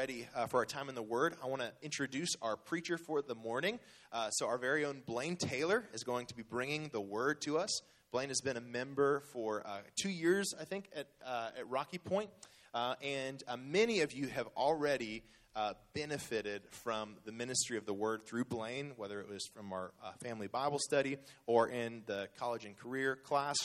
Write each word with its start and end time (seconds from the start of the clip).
ready 0.00 0.26
uh, 0.34 0.46
for 0.46 0.60
our 0.60 0.64
time 0.64 0.88
in 0.88 0.94
the 0.94 1.02
Word, 1.02 1.34
I 1.44 1.46
want 1.46 1.60
to 1.60 1.70
introduce 1.82 2.30
our 2.40 2.56
preacher 2.56 2.96
for 2.96 3.20
the 3.20 3.34
morning. 3.34 3.78
Uh, 4.10 4.30
so, 4.30 4.46
our 4.46 4.56
very 4.56 4.82
own 4.86 5.02
Blaine 5.04 5.36
Taylor 5.36 5.84
is 5.92 6.04
going 6.04 6.24
to 6.28 6.34
be 6.34 6.42
bringing 6.42 6.88
the 6.88 7.02
Word 7.02 7.42
to 7.42 7.58
us. 7.58 7.82
Blaine 8.10 8.28
has 8.28 8.40
been 8.40 8.56
a 8.56 8.62
member 8.62 9.20
for 9.34 9.62
uh, 9.66 9.80
two 10.00 10.08
years, 10.08 10.54
I 10.58 10.64
think, 10.64 10.88
at, 10.96 11.06
uh, 11.22 11.50
at 11.54 11.68
Rocky 11.68 11.98
Point. 11.98 12.30
Uh, 12.72 12.94
and 13.02 13.42
uh, 13.46 13.58
many 13.58 14.00
of 14.00 14.14
you 14.14 14.28
have 14.28 14.46
already 14.56 15.22
benefited 15.92 16.62
from 16.70 17.16
the 17.26 17.32
ministry 17.32 17.76
of 17.76 17.84
the 17.84 17.92
Word 17.92 18.24
through 18.24 18.46
Blaine, 18.46 18.92
whether 18.96 19.20
it 19.20 19.28
was 19.28 19.46
from 19.54 19.70
our 19.70 19.92
family 20.22 20.46
Bible 20.46 20.78
study 20.78 21.18
or 21.44 21.68
in 21.68 22.04
the 22.06 22.30
college 22.38 22.64
and 22.64 22.74
career 22.74 23.16
class. 23.16 23.58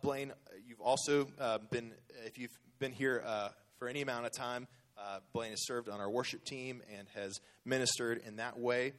Blaine, 0.00 0.32
you've 0.64 0.80
also 0.80 1.26
been, 1.72 1.90
if 2.24 2.38
you've 2.38 2.56
been 2.78 2.92
here 2.92 3.24
for 3.78 3.88
any 3.88 4.02
amount 4.02 4.26
of 4.26 4.32
time. 4.32 4.66
Uh, 4.98 5.18
Blaine 5.32 5.50
has 5.50 5.66
served 5.66 5.88
on 5.88 6.00
our 6.00 6.08
worship 6.08 6.44
team 6.44 6.82
and 6.96 7.06
has 7.14 7.38
ministered 7.64 8.22
in 8.26 8.36
that 8.36 8.58
way. 8.58 8.92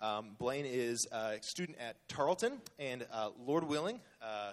Um, 0.00 0.36
Blaine 0.38 0.64
is 0.64 1.06
a 1.12 1.38
student 1.42 1.78
at 1.78 1.96
Tarleton, 2.08 2.60
and 2.78 3.04
uh, 3.12 3.30
Lord 3.44 3.64
willing, 3.64 4.00
uh, 4.22 4.52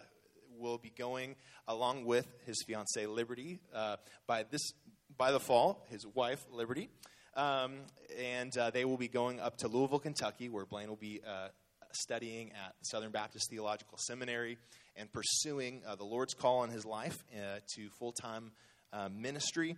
will 0.59 0.77
be 0.77 0.91
going 0.97 1.35
along 1.67 2.05
with 2.05 2.27
his 2.45 2.63
fiancee 2.65 3.05
Liberty 3.05 3.59
uh, 3.73 3.97
by 4.25 4.43
this 4.43 4.73
by 5.17 5.31
the 5.31 5.39
fall. 5.39 5.85
His 5.89 6.05
wife 6.05 6.43
Liberty, 6.51 6.89
um, 7.35 7.75
and 8.19 8.55
uh, 8.57 8.71
they 8.71 8.83
will 8.83 8.97
be 8.97 9.07
going 9.07 9.39
up 9.39 9.57
to 9.57 9.67
Louisville, 9.67 9.99
Kentucky, 9.99 10.49
where 10.49 10.65
Blaine 10.65 10.89
will 10.89 10.95
be 10.95 11.21
uh, 11.25 11.49
studying 11.93 12.51
at 12.51 12.73
Southern 12.81 13.11
Baptist 13.11 13.49
Theological 13.49 13.97
Seminary 13.99 14.57
and 14.95 15.13
pursuing 15.13 15.83
the 15.97 16.03
Lord's 16.03 16.33
call 16.33 16.59
on 16.59 16.69
his 16.69 16.85
life 16.85 17.23
to 17.75 17.89
full 17.99 18.11
time 18.11 18.51
ministry. 19.11 19.77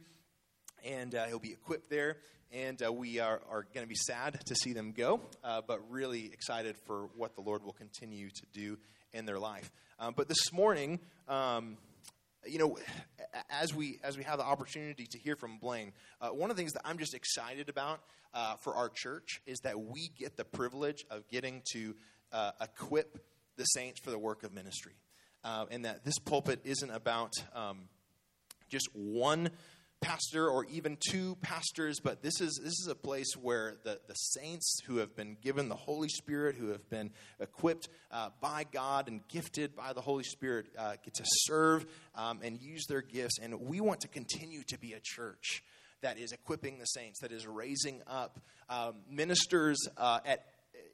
And 0.85 1.15
uh, 1.15 1.25
he'll 1.25 1.39
be 1.39 1.51
equipped 1.51 1.89
there. 1.89 2.17
And 2.51 2.81
uh, 2.83 2.91
we 2.91 3.19
are, 3.19 3.41
are 3.51 3.65
going 3.73 3.85
to 3.85 3.88
be 3.88 3.95
sad 3.95 4.39
to 4.45 4.55
see 4.55 4.73
them 4.73 4.91
go, 4.91 5.21
uh, 5.44 5.61
but 5.66 5.81
really 5.91 6.25
excited 6.25 6.77
for 6.88 7.09
what 7.16 7.36
the 7.36 7.41
Lord 7.41 7.63
will 7.63 7.73
continue 7.73 8.30
to 8.30 8.45
do 8.53 8.77
in 9.13 9.25
their 9.25 9.38
life. 9.38 9.71
Um, 9.99 10.13
but 10.17 10.27
this 10.27 10.52
morning, 10.52 10.99
um, 11.27 11.77
you 12.47 12.58
know, 12.58 12.77
as 13.52 13.75
we 13.75 13.99
as 14.03 14.17
we 14.17 14.23
have 14.23 14.39
the 14.39 14.45
opportunity 14.45 15.05
to 15.05 15.17
hear 15.19 15.36
from 15.36 15.58
Blaine, 15.59 15.91
uh, 16.21 16.30
one 16.30 16.49
of 16.49 16.55
the 16.55 16.61
things 16.61 16.73
that 16.73 16.81
I'm 16.86 16.97
just 16.97 17.14
excited 17.14 17.69
about 17.69 17.99
uh, 18.33 18.55
for 18.55 18.73
our 18.73 18.89
church 18.89 19.41
is 19.45 19.59
that 19.59 19.80
we 19.80 20.09
get 20.17 20.38
the 20.38 20.45
privilege 20.45 21.05
of 21.11 21.27
getting 21.27 21.61
to 21.73 21.95
uh, 22.31 22.52
equip 22.61 23.23
the 23.58 23.66
saints 23.66 23.99
for 23.99 24.09
the 24.09 24.17
work 24.17 24.43
of 24.43 24.53
ministry, 24.53 24.93
and 25.43 25.86
that 25.86 26.05
this 26.05 26.17
pulpit 26.17 26.61
isn't 26.64 26.91
about 26.91 27.33
um, 27.53 27.89
just 28.69 28.88
one 28.93 29.49
pastor 30.02 30.47
or 30.47 30.66
even 30.66 30.97
two 31.09 31.36
pastors, 31.42 32.00
but 32.00 32.22
this 32.22 32.39
is 32.42 32.59
this 32.64 32.73
is 32.73 32.88
a 32.89 32.95
place 32.95 33.33
where 33.36 33.75
the, 33.83 34.00
the 34.08 34.14
saints 34.14 34.80
who 34.86 34.97
have 34.97 35.16
been 35.16 35.38
given 35.42 35.69
the 35.69 35.75
Holy 35.75 36.09
Spirit, 36.09 36.55
who 36.55 36.69
have 36.69 36.89
been 36.89 37.11
equipped 37.39 37.89
uh, 38.11 38.30
by 38.42 38.66
God 38.72 39.08
and 39.08 39.27
gifted 39.27 39.75
by 39.75 39.94
the 39.94 40.02
Holy 40.02 40.23
Spirit, 40.23 40.67
uh, 40.77 40.94
get 41.03 41.14
to 41.16 41.23
serve 41.25 41.86
um, 42.16 42.39
and 42.44 42.59
use 42.61 42.86
their 42.88 43.02
gifts. 43.02 43.39
And 43.42 43.61
we 43.61 43.81
want 43.81 44.02
to 44.02 44.08
continue 44.08 44.64
to 44.67 44.80
be 44.80 44.94
a 44.94 45.00
church 45.02 45.64
that 46.02 46.17
is 46.17 46.31
equipping 46.31 46.80
the 46.80 46.86
saints, 46.86 47.20
that 47.20 47.31
is 47.31 47.45
raising 47.45 48.02
up 48.08 48.39
um, 48.70 48.95
ministers 49.09 49.77
uh, 49.97 50.20
at 50.25 50.45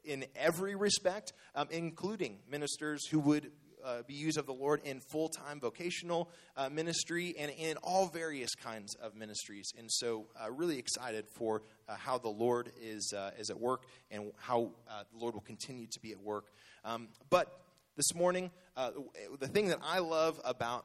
in 0.04 0.24
every 0.36 0.74
respect, 0.74 1.32
um, 1.54 1.68
including 1.70 2.38
ministers 2.48 3.06
who 3.08 3.18
would 3.18 3.50
uh, 3.86 4.02
be 4.06 4.14
used 4.14 4.36
of 4.36 4.46
the 4.46 4.52
Lord 4.52 4.80
in 4.84 5.00
full 5.00 5.28
time 5.28 5.60
vocational 5.60 6.28
uh, 6.56 6.68
ministry 6.68 7.34
and 7.38 7.50
in 7.52 7.76
all 7.78 8.08
various 8.08 8.54
kinds 8.54 8.94
of 8.96 9.14
ministries. 9.14 9.72
And 9.78 9.90
so, 9.90 10.26
uh, 10.38 10.50
really 10.50 10.78
excited 10.78 11.26
for 11.28 11.62
uh, 11.88 11.94
how 11.94 12.18
the 12.18 12.28
Lord 12.28 12.72
is, 12.82 13.14
uh, 13.16 13.30
is 13.38 13.48
at 13.48 13.58
work 13.58 13.84
and 14.10 14.32
how 14.38 14.72
the 14.88 15.18
Lord 15.18 15.34
will 15.34 15.42
continue 15.42 15.86
to 15.86 16.00
be 16.00 16.10
at 16.10 16.20
work. 16.20 16.46
Um, 16.84 17.08
but 17.30 17.60
this 17.96 18.14
morning, 18.14 18.50
the 18.76 19.48
thing 19.48 19.68
that 19.68 19.78
I 19.82 20.00
love 20.00 20.40
about 20.44 20.84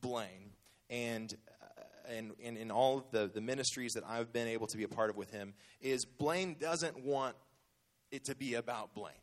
Blaine 0.00 0.52
and 0.88 1.34
and, 2.08 2.30
and 2.44 2.56
in 2.56 2.70
all 2.70 2.98
of 2.98 3.10
the, 3.10 3.26
the 3.26 3.40
ministries 3.40 3.94
that 3.94 4.04
I've 4.06 4.32
been 4.32 4.46
able 4.46 4.68
to 4.68 4.76
be 4.76 4.84
a 4.84 4.88
part 4.88 5.10
of 5.10 5.16
with 5.16 5.32
him 5.32 5.54
is 5.80 6.04
Blaine 6.04 6.54
doesn't 6.60 7.04
want 7.04 7.34
it 8.12 8.26
to 8.26 8.36
be 8.36 8.54
about 8.54 8.94
Blaine. 8.94 9.14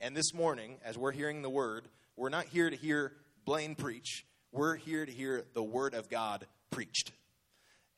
And 0.00 0.16
this 0.16 0.32
morning, 0.34 0.78
as 0.84 0.96
we're 0.98 1.12
hearing 1.12 1.42
the 1.42 1.50
word, 1.50 1.86
we're 2.20 2.28
not 2.28 2.44
here 2.44 2.68
to 2.68 2.76
hear 2.76 3.12
Blaine 3.46 3.74
preach. 3.74 4.26
We're 4.52 4.76
here 4.76 5.06
to 5.06 5.10
hear 5.10 5.46
the 5.54 5.62
Word 5.62 5.94
of 5.94 6.10
God 6.10 6.46
preached. 6.70 7.12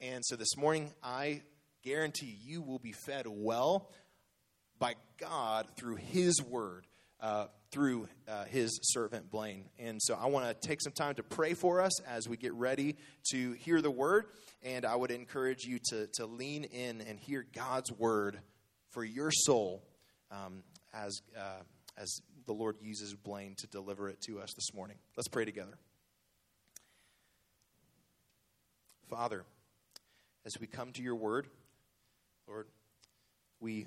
And 0.01 0.25
so 0.25 0.37
this 0.37 0.57
morning, 0.57 0.93
I 1.03 1.43
guarantee 1.83 2.39
you 2.45 2.63
will 2.63 2.79
be 2.79 2.93
fed 2.93 3.27
well 3.27 3.91
by 4.79 4.95
God 5.19 5.67
through 5.77 5.97
His 5.97 6.41
Word, 6.41 6.87
uh, 7.21 7.47
through 7.73 8.07
uh, 8.29 8.45
His 8.45 8.79
servant 8.85 9.29
Blaine. 9.29 9.65
And 9.81 10.01
so 10.01 10.15
I 10.15 10.27
want 10.27 10.47
to 10.47 10.69
take 10.69 10.81
some 10.83 10.93
time 10.93 11.17
to 11.17 11.25
pray 11.25 11.55
for 11.55 11.81
us 11.81 12.01
as 12.03 12.29
we 12.29 12.37
get 12.37 12.55
ready 12.55 12.99
to 13.33 13.55
hear 13.55 13.83
the 13.83 13.91
Word. 13.91 14.27
And 14.63 14.85
I 14.85 14.95
would 14.95 15.11
encourage 15.11 15.65
you 15.65 15.81
to, 15.91 16.07
to 16.15 16.27
lean 16.27 16.63
in 16.63 17.01
and 17.01 17.19
hear 17.19 17.45
God's 17.53 17.91
Word 17.91 18.39
for 18.93 19.03
your 19.03 19.33
soul 19.33 19.83
um, 20.31 20.63
as, 20.95 21.21
uh, 21.37 21.63
as 21.99 22.21
the 22.47 22.53
Lord 22.53 22.77
uses 22.81 23.15
Blaine 23.15 23.55
to 23.57 23.67
deliver 23.67 24.09
it 24.09 24.21
to 24.23 24.41
us 24.41 24.53
this 24.55 24.75
morning. 24.75 24.97
Let's 25.17 25.29
pray 25.29 25.45
together. 25.45 25.79
Father, 29.09 29.45
as 30.45 30.59
we 30.61 30.67
come 30.67 30.93
to 30.93 31.03
your 31.03 31.17
word, 31.17 31.47
Lord, 32.49 32.67
we 33.61 33.87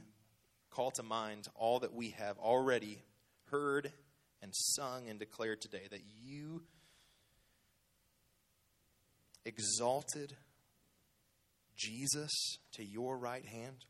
call 0.69 0.91
to 0.91 1.03
mind 1.03 1.47
all 1.55 1.79
that 1.79 1.93
we 1.93 2.11
have 2.11 2.37
already 2.37 3.01
heard 3.49 3.91
and 4.41 4.53
sung 4.53 5.09
and 5.09 5.19
declared 5.19 5.61
today 5.61 5.87
that 5.89 6.01
you 6.23 6.61
exalted 9.45 10.35
Jesus 11.75 12.57
to 12.73 12.83
your 12.83 13.17
right 13.17 13.45
hand 13.45 13.85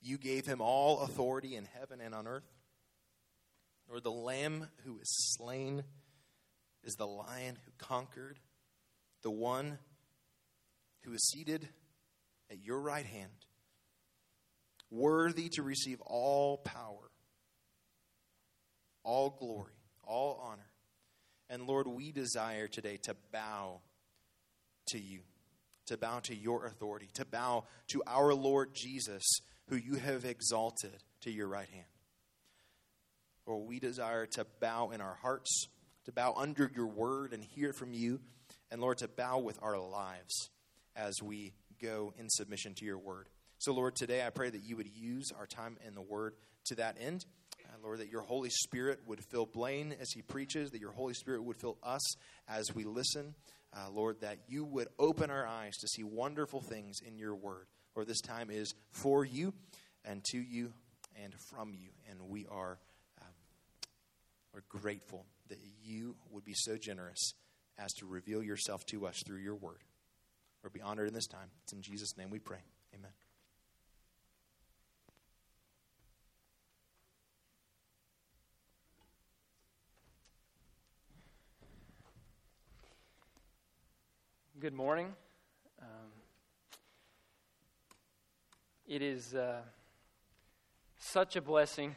you 0.00 0.18
gave 0.18 0.46
him 0.46 0.60
all 0.60 1.00
authority 1.00 1.56
in 1.56 1.66
heaven 1.78 2.00
and 2.00 2.14
on 2.14 2.26
earth. 2.26 2.46
Lord, 3.88 4.04
the 4.04 4.10
Lamb 4.10 4.68
who 4.84 4.98
is 4.98 5.34
slain 5.36 5.82
is 6.84 6.94
the 6.94 7.06
lion 7.06 7.58
who 7.64 7.72
conquered, 7.78 8.38
the 9.22 9.30
one 9.30 9.78
who 11.02 11.12
is 11.12 11.28
seated 11.28 11.68
at 12.50 12.62
your 12.62 12.80
right 12.80 13.06
hand, 13.06 13.30
worthy 14.90 15.48
to 15.50 15.62
receive 15.62 16.00
all 16.02 16.58
power, 16.58 17.10
all 19.02 19.30
glory, 19.30 19.72
all 20.04 20.40
honor. 20.42 20.70
And 21.50 21.66
Lord, 21.66 21.86
we 21.86 22.12
desire 22.12 22.68
today 22.68 22.98
to 23.04 23.16
bow 23.32 23.80
to 24.88 24.98
you, 24.98 25.20
to 25.86 25.96
bow 25.96 26.20
to 26.20 26.34
your 26.34 26.66
authority, 26.66 27.08
to 27.14 27.24
bow 27.24 27.64
to 27.88 28.02
our 28.06 28.34
Lord 28.34 28.74
Jesus 28.74 29.40
who 29.68 29.76
you 29.76 29.94
have 29.94 30.24
exalted 30.24 30.96
to 31.22 31.30
your 31.30 31.48
right 31.48 31.68
hand. 31.68 31.86
Or 33.46 33.62
we 33.62 33.78
desire 33.78 34.26
to 34.26 34.46
bow 34.60 34.90
in 34.90 35.00
our 35.00 35.16
hearts, 35.22 35.68
to 36.04 36.12
bow 36.12 36.34
under 36.36 36.70
your 36.74 36.86
word 36.86 37.32
and 37.32 37.42
hear 37.42 37.72
from 37.72 37.92
you, 37.92 38.20
and 38.70 38.80
Lord, 38.80 38.98
to 38.98 39.08
bow 39.08 39.38
with 39.38 39.58
our 39.62 39.78
lives 39.78 40.50
as 40.96 41.22
we 41.22 41.54
go 41.80 42.12
in 42.18 42.28
submission 42.28 42.74
to 42.74 42.84
your 42.84 42.98
word. 42.98 43.28
So, 43.58 43.72
Lord, 43.72 43.96
today 43.96 44.24
I 44.24 44.30
pray 44.30 44.50
that 44.50 44.62
you 44.64 44.76
would 44.76 44.88
use 44.88 45.32
our 45.36 45.46
time 45.46 45.76
in 45.86 45.94
the 45.94 46.02
word 46.02 46.34
to 46.66 46.74
that 46.76 46.96
end. 47.00 47.24
Uh, 47.64 47.76
Lord, 47.82 47.98
that 48.00 48.08
your 48.08 48.22
Holy 48.22 48.50
Spirit 48.50 49.00
would 49.06 49.20
fill 49.30 49.46
Blaine 49.46 49.94
as 50.00 50.10
he 50.12 50.22
preaches, 50.22 50.70
that 50.70 50.80
your 50.80 50.92
Holy 50.92 51.14
Spirit 51.14 51.42
would 51.42 51.56
fill 51.56 51.76
us 51.82 52.16
as 52.48 52.74
we 52.74 52.84
listen. 52.84 53.34
Uh, 53.74 53.90
Lord, 53.90 54.20
that 54.20 54.38
you 54.48 54.64
would 54.64 54.88
open 54.98 55.30
our 55.30 55.46
eyes 55.46 55.74
to 55.78 55.88
see 55.88 56.02
wonderful 56.02 56.62
things 56.62 56.98
in 57.06 57.18
your 57.18 57.34
word 57.34 57.66
or 57.98 58.04
this 58.04 58.20
time 58.20 58.48
is 58.48 58.74
for 58.92 59.24
you 59.24 59.52
and 60.04 60.22
to 60.30 60.38
you 60.38 60.72
and 61.20 61.34
from 61.34 61.74
you. 61.74 61.88
And 62.08 62.30
we 62.30 62.46
are 62.48 62.78
um, 63.20 63.26
we're 64.54 64.62
grateful 64.68 65.26
that 65.48 65.58
you 65.82 66.14
would 66.30 66.44
be 66.44 66.54
so 66.54 66.76
generous 66.76 67.34
as 67.76 67.92
to 67.94 68.06
reveal 68.06 68.40
yourself 68.40 68.86
to 68.86 69.04
us 69.06 69.20
through 69.26 69.38
your 69.38 69.56
word. 69.56 69.82
Or 70.62 70.70
be 70.70 70.80
honored 70.80 71.08
in 71.08 71.14
this 71.14 71.26
time. 71.26 71.48
It's 71.64 71.72
in 71.72 71.82
Jesus' 71.82 72.16
name 72.16 72.30
we 72.30 72.38
pray. 72.38 72.58
Amen. 72.94 73.10
Good 84.60 84.74
morning. 84.74 85.14
It 88.88 89.02
is 89.02 89.34
uh, 89.34 89.60
such 90.96 91.36
a 91.36 91.42
blessing 91.42 91.94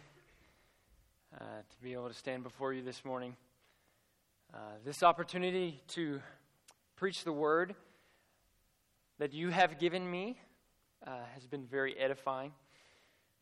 uh, 1.34 1.44
to 1.70 1.82
be 1.82 1.94
able 1.94 2.10
to 2.10 2.14
stand 2.14 2.44
before 2.44 2.74
you 2.74 2.82
this 2.82 3.06
morning. 3.06 3.38
Uh, 4.54 4.58
this 4.84 5.02
opportunity 5.02 5.82
to 5.88 6.20
preach 6.98 7.24
the 7.24 7.32
word 7.32 7.76
that 9.20 9.32
you 9.32 9.48
have 9.48 9.80
given 9.80 10.12
me 10.12 10.38
uh, 11.08 11.12
has 11.34 11.48
been 11.48 11.66
very 11.66 11.98
edifying. 11.98 12.52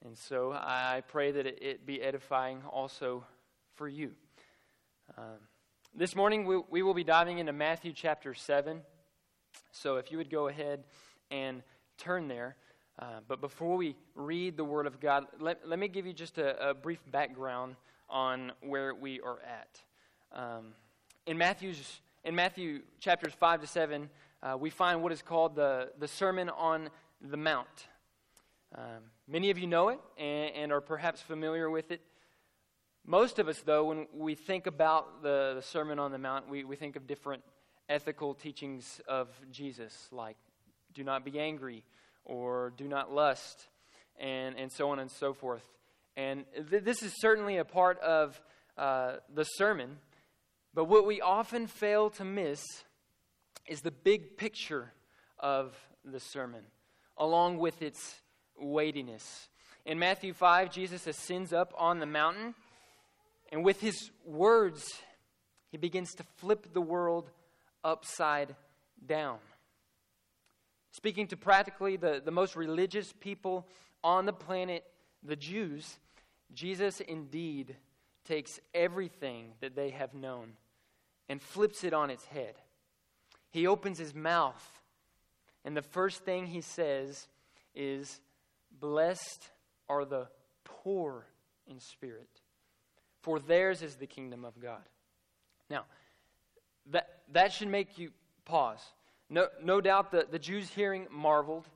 And 0.05 0.15
so 0.15 0.51
I 0.53 1.01
pray 1.07 1.31
that 1.31 1.47
it, 1.47 1.57
it 1.59 1.85
be 1.87 2.03
edifying 2.03 2.61
also 2.71 3.25
for 3.73 3.87
you. 3.87 4.11
Um, 5.17 5.39
this 5.95 6.15
morning 6.15 6.45
we, 6.45 6.61
we 6.69 6.83
will 6.83 6.93
be 6.93 7.03
diving 7.03 7.39
into 7.39 7.51
Matthew 7.51 7.93
chapter 7.93 8.35
7. 8.35 8.81
So 9.71 9.95
if 9.95 10.11
you 10.11 10.19
would 10.19 10.29
go 10.29 10.49
ahead 10.49 10.83
and 11.31 11.63
turn 11.97 12.27
there. 12.27 12.55
Uh, 12.99 13.21
but 13.29 13.39
before 13.39 13.77
we 13.77 13.95
read 14.13 14.57
the 14.57 14.63
Word 14.63 14.85
of 14.85 14.99
God, 14.99 15.25
let, 15.39 15.65
let 15.67 15.79
me 15.79 15.87
give 15.87 16.05
you 16.05 16.11
just 16.11 16.37
a, 16.37 16.69
a 16.69 16.73
brief 16.73 16.99
background 17.11 17.77
on 18.09 18.51
where 18.61 18.93
we 18.93 19.21
are 19.21 19.39
at. 19.41 19.81
Um, 20.37 20.73
in, 21.25 21.37
Matthew's, 21.37 22.01
in 22.25 22.35
Matthew 22.35 22.81
chapters 22.99 23.31
5 23.33 23.61
to 23.61 23.67
7, 23.67 24.09
uh, 24.43 24.57
we 24.59 24.69
find 24.69 25.01
what 25.01 25.13
is 25.13 25.21
called 25.21 25.55
the, 25.55 25.91
the 25.97 26.09
Sermon 26.09 26.49
on 26.49 26.89
the 27.21 27.37
Mount. 27.37 27.67
Um, 28.75 29.03
many 29.27 29.49
of 29.49 29.57
you 29.57 29.67
know 29.67 29.89
it 29.89 29.99
and, 30.17 30.55
and, 30.55 30.71
are 30.71 30.81
perhaps 30.81 31.21
familiar 31.21 31.69
with 31.69 31.91
it. 31.91 32.01
Most 33.05 33.39
of 33.39 33.47
us, 33.47 33.61
though, 33.65 33.85
when 33.85 34.07
we 34.13 34.35
think 34.35 34.67
about 34.67 35.23
the, 35.23 35.53
the 35.55 35.61
Sermon 35.61 35.99
on 35.99 36.11
the 36.11 36.17
Mount, 36.17 36.49
we, 36.49 36.65
we 36.65 36.75
think 36.75 36.95
of 36.95 37.07
different 37.07 37.43
ethical 37.87 38.33
teachings 38.33 38.99
of 39.07 39.29
Jesus, 39.51 40.09
like 40.11 40.37
do 40.93 41.03
not 41.03 41.23
be 41.23 41.39
angry, 41.39 41.83
or 42.25 42.73
do 42.77 42.87
not 42.87 43.11
lust, 43.13 43.67
and, 44.19 44.55
and 44.57 44.71
so 44.71 44.89
on 44.89 44.99
and 44.99 45.11
so 45.11 45.33
forth. 45.33 45.63
And 46.15 46.45
th- 46.69 46.83
this 46.83 47.01
is 47.03 47.13
certainly 47.19 47.57
a 47.57 47.65
part 47.65 47.99
of 47.99 48.41
uh, 48.77 49.17
the 49.33 49.43
sermon, 49.43 49.97
but 50.73 50.85
what 50.85 51.05
we 51.05 51.21
often 51.21 51.67
fail 51.67 52.09
to 52.11 52.25
miss 52.25 52.61
is 53.67 53.81
the 53.81 53.91
big 53.91 54.37
picture 54.37 54.93
of 55.39 55.75
the 56.03 56.19
sermon, 56.19 56.63
along 57.17 57.57
with 57.57 57.81
its 57.81 58.15
weightiness. 58.57 59.47
In 59.85 59.99
Matthew 59.99 60.33
5, 60.33 60.71
Jesus 60.71 61.07
ascends 61.07 61.53
up 61.53 61.73
on 61.77 61.99
the 61.99 62.05
mountain, 62.05 62.53
and 63.51 63.63
with 63.63 63.81
his 63.81 64.11
words, 64.25 64.83
he 65.71 65.77
begins 65.77 66.13
to 66.15 66.23
flip 66.37 66.73
the 66.73 66.81
world 66.81 67.29
upside 67.83 68.55
down. 69.05 69.37
Speaking 70.91 71.27
to 71.27 71.37
practically 71.37 71.97
the, 71.97 72.21
the 72.23 72.31
most 72.31 72.55
religious 72.55 73.13
people 73.19 73.67
on 74.03 74.25
the 74.25 74.33
planet, 74.33 74.83
the 75.23 75.35
Jews, 75.35 75.99
Jesus 76.53 76.99
indeed 76.99 77.75
takes 78.25 78.59
everything 78.73 79.53
that 79.61 79.75
they 79.75 79.89
have 79.91 80.13
known 80.13 80.53
and 81.27 81.41
flips 81.41 81.83
it 81.83 81.93
on 81.93 82.09
its 82.09 82.25
head. 82.25 82.55
He 83.51 83.67
opens 83.67 83.97
his 83.97 84.13
mouth, 84.13 84.81
and 85.65 85.75
the 85.75 85.81
first 85.81 86.23
thing 86.23 86.47
he 86.47 86.61
says 86.61 87.27
is, 87.75 88.19
Blessed 88.79 89.49
are 89.87 90.05
the 90.05 90.27
poor 90.63 91.25
in 91.67 91.79
spirit, 91.79 92.29
for 93.21 93.39
theirs 93.39 93.81
is 93.81 93.95
the 93.95 94.07
kingdom 94.07 94.45
of 94.45 94.59
God. 94.59 94.81
Now, 95.69 95.85
that, 96.91 97.21
that 97.31 97.51
should 97.51 97.67
make 97.67 97.97
you 97.97 98.11
pause. 98.45 98.81
No, 99.29 99.47
no 99.63 99.79
doubt 99.79 100.11
the, 100.11 100.27
the 100.29 100.39
Jews 100.39 100.69
hearing 100.69 101.07
marveled. 101.11 101.67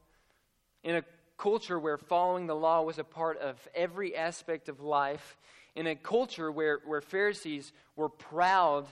In 0.84 0.96
a 0.96 1.04
culture 1.38 1.80
where 1.80 1.98
following 1.98 2.48
the 2.48 2.56
law 2.56 2.82
was 2.82 3.00
a 3.00 3.04
part 3.04 3.38
of 3.40 3.56
every 3.76 4.16
aspect 4.16 4.70
of 4.70 4.82
life, 4.82 5.38
in 5.76 5.88
a 5.88 5.96
culture 5.96 6.52
where, 6.52 6.80
where 6.86 7.02
Pharisees 7.02 7.72
were 7.96 8.10
proud 8.10 8.86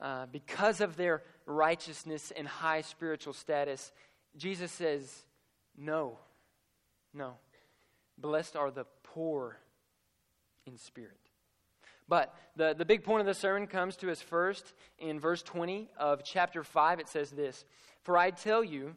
uh, 0.00 0.26
because 0.32 0.80
of 0.80 0.96
their 0.96 1.22
righteousness 1.46 2.32
and 2.36 2.46
high 2.46 2.80
spiritual 2.80 3.32
status, 3.32 3.92
Jesus 4.36 4.72
says, 4.72 5.24
No, 5.76 6.18
no. 7.12 7.34
Blessed 8.18 8.56
are 8.56 8.70
the 8.70 8.84
poor 9.02 9.58
in 10.66 10.76
spirit. 10.76 11.16
But 12.08 12.34
the, 12.56 12.74
the 12.76 12.84
big 12.84 13.04
point 13.04 13.20
of 13.20 13.26
the 13.26 13.34
sermon 13.34 13.66
comes 13.66 13.96
to 13.98 14.10
us 14.10 14.20
first 14.20 14.74
in 14.98 15.20
verse 15.20 15.42
20 15.42 15.88
of 15.96 16.24
chapter 16.24 16.64
5. 16.64 17.00
It 17.00 17.08
says 17.08 17.30
this 17.30 17.64
For 18.02 18.16
I 18.16 18.30
tell 18.30 18.64
you, 18.64 18.94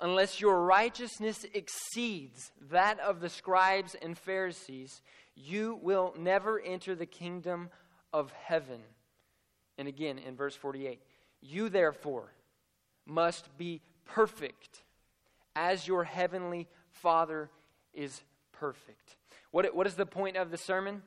unless 0.00 0.40
your 0.40 0.64
righteousness 0.64 1.44
exceeds 1.54 2.52
that 2.70 2.98
of 3.00 3.20
the 3.20 3.28
scribes 3.28 3.94
and 3.94 4.16
Pharisees, 4.16 5.02
you 5.34 5.78
will 5.82 6.14
never 6.18 6.60
enter 6.60 6.94
the 6.94 7.06
kingdom 7.06 7.70
of 8.12 8.32
heaven. 8.32 8.80
And 9.78 9.88
again 9.88 10.18
in 10.18 10.36
verse 10.36 10.56
48 10.56 11.00
You 11.40 11.68
therefore 11.68 12.32
must 13.06 13.56
be 13.56 13.82
perfect 14.04 14.82
as 15.54 15.86
your 15.86 16.04
heavenly 16.04 16.68
Father 16.90 17.50
is 17.92 18.22
perfect. 18.52 19.16
What, 19.50 19.74
what 19.74 19.86
is 19.86 19.94
the 19.94 20.06
point 20.06 20.36
of 20.36 20.50
the 20.50 20.58
sermon? 20.58 21.02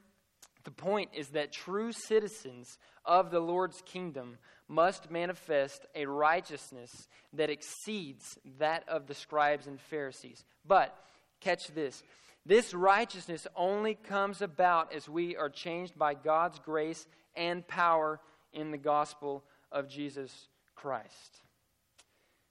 The 0.63 0.71
point 0.71 1.11
is 1.13 1.29
that 1.29 1.51
true 1.51 1.91
citizens 1.91 2.77
of 3.05 3.31
the 3.31 3.39
Lord's 3.39 3.81
kingdom 3.85 4.37
must 4.67 5.11
manifest 5.11 5.85
a 5.95 6.05
righteousness 6.05 7.07
that 7.33 7.49
exceeds 7.49 8.37
that 8.59 8.87
of 8.87 9.07
the 9.07 9.13
scribes 9.13 9.67
and 9.67 9.79
Pharisees. 9.79 10.45
But, 10.65 10.95
catch 11.39 11.67
this 11.67 12.03
this 12.45 12.73
righteousness 12.73 13.47
only 13.55 13.95
comes 13.95 14.41
about 14.41 14.93
as 14.93 15.07
we 15.07 15.35
are 15.37 15.49
changed 15.49 15.97
by 15.97 16.13
God's 16.13 16.59
grace 16.59 17.07
and 17.35 17.65
power 17.67 18.19
in 18.51 18.71
the 18.71 18.77
gospel 18.77 19.43
of 19.71 19.87
Jesus 19.87 20.49
Christ. 20.75 21.41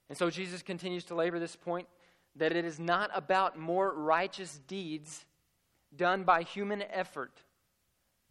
And 0.08 0.16
so 0.16 0.30
Jesus 0.30 0.62
continues 0.62 1.04
to 1.04 1.14
labor 1.14 1.38
this 1.38 1.56
point 1.56 1.88
that 2.36 2.56
it 2.56 2.64
is 2.64 2.80
not 2.80 3.10
about 3.14 3.58
more 3.58 3.92
righteous 3.92 4.58
deeds 4.66 5.26
done 5.94 6.24
by 6.24 6.42
human 6.42 6.82
effort 6.90 7.42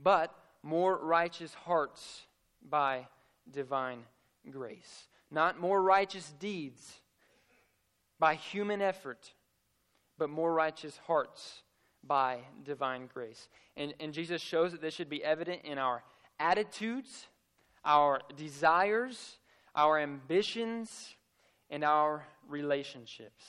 but 0.01 0.33
more 0.63 0.97
righteous 0.97 1.53
hearts 1.53 2.21
by 2.67 3.07
divine 3.49 4.03
grace. 4.49 5.07
Not 5.29 5.59
more 5.59 5.81
righteous 5.81 6.33
deeds 6.39 6.99
by 8.19 8.35
human 8.35 8.81
effort, 8.81 9.33
but 10.17 10.29
more 10.29 10.53
righteous 10.53 10.97
hearts 11.07 11.63
by 12.03 12.39
divine 12.63 13.09
grace. 13.13 13.47
And, 13.77 13.93
and 13.99 14.13
Jesus 14.13 14.41
shows 14.41 14.71
that 14.71 14.81
this 14.81 14.93
should 14.93 15.09
be 15.09 15.23
evident 15.23 15.61
in 15.63 15.77
our 15.77 16.03
attitudes, 16.39 17.27
our 17.85 18.21
desires, 18.35 19.38
our 19.75 19.99
ambitions, 19.99 21.15
and 21.69 21.83
our 21.83 22.25
relationships. 22.47 23.45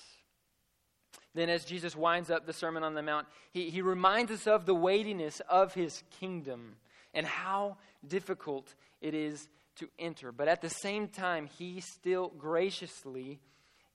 Then, 1.35 1.49
as 1.49 1.65
Jesus 1.65 1.97
winds 1.97 2.31
up 2.31 2.47
the 2.47 2.53
Sermon 2.53 2.83
on 2.83 2.95
the 2.95 3.03
Mount, 3.03 3.27
he, 3.53 3.71
he 3.71 3.81
reminds 3.83 4.31
us 4.31 4.47
of 4.47 4.67
the 4.67 4.75
weightiness 4.75 5.41
of 5.49 5.75
his 5.75 6.03
kingdom 6.21 6.77
and 7.15 7.27
how 7.27 7.79
difficult 8.07 8.75
it 9.01 9.15
is 9.15 9.49
to 9.77 9.89
enter. 9.99 10.33
But 10.33 10.49
at 10.49 10.61
the 10.61 10.69
same 10.69 11.09
time, 11.09 11.49
he 11.59 11.81
still 11.81 12.33
graciously 12.39 13.41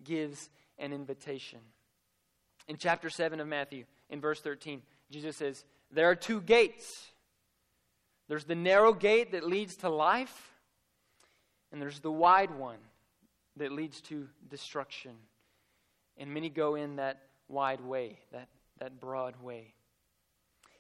gives 0.04 0.50
an 0.78 0.94
invitation. 0.94 1.60
In 2.68 2.78
chapter 2.78 3.10
7 3.10 3.40
of 3.40 3.48
Matthew, 3.48 3.86
in 4.10 4.22
verse 4.22 4.40
13, 4.42 4.82
Jesus 5.10 5.38
says, 5.38 5.64
There 5.92 6.10
are 6.10 6.16
two 6.16 6.42
gates. 6.42 7.08
There's 8.28 8.44
the 8.44 8.56
narrow 8.56 8.94
gate 8.94 9.32
that 9.32 9.48
leads 9.48 9.78
to 9.78 9.90
life, 9.90 10.52
and 11.72 11.82
there's 11.82 12.02
the 12.02 12.12
wide 12.12 12.52
one 12.52 12.80
that 13.56 13.72
leads 13.72 14.02
to 14.02 14.28
destruction. 14.50 15.14
And 16.18 16.34
many 16.34 16.50
go 16.50 16.76
in 16.76 16.98
that 16.98 17.22
wide 17.48 17.82
way, 17.82 18.20
that, 18.34 18.50
that 18.80 19.00
broad 19.00 19.42
way. 19.42 19.74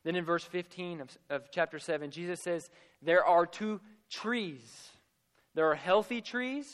Then 0.03 0.15
in 0.15 0.25
verse 0.25 0.43
15 0.43 1.01
of, 1.01 1.17
of 1.29 1.51
chapter 1.51 1.79
7, 1.79 2.11
Jesus 2.11 2.41
says, 2.41 2.69
There 3.01 3.25
are 3.25 3.45
two 3.45 3.79
trees. 4.09 4.89
There 5.53 5.69
are 5.69 5.75
healthy 5.75 6.21
trees 6.21 6.73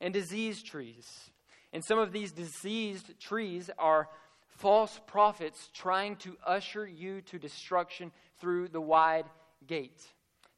and 0.00 0.12
diseased 0.12 0.66
trees. 0.66 1.30
And 1.72 1.84
some 1.84 1.98
of 1.98 2.12
these 2.12 2.32
diseased 2.32 3.18
trees 3.20 3.70
are 3.78 4.08
false 4.46 5.00
prophets 5.06 5.70
trying 5.72 6.16
to 6.16 6.36
usher 6.44 6.86
you 6.86 7.20
to 7.22 7.38
destruction 7.38 8.12
through 8.38 8.68
the 8.68 8.80
wide 8.80 9.26
gate. 9.66 10.02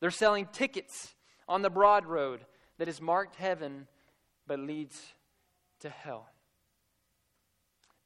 They're 0.00 0.11
selling 0.11 0.47
tickets 0.52 1.14
on 1.49 1.62
the 1.62 1.71
broad 1.71 2.06
road 2.06 2.44
that 2.78 2.88
is 2.88 3.00
marked 3.00 3.37
heaven 3.37 3.87
but 4.47 4.59
leads 4.59 5.00
to 5.80 5.88
hell 5.88 6.32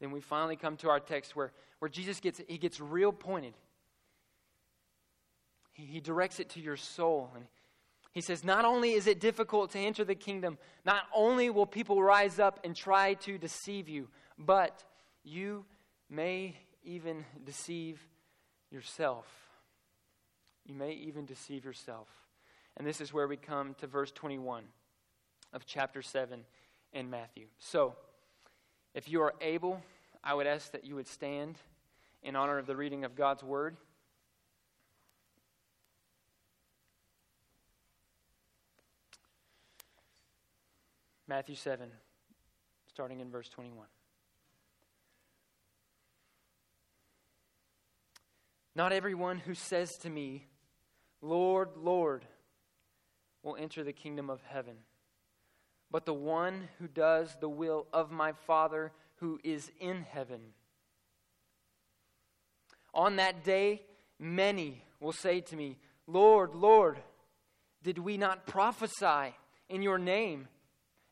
then 0.01 0.11
we 0.11 0.21
finally 0.21 0.57
come 0.57 0.77
to 0.79 0.89
our 0.89 1.01
text 1.01 1.35
where, 1.35 1.53
where 1.79 1.89
Jesus 1.89 2.21
gets, 2.21 2.41
he 2.49 2.59
gets 2.59 2.81
real 2.81 3.13
pointed. 3.13 3.55
He, 5.73 5.85
he 5.85 6.01
directs 6.01 6.39
it 6.39 6.51
to 6.51 6.61
your 6.61 6.77
soul. 6.77 7.31
And 7.35 7.47
he 8.17 8.23
says, 8.23 8.43
Not 8.43 8.65
only 8.65 8.95
is 8.95 9.07
it 9.07 9.21
difficult 9.21 9.73
to 9.73 9.79
enter 9.79 10.03
the 10.03 10.15
kingdom, 10.15 10.57
not 10.87 11.03
only 11.15 11.51
will 11.51 11.67
people 11.67 12.03
rise 12.03 12.39
up 12.39 12.59
and 12.65 12.75
try 12.75 13.13
to 13.13 13.37
deceive 13.37 13.91
you, 13.91 14.09
but 14.39 14.83
you 15.23 15.67
may 16.09 16.57
even 16.83 17.27
deceive 17.45 18.01
yourself. 18.71 19.27
You 20.65 20.75
may 20.75 20.93
even 20.93 21.27
deceive 21.27 21.67
yourself. 21.67 22.09
And 22.79 22.87
this 22.87 23.03
is 23.03 23.13
where 23.13 23.29
we 23.29 23.37
come 23.37 23.75
to 23.81 23.87
verse 23.87 24.13
21 24.13 24.65
of 25.53 25.67
chapter 25.67 26.01
7 26.01 26.41
in 26.95 27.11
Matthew. 27.11 27.49
So, 27.59 27.97
If 28.95 29.11
you 29.11 29.21
are 29.21 29.35
able, 29.43 29.83
I 30.25 30.33
would 30.33 30.47
ask 30.47 30.73
that 30.73 30.87
you 30.87 30.95
would 30.95 31.07
stand 31.07 31.59
in 32.23 32.35
honor 32.35 32.57
of 32.57 32.65
the 32.65 32.77
reading 32.77 33.05
of 33.05 33.15
God's 33.15 33.43
Word. 33.43 33.77
Matthew 41.29 41.57
7, 41.57 41.91
starting 42.89 43.21
in 43.21 43.31
verse 43.31 43.49
21. 43.49 43.87
Not 48.77 48.93
everyone 48.93 49.39
who 49.39 49.55
says 49.55 49.97
to 49.99 50.11
me, 50.11 50.47
Lord, 51.21 51.71
Lord, 51.77 52.25
will 53.43 53.57
enter 53.57 53.83
the 53.83 53.93
kingdom 53.93 54.31
of 54.31 54.41
heaven, 54.43 54.77
but 55.91 56.07
the 56.07 56.15
one 56.15 56.69
who 56.79 56.87
does 56.87 57.37
the 57.41 57.49
will 57.49 57.87
of 57.93 58.13
my 58.13 58.33
Father 58.47 58.93
who 59.17 59.41
is 59.43 59.71
in 59.81 60.03
heaven. 60.03 60.41
On 62.95 63.17
that 63.17 63.43
day, 63.43 63.83
many 64.19 64.85
will 65.01 65.13
say 65.13 65.41
to 65.41 65.57
me, 65.57 65.79
Lord, 66.07 66.55
Lord, 66.55 66.99
did 67.83 67.99
we 67.99 68.17
not 68.17 68.47
prophesy 68.47 69.35
in 69.69 69.83
your 69.83 69.99
name? 69.99 70.49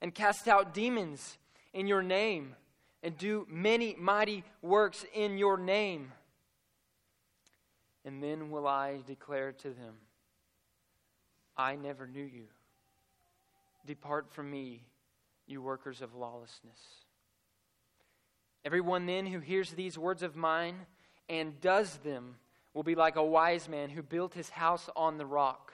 And 0.05 0.15
cast 0.15 0.49
out 0.49 0.75
demons 0.75 1.39
in 1.73 1.87
your 1.87 2.03
name 2.03 2.55
and 3.03 3.17
do 3.17 3.47
many 3.49 3.97
mighty 3.99 4.45
works 4.61 5.07
in 5.15 5.39
your 5.39 5.57
name. 5.57 6.13
And 8.05 8.23
then 8.23 8.51
will 8.51 8.67
I 8.67 8.99
declare 9.07 9.53
to 9.53 9.71
them, 9.71 9.95
I 11.57 11.77
never 11.77 12.07
knew 12.07 12.23
you. 12.23 12.49
Depart 13.87 14.31
from 14.31 14.51
me, 14.51 14.83
you 15.47 15.63
workers 15.63 16.03
of 16.03 16.15
lawlessness. 16.15 16.81
Everyone 18.63 19.07
then 19.07 19.25
who 19.25 19.39
hears 19.39 19.71
these 19.71 19.97
words 19.97 20.23
of 20.23 20.37
mine 20.37 20.81
and 21.31 21.59
does 21.63 21.97
them 22.05 22.35
will 22.75 22.83
be 22.83 22.95
like 22.95 23.17
a 23.17 23.25
wise 23.25 23.71
man 23.71 23.89
who 23.89 24.03
built 24.03 24.35
his 24.35 24.51
house 24.51 24.91
on 24.97 25.17
the 25.17 25.25
rock. 25.25 25.73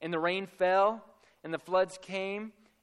And 0.00 0.12
the 0.12 0.18
rain 0.18 0.48
fell, 0.48 1.04
and 1.44 1.54
the 1.54 1.58
floods 1.60 2.00
came 2.02 2.52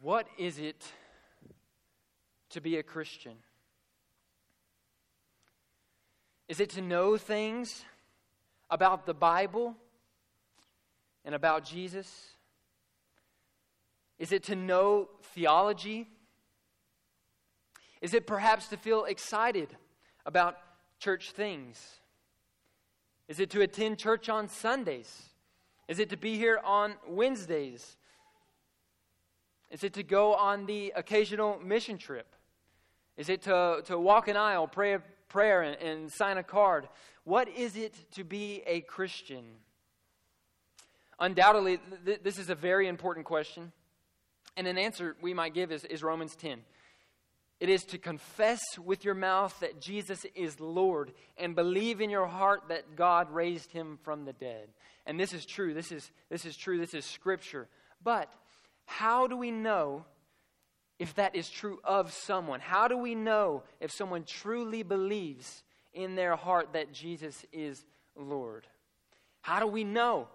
What 0.00 0.26
is 0.38 0.58
it 0.58 0.82
to 2.50 2.60
be 2.62 2.78
a 2.78 2.82
Christian? 2.82 3.34
Is 6.48 6.58
it 6.58 6.70
to 6.70 6.80
know 6.80 7.18
things 7.18 7.84
about 8.70 9.04
the 9.04 9.12
Bible 9.12 9.76
and 11.24 11.34
about 11.34 11.64
Jesus? 11.64 12.30
Is 14.18 14.32
it 14.32 14.44
to 14.44 14.56
know 14.56 15.10
theology? 15.34 16.08
Is 18.00 18.14
it 18.14 18.26
perhaps 18.26 18.68
to 18.68 18.78
feel 18.78 19.04
excited 19.04 19.68
about 20.24 20.56
church 20.98 21.32
things? 21.32 22.00
Is 23.28 23.38
it 23.38 23.50
to 23.50 23.60
attend 23.60 23.98
church 23.98 24.30
on 24.30 24.48
Sundays? 24.48 25.28
Is 25.88 25.98
it 25.98 26.08
to 26.08 26.16
be 26.16 26.36
here 26.36 26.58
on 26.64 26.94
Wednesdays? 27.06 27.98
Is 29.70 29.84
it 29.84 29.94
to 29.94 30.02
go 30.02 30.34
on 30.34 30.66
the 30.66 30.92
occasional 30.96 31.60
mission 31.60 31.98
trip? 31.98 32.34
Is 33.16 33.28
it 33.28 33.42
to, 33.42 33.82
to 33.86 33.98
walk 33.98 34.28
an 34.28 34.36
aisle, 34.36 34.66
pray 34.66 34.94
a 34.94 35.02
prayer, 35.28 35.62
and, 35.62 35.76
and 35.80 36.12
sign 36.12 36.38
a 36.38 36.42
card? 36.42 36.88
What 37.24 37.48
is 37.48 37.76
it 37.76 37.94
to 38.12 38.24
be 38.24 38.62
a 38.66 38.80
Christian? 38.80 39.44
Undoubtedly, 41.18 41.78
th- 42.04 42.22
this 42.22 42.38
is 42.38 42.50
a 42.50 42.54
very 42.54 42.88
important 42.88 43.26
question. 43.26 43.72
And 44.56 44.66
an 44.66 44.78
answer 44.78 45.16
we 45.20 45.34
might 45.34 45.54
give 45.54 45.70
is, 45.70 45.84
is 45.84 46.02
Romans 46.02 46.34
10. 46.34 46.60
It 47.60 47.68
is 47.68 47.84
to 47.84 47.98
confess 47.98 48.60
with 48.82 49.04
your 49.04 49.14
mouth 49.14 49.54
that 49.60 49.80
Jesus 49.80 50.24
is 50.34 50.58
Lord 50.58 51.12
and 51.36 51.54
believe 51.54 52.00
in 52.00 52.08
your 52.08 52.26
heart 52.26 52.62
that 52.68 52.96
God 52.96 53.30
raised 53.30 53.70
him 53.70 53.98
from 54.02 54.24
the 54.24 54.32
dead. 54.32 54.68
And 55.04 55.20
this 55.20 55.34
is 55.34 55.44
true. 55.44 55.74
This 55.74 55.92
is, 55.92 56.10
this 56.30 56.46
is 56.46 56.56
true. 56.56 56.78
This 56.78 56.94
is 56.94 57.04
scripture. 57.04 57.68
But 58.02 58.32
how 58.90 59.28
do 59.28 59.36
we 59.36 59.52
know 59.52 60.04
if 60.98 61.14
that 61.14 61.36
is 61.36 61.48
true 61.48 61.78
of 61.84 62.12
someone? 62.12 62.58
How 62.58 62.88
do 62.88 62.98
we 62.98 63.14
know 63.14 63.62
if 63.78 63.92
someone 63.92 64.24
truly 64.24 64.82
believes 64.82 65.62
in 65.94 66.16
their 66.16 66.34
heart 66.34 66.72
that 66.72 66.92
Jesus 66.92 67.46
is 67.52 67.86
Lord? 68.16 68.66
How 69.42 69.60
do 69.60 69.68
we 69.68 69.84
know 69.84 70.26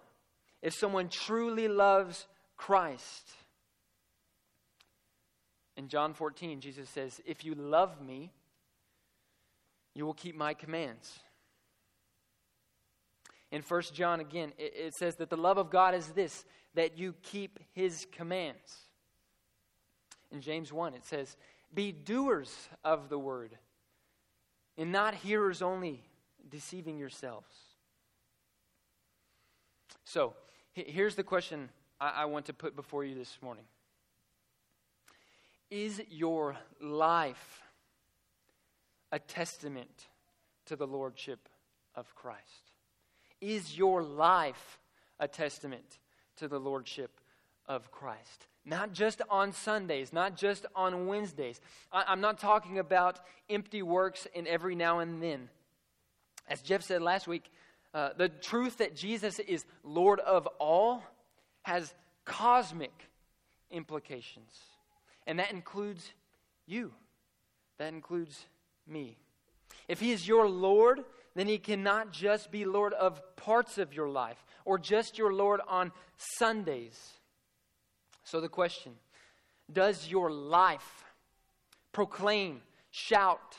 if 0.62 0.72
someone 0.72 1.10
truly 1.10 1.68
loves 1.68 2.26
Christ? 2.56 3.28
In 5.76 5.88
John 5.88 6.14
14, 6.14 6.62
Jesus 6.62 6.88
says, 6.88 7.20
If 7.26 7.44
you 7.44 7.54
love 7.54 8.00
me, 8.00 8.32
you 9.94 10.06
will 10.06 10.14
keep 10.14 10.34
my 10.34 10.54
commands. 10.54 11.20
In 13.52 13.60
1 13.60 13.82
John, 13.92 14.20
again, 14.20 14.54
it, 14.56 14.94
says 14.94 15.16
that 15.16 15.28
the 15.28 15.36
love 15.36 15.58
of 15.58 15.70
God 15.70 15.94
is 15.94 16.08
this 16.08 16.46
that 16.76 16.98
you 16.98 17.14
keep 17.22 17.58
his 17.72 18.06
commands. 18.12 18.76
In 20.30 20.40
James 20.40 20.72
1, 20.72 20.94
it 20.94 21.04
says, 21.04 21.36
Be 21.74 21.90
doers 21.90 22.68
of 22.84 23.08
the 23.08 23.18
word, 23.18 23.56
and 24.76 24.92
not 24.92 25.14
hearers 25.14 25.62
only, 25.62 26.04
deceiving 26.48 26.98
yourselves. 26.98 27.54
So, 30.04 30.34
here's 30.72 31.14
the 31.14 31.24
question 31.24 31.70
I 31.98 32.26
want 32.26 32.46
to 32.46 32.52
put 32.52 32.76
before 32.76 33.04
you 33.04 33.14
this 33.14 33.38
morning 33.40 33.64
Is 35.70 36.02
your 36.10 36.56
life 36.80 37.62
a 39.10 39.18
testament 39.18 40.08
to 40.66 40.76
the 40.76 40.86
Lordship 40.86 41.48
of 41.94 42.14
Christ? 42.14 42.70
Is 43.40 43.78
your 43.78 44.02
life 44.02 44.78
a 45.18 45.26
testament 45.26 45.98
to 46.36 46.48
the 46.48 46.58
Lordship 46.58 47.20
of 47.66 47.90
Christ. 47.90 48.46
Not 48.64 48.92
just 48.92 49.22
on 49.30 49.52
Sundays, 49.52 50.12
not 50.12 50.36
just 50.36 50.66
on 50.74 51.06
Wednesdays. 51.06 51.60
I, 51.92 52.12
am 52.12 52.20
not 52.20 52.38
talking 52.38 52.78
about 52.78 53.20
empty 53.48 53.82
works 53.82 54.26
in 54.34 54.46
every 54.46 54.74
now 54.74 54.98
and 54.98 55.22
then. 55.22 55.48
As 56.48 56.62
Jeff 56.62 56.82
said 56.82 57.02
last 57.02 57.26
week, 57.28 57.50
uh, 57.94 58.10
the 58.16 58.28
truth 58.28 58.78
that 58.78 58.94
Jesus 58.94 59.38
is 59.38 59.64
Lord 59.84 60.20
of 60.20 60.46
all 60.58 61.02
has 61.62 61.94
cosmic 62.24 62.92
implications. 63.70 64.52
And 65.26 65.38
that 65.38 65.52
includes 65.52 66.12
you, 66.66 66.92
that 67.78 67.92
includes 67.92 68.46
me. 68.86 69.16
If 69.88 70.00
He 70.00 70.12
is 70.12 70.26
your 70.26 70.48
Lord, 70.48 71.04
then 71.34 71.46
He 71.46 71.58
cannot 71.58 72.12
just 72.12 72.50
be 72.50 72.64
Lord 72.64 72.92
of 72.94 73.20
parts 73.36 73.78
of 73.78 73.94
your 73.94 74.08
life 74.08 74.44
or 74.66 74.78
just 74.78 75.16
your 75.16 75.32
Lord 75.32 75.62
on 75.66 75.92
Sundays. 76.38 76.98
So 78.24 78.42
the 78.42 78.48
question 78.50 78.92
Does 79.72 80.10
your 80.10 80.30
life 80.30 81.04
proclaim, 81.92 82.60
shout, 82.90 83.56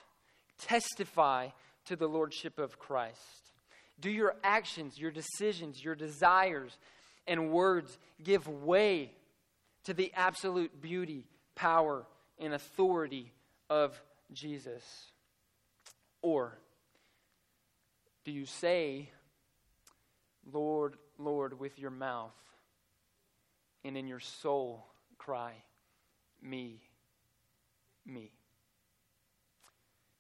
testify 0.60 1.48
to 1.86 1.96
the 1.96 2.08
Lordship 2.08 2.60
of 2.60 2.78
Christ? 2.78 3.52
Do 4.00 4.12
your 4.12 4.36
actions, 4.44 5.00
your 5.00 5.10
decisions, 5.10 5.84
your 5.84 5.96
desires, 5.96 6.78
and 7.26 7.50
words 7.52 7.98
give 8.24 8.48
way 8.48 9.12
to 9.86 9.94
the 9.96 10.12
absolute 10.14 10.82
beauty, 10.82 11.26
power, 11.56 12.06
and 12.38 12.54
authority 12.54 13.32
of 13.70 14.00
Jesus? 14.32 14.84
Or 16.22 16.60
do 18.24 18.32
you 18.32 18.46
say, 18.46 19.10
Lord, 20.52 20.96
Lord, 21.18 21.60
with 21.60 21.78
your 21.80 21.92
mouth, 21.92 22.36
and 23.84 23.98
in 23.98 24.08
your 24.08 24.20
soul 24.20 24.86
cry, 25.18 25.54
Me, 26.42 26.82
me? 28.06 28.32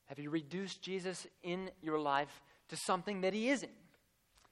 Have 0.05 0.19
you 0.19 0.29
reduced 0.29 0.81
Jesus 0.81 1.27
in 1.43 1.69
your 1.81 1.99
life 1.99 2.41
to 2.69 2.77
something 2.77 3.21
that 3.21 3.33
he 3.33 3.49
isn't? 3.49 3.71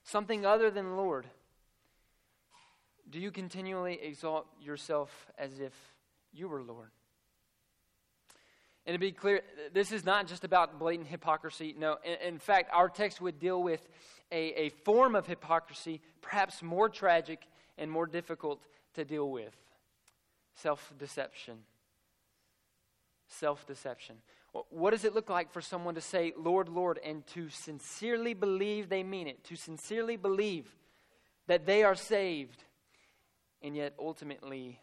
Something 0.03 0.46
other 0.46 0.70
than 0.70 0.98
Lord? 0.98 1.27
Do 3.10 3.20
you 3.20 3.32
continually 3.32 4.00
exalt 4.01 4.48
yourself 4.62 5.32
as 5.38 5.60
if 5.60 5.74
you 6.34 6.48
were 6.48 6.62
Lord? 6.62 6.91
And 8.86 8.94
to 8.94 9.00
be 9.00 9.12
clear, 9.12 9.42
this 9.74 9.92
is 9.92 10.06
not 10.06 10.27
just 10.27 10.44
about 10.44 10.77
blatant 10.77 11.08
hypocrisy. 11.08 11.74
No, 11.77 11.98
in, 12.04 12.34
in 12.34 12.39
fact, 12.39 12.70
our 12.72 12.88
text 12.88 13.20
would 13.20 13.39
deal 13.39 13.62
with 13.62 13.88
a, 14.32 14.65
a 14.65 14.70
form 14.70 15.15
of 15.15 15.25
hypocrisy, 15.25 16.01
perhaps 16.22 16.62
more 16.62 16.89
tragic 16.89 17.48
and 17.77 17.89
more 17.89 18.06
difficult 18.06 18.62
to 18.94 19.04
deal 19.04 19.30
with 19.30 19.56
self 20.56 20.94
deception. 21.00 21.60
Self 23.27 23.65
deception. 23.65 24.18
What 24.70 24.92
does 24.92 25.04
it 25.04 25.13
look 25.13 25.30
like 25.30 25.51
for 25.51 25.60
someone 25.60 25.96
to 25.96 26.01
say, 26.01 26.32
Lord, 26.38 26.70
Lord, 26.70 27.00
and 27.04 27.27
to 27.27 27.50
sincerely 27.50 28.34
believe 28.34 28.88
they 28.88 29.04
mean 29.04 29.27
it, 29.27 29.44
to 29.46 29.56
sincerely 29.58 30.15
believe 30.15 30.74
that 31.48 31.65
they 31.65 31.84
are 31.84 31.96
saved, 31.96 32.63
and 33.62 33.75
yet 33.75 33.94
ultimately 34.00 34.80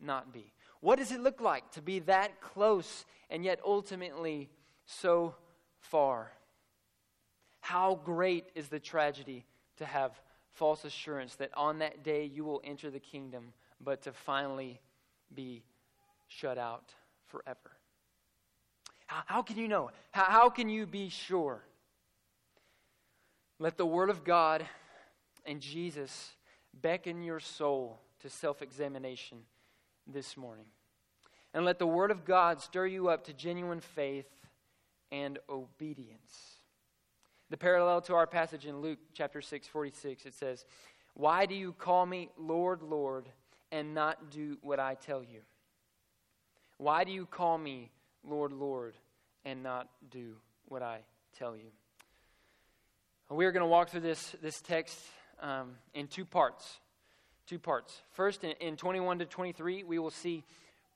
not 0.00 0.32
be? 0.32 0.52
What 0.80 0.98
does 0.98 1.12
it 1.12 1.20
look 1.20 1.40
like 1.40 1.70
to 1.72 1.82
be 1.82 2.00
that 2.00 2.40
close 2.40 3.04
and 3.30 3.44
yet 3.44 3.60
ultimately 3.64 4.50
so 4.84 5.34
far? 5.80 6.30
How 7.60 8.00
great 8.04 8.44
is 8.54 8.68
the 8.68 8.78
tragedy 8.78 9.44
to 9.78 9.84
have 9.84 10.12
false 10.52 10.84
assurance 10.84 11.34
that 11.36 11.50
on 11.56 11.78
that 11.78 12.02
day 12.02 12.24
you 12.24 12.44
will 12.44 12.60
enter 12.64 12.90
the 12.90 13.00
kingdom, 13.00 13.52
but 13.80 14.02
to 14.02 14.12
finally 14.12 14.80
be 15.34 15.62
shut 16.28 16.58
out 16.58 16.94
forever? 17.26 17.76
How, 19.06 19.22
how 19.26 19.42
can 19.42 19.56
you 19.56 19.68
know? 19.68 19.90
How, 20.12 20.24
how 20.24 20.50
can 20.50 20.68
you 20.68 20.86
be 20.86 21.08
sure? 21.08 21.62
Let 23.58 23.76
the 23.76 23.86
Word 23.86 24.10
of 24.10 24.24
God 24.24 24.66
and 25.44 25.60
Jesus 25.60 26.32
beckon 26.74 27.22
your 27.22 27.40
soul 27.40 28.00
to 28.20 28.28
self 28.28 28.62
examination 28.62 29.38
this 30.06 30.36
morning. 30.36 30.66
And 31.54 31.64
let 31.64 31.78
the 31.78 31.86
Word 31.86 32.10
of 32.10 32.24
God 32.24 32.60
stir 32.60 32.86
you 32.86 33.08
up 33.08 33.24
to 33.24 33.32
genuine 33.32 33.80
faith 33.80 34.28
and 35.10 35.38
obedience. 35.48 36.56
The 37.48 37.56
parallel 37.56 38.00
to 38.02 38.14
our 38.14 38.26
passage 38.26 38.66
in 38.66 38.80
Luke 38.80 38.98
chapter 39.14 39.40
6, 39.40 39.66
46, 39.68 40.26
it 40.26 40.34
says, 40.34 40.64
Why 41.14 41.46
do 41.46 41.54
you 41.54 41.72
call 41.72 42.04
me 42.04 42.28
Lord, 42.36 42.82
Lord, 42.82 43.28
and 43.70 43.94
not 43.94 44.30
do 44.30 44.58
what 44.62 44.80
I 44.80 44.94
tell 44.94 45.22
you? 45.22 45.40
Why 46.78 47.04
do 47.04 47.12
you 47.12 47.24
call 47.24 47.56
me 47.56 47.90
Lord, 48.24 48.52
Lord, 48.52 48.94
and 49.44 49.62
not 49.62 49.88
do 50.10 50.34
what 50.66 50.82
I 50.82 51.00
tell 51.38 51.56
you? 51.56 51.70
We 53.30 53.44
are 53.46 53.52
going 53.52 53.62
to 53.62 53.66
walk 53.66 53.90
through 53.90 54.00
this, 54.00 54.36
this 54.42 54.60
text 54.60 54.98
um, 55.40 55.76
in 55.94 56.06
two 56.06 56.24
parts. 56.24 56.80
Two 57.46 57.58
parts. 57.58 58.02
First, 58.12 58.44
in, 58.44 58.50
in 58.60 58.76
21 58.76 59.20
to 59.20 59.24
23, 59.24 59.84
we 59.84 59.98
will 59.98 60.10
see 60.10 60.44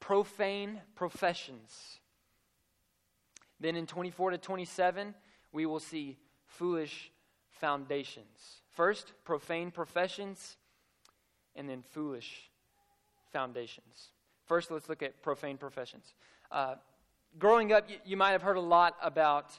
profane 0.01 0.81
professions. 0.97 2.01
Then 3.61 3.77
in 3.77 3.87
24 3.87 4.33
to 4.33 4.39
27, 4.39 5.15
we 5.53 5.67
will 5.67 5.81
see 5.81 6.17
foolish 6.47 7.13
foundations. 7.51 8.63
First, 8.73 9.13
profane 9.25 9.71
professions, 9.71 10.57
and 11.55 11.69
then 11.69 11.83
foolish 11.83 12.51
foundations. 13.33 14.09
First, 14.47 14.71
let's 14.71 14.89
look 14.89 15.03
at 15.03 15.23
profane 15.23 15.59
professions. 15.59 16.15
Uh, 16.51 16.77
growing 17.39 17.73
up, 17.73 17.89
you, 17.89 17.97
you, 18.05 18.17
might 18.17 18.31
have 18.31 18.43
heard 18.43 18.57
a 18.57 18.61
lot 18.61 18.97
about 19.03 19.59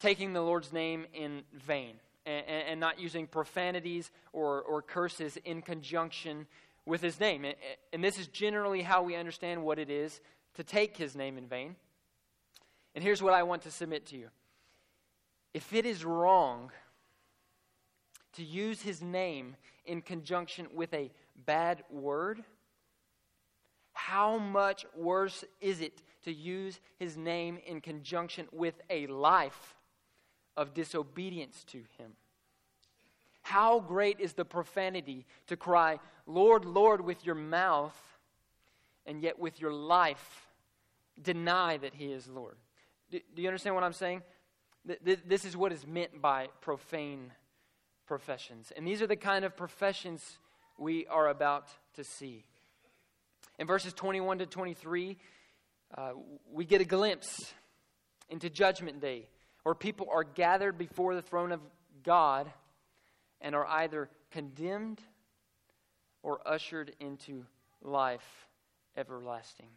taking 0.00 0.32
the 0.32 0.40
Lord's 0.40 0.72
name 0.72 1.06
in 1.12 1.42
vain 1.52 1.96
and, 2.26 2.46
and 2.46 2.80
not 2.80 3.00
using 3.00 3.26
profanities 3.26 4.10
or, 4.32 4.62
or 4.62 4.82
curses 4.82 5.36
in 5.44 5.62
conjunction 5.62 6.46
with 6.86 7.00
his 7.00 7.20
name. 7.20 7.44
And, 7.44 7.54
and 7.92 8.02
this 8.02 8.18
is 8.18 8.26
generally 8.28 8.82
how 8.82 9.02
we 9.02 9.16
understand 9.16 9.62
what 9.62 9.78
it 9.78 9.90
is 9.90 10.20
to 10.54 10.64
take 10.64 10.96
his 10.96 11.16
name 11.16 11.38
in 11.38 11.46
vain. 11.46 11.76
And 12.94 13.02
here's 13.02 13.22
what 13.22 13.34
I 13.34 13.42
want 13.42 13.62
to 13.62 13.70
submit 13.70 14.06
to 14.06 14.16
you 14.16 14.28
if 15.54 15.72
it 15.72 15.84
is 15.84 16.04
wrong 16.04 16.70
to 18.34 18.42
use 18.42 18.80
his 18.80 19.02
name 19.02 19.56
in 19.84 20.00
conjunction 20.00 20.66
with 20.74 20.92
a 20.94 21.10
bad 21.44 21.82
word, 21.90 22.42
how 23.92 24.38
much 24.38 24.86
worse 24.96 25.44
is 25.60 25.80
it 25.80 26.02
to 26.24 26.32
use 26.32 26.80
his 26.98 27.16
name 27.16 27.58
in 27.66 27.80
conjunction 27.80 28.46
with 28.52 28.80
a 28.88 29.06
life 29.08 29.74
of 30.56 30.74
disobedience 30.74 31.64
to 31.64 31.78
him? 31.98 32.12
How 33.42 33.80
great 33.80 34.20
is 34.20 34.34
the 34.34 34.44
profanity 34.44 35.26
to 35.48 35.56
cry, 35.56 35.98
Lord, 36.26 36.64
Lord, 36.64 37.00
with 37.00 37.24
your 37.26 37.34
mouth, 37.34 37.96
and 39.04 39.20
yet 39.20 39.38
with 39.38 39.60
your 39.60 39.72
life 39.72 40.48
deny 41.20 41.76
that 41.78 41.94
he 41.94 42.06
is 42.06 42.28
Lord? 42.28 42.56
Do, 43.10 43.20
do 43.34 43.42
you 43.42 43.48
understand 43.48 43.74
what 43.74 43.84
I'm 43.84 43.92
saying? 43.92 44.22
This 44.84 45.44
is 45.44 45.56
what 45.56 45.72
is 45.72 45.86
meant 45.86 46.20
by 46.20 46.48
profane 46.60 47.32
professions. 48.06 48.72
And 48.76 48.86
these 48.86 49.00
are 49.00 49.06
the 49.06 49.16
kind 49.16 49.44
of 49.44 49.56
professions 49.56 50.38
we 50.78 51.06
are 51.06 51.28
about 51.28 51.68
to 51.94 52.04
see. 52.04 52.44
In 53.58 53.66
verses 53.66 53.92
21 53.92 54.38
to 54.38 54.46
23, 54.46 55.16
uh, 55.96 56.12
we 56.50 56.64
get 56.64 56.80
a 56.80 56.84
glimpse 56.84 57.52
into 58.28 58.50
Judgment 58.50 59.00
Day, 59.00 59.28
where 59.62 59.74
people 59.74 60.08
are 60.12 60.24
gathered 60.24 60.78
before 60.78 61.14
the 61.14 61.22
throne 61.22 61.52
of 61.52 61.60
God 62.02 62.50
and 63.40 63.54
are 63.54 63.66
either 63.66 64.08
condemned 64.30 65.00
or 66.22 66.40
ushered 66.46 66.94
into 67.00 67.44
life 67.82 68.48
everlasting. 68.96 69.68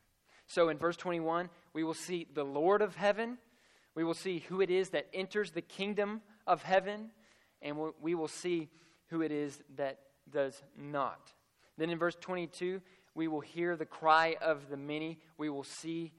So 0.47 0.69
in 0.69 0.77
verse 0.77 0.97
21, 0.97 1.49
we 1.73 1.83
will 1.83 1.93
see 1.93 2.27
the 2.33 2.43
Lord 2.43 2.81
of 2.81 2.95
heaven. 2.95 3.37
We 3.95 4.03
will 4.03 4.13
see 4.13 4.39
who 4.47 4.61
it 4.61 4.69
is 4.69 4.89
that 4.89 5.07
enters 5.13 5.51
the 5.51 5.61
kingdom 5.61 6.21
of 6.45 6.61
heaven. 6.61 7.11
And 7.61 7.77
we 8.01 8.13
will 8.15 8.27
see 8.27 8.69
who 9.07 9.21
it 9.21 9.31
is 9.31 9.61
that 9.75 9.99
does 10.29 10.61
not. 10.77 11.33
Then 11.77 11.89
in 11.89 11.97
verse 11.97 12.15
22, 12.19 12.81
we 13.15 13.27
will 13.27 13.39
hear 13.39 13.75
the 13.75 13.85
cry 13.85 14.35
of 14.41 14.69
the 14.69 14.77
many. 14.77 15.19
We 15.37 15.49
will 15.49 15.63
see 15.63 16.11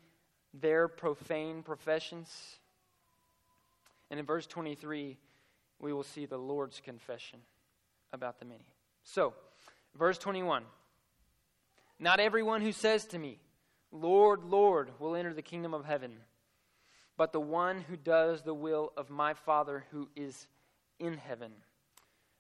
their 0.53 0.89
profane 0.89 1.63
professions. 1.63 2.59
And 4.11 4.21
in 4.21 4.27
verse 4.27 4.47
23, 4.47 5.17
we 5.81 5.93
will 5.93 6.03
see 6.03 6.27
the 6.27 6.39
Lord's 6.39 6.81
confession 6.81 7.41
about 8.13 8.39
the 8.39 8.45
many. 8.45 8.67
So, 9.05 9.35
verse 9.99 10.19
21 10.19 10.65
Not 11.99 12.21
everyone 12.21 12.63
who 12.63 12.73
says 12.73 13.05
to 13.07 13.19
me, 13.19 13.39
Lord, 13.93 14.45
Lord, 14.45 14.91
will 14.99 15.17
enter 15.17 15.33
the 15.33 15.43
kingdom 15.43 15.75
of 15.75 15.85
heaven, 15.85 16.13
but 17.17 17.33
the 17.33 17.41
one 17.41 17.81
who 17.83 17.97
does 17.97 18.43
the 18.43 18.55
will 18.55 18.93
of 18.97 19.11
my 19.11 19.35
Father 19.35 19.85
who 19.91 20.09
is 20.17 20.47
in 20.99 21.17
heaven. 21.17 21.53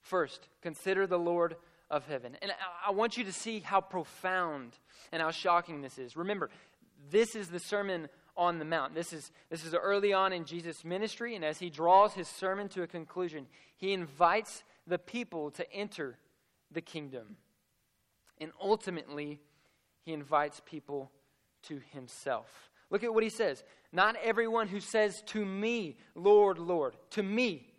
First, 0.00 0.48
consider 0.62 1.06
the 1.06 1.18
Lord 1.18 1.56
of 1.90 2.06
heaven. 2.06 2.36
And 2.42 2.52
I 2.86 2.90
want 2.90 3.16
you 3.16 3.24
to 3.24 3.32
see 3.32 3.60
how 3.60 3.80
profound 3.80 4.72
and 5.12 5.22
how 5.22 5.30
shocking 5.30 5.82
this 5.82 5.98
is. 5.98 6.16
Remember, 6.16 6.50
this 7.10 7.34
is 7.34 7.48
the 7.48 7.60
Sermon 7.60 8.08
on 8.36 8.58
the 8.58 8.64
Mount. 8.64 8.94
This 8.94 9.12
is, 9.12 9.30
this 9.50 9.64
is 9.64 9.74
early 9.74 10.12
on 10.12 10.32
in 10.32 10.44
Jesus' 10.44 10.84
ministry, 10.84 11.34
and 11.34 11.44
as 11.44 11.58
he 11.58 11.70
draws 11.70 12.14
his 12.14 12.28
sermon 12.28 12.68
to 12.70 12.82
a 12.82 12.86
conclusion, 12.86 13.46
he 13.76 13.92
invites 13.92 14.62
the 14.86 14.98
people 14.98 15.50
to 15.52 15.72
enter 15.72 16.18
the 16.70 16.80
kingdom. 16.80 17.36
And 18.38 18.52
ultimately, 18.60 19.40
he 20.02 20.12
invites 20.12 20.60
people 20.64 21.10
to 21.64 21.80
himself. 21.92 22.70
Look 22.90 23.02
at 23.02 23.12
what 23.12 23.24
he 23.24 23.30
says. 23.30 23.64
Not 23.92 24.16
everyone 24.22 24.68
who 24.68 24.80
says 24.80 25.22
to 25.28 25.44
me, 25.44 25.96
Lord, 26.14 26.58
Lord, 26.58 26.96
to 27.10 27.22
me. 27.22 27.72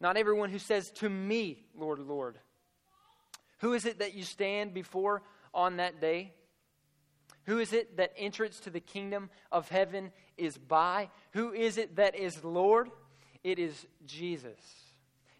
Not 0.00 0.16
everyone 0.16 0.50
who 0.50 0.58
says 0.58 0.90
to 0.96 1.08
me, 1.08 1.64
Lord, 1.76 2.00
Lord. 2.00 2.38
Who 3.60 3.72
is 3.72 3.86
it 3.86 4.00
that 4.00 4.14
you 4.14 4.24
stand 4.24 4.74
before 4.74 5.22
on 5.54 5.76
that 5.76 6.00
day? 6.00 6.32
Who 7.46 7.58
is 7.58 7.72
it 7.72 7.96
that 7.96 8.12
entrance 8.16 8.60
to 8.60 8.70
the 8.70 8.80
kingdom 8.80 9.30
of 9.50 9.68
heaven 9.68 10.12
is 10.36 10.56
by? 10.56 11.10
Who 11.32 11.52
is 11.52 11.76
it 11.76 11.96
that 11.96 12.14
is 12.14 12.44
Lord? 12.44 12.90
It 13.42 13.58
is 13.58 13.86
Jesus. 14.06 14.58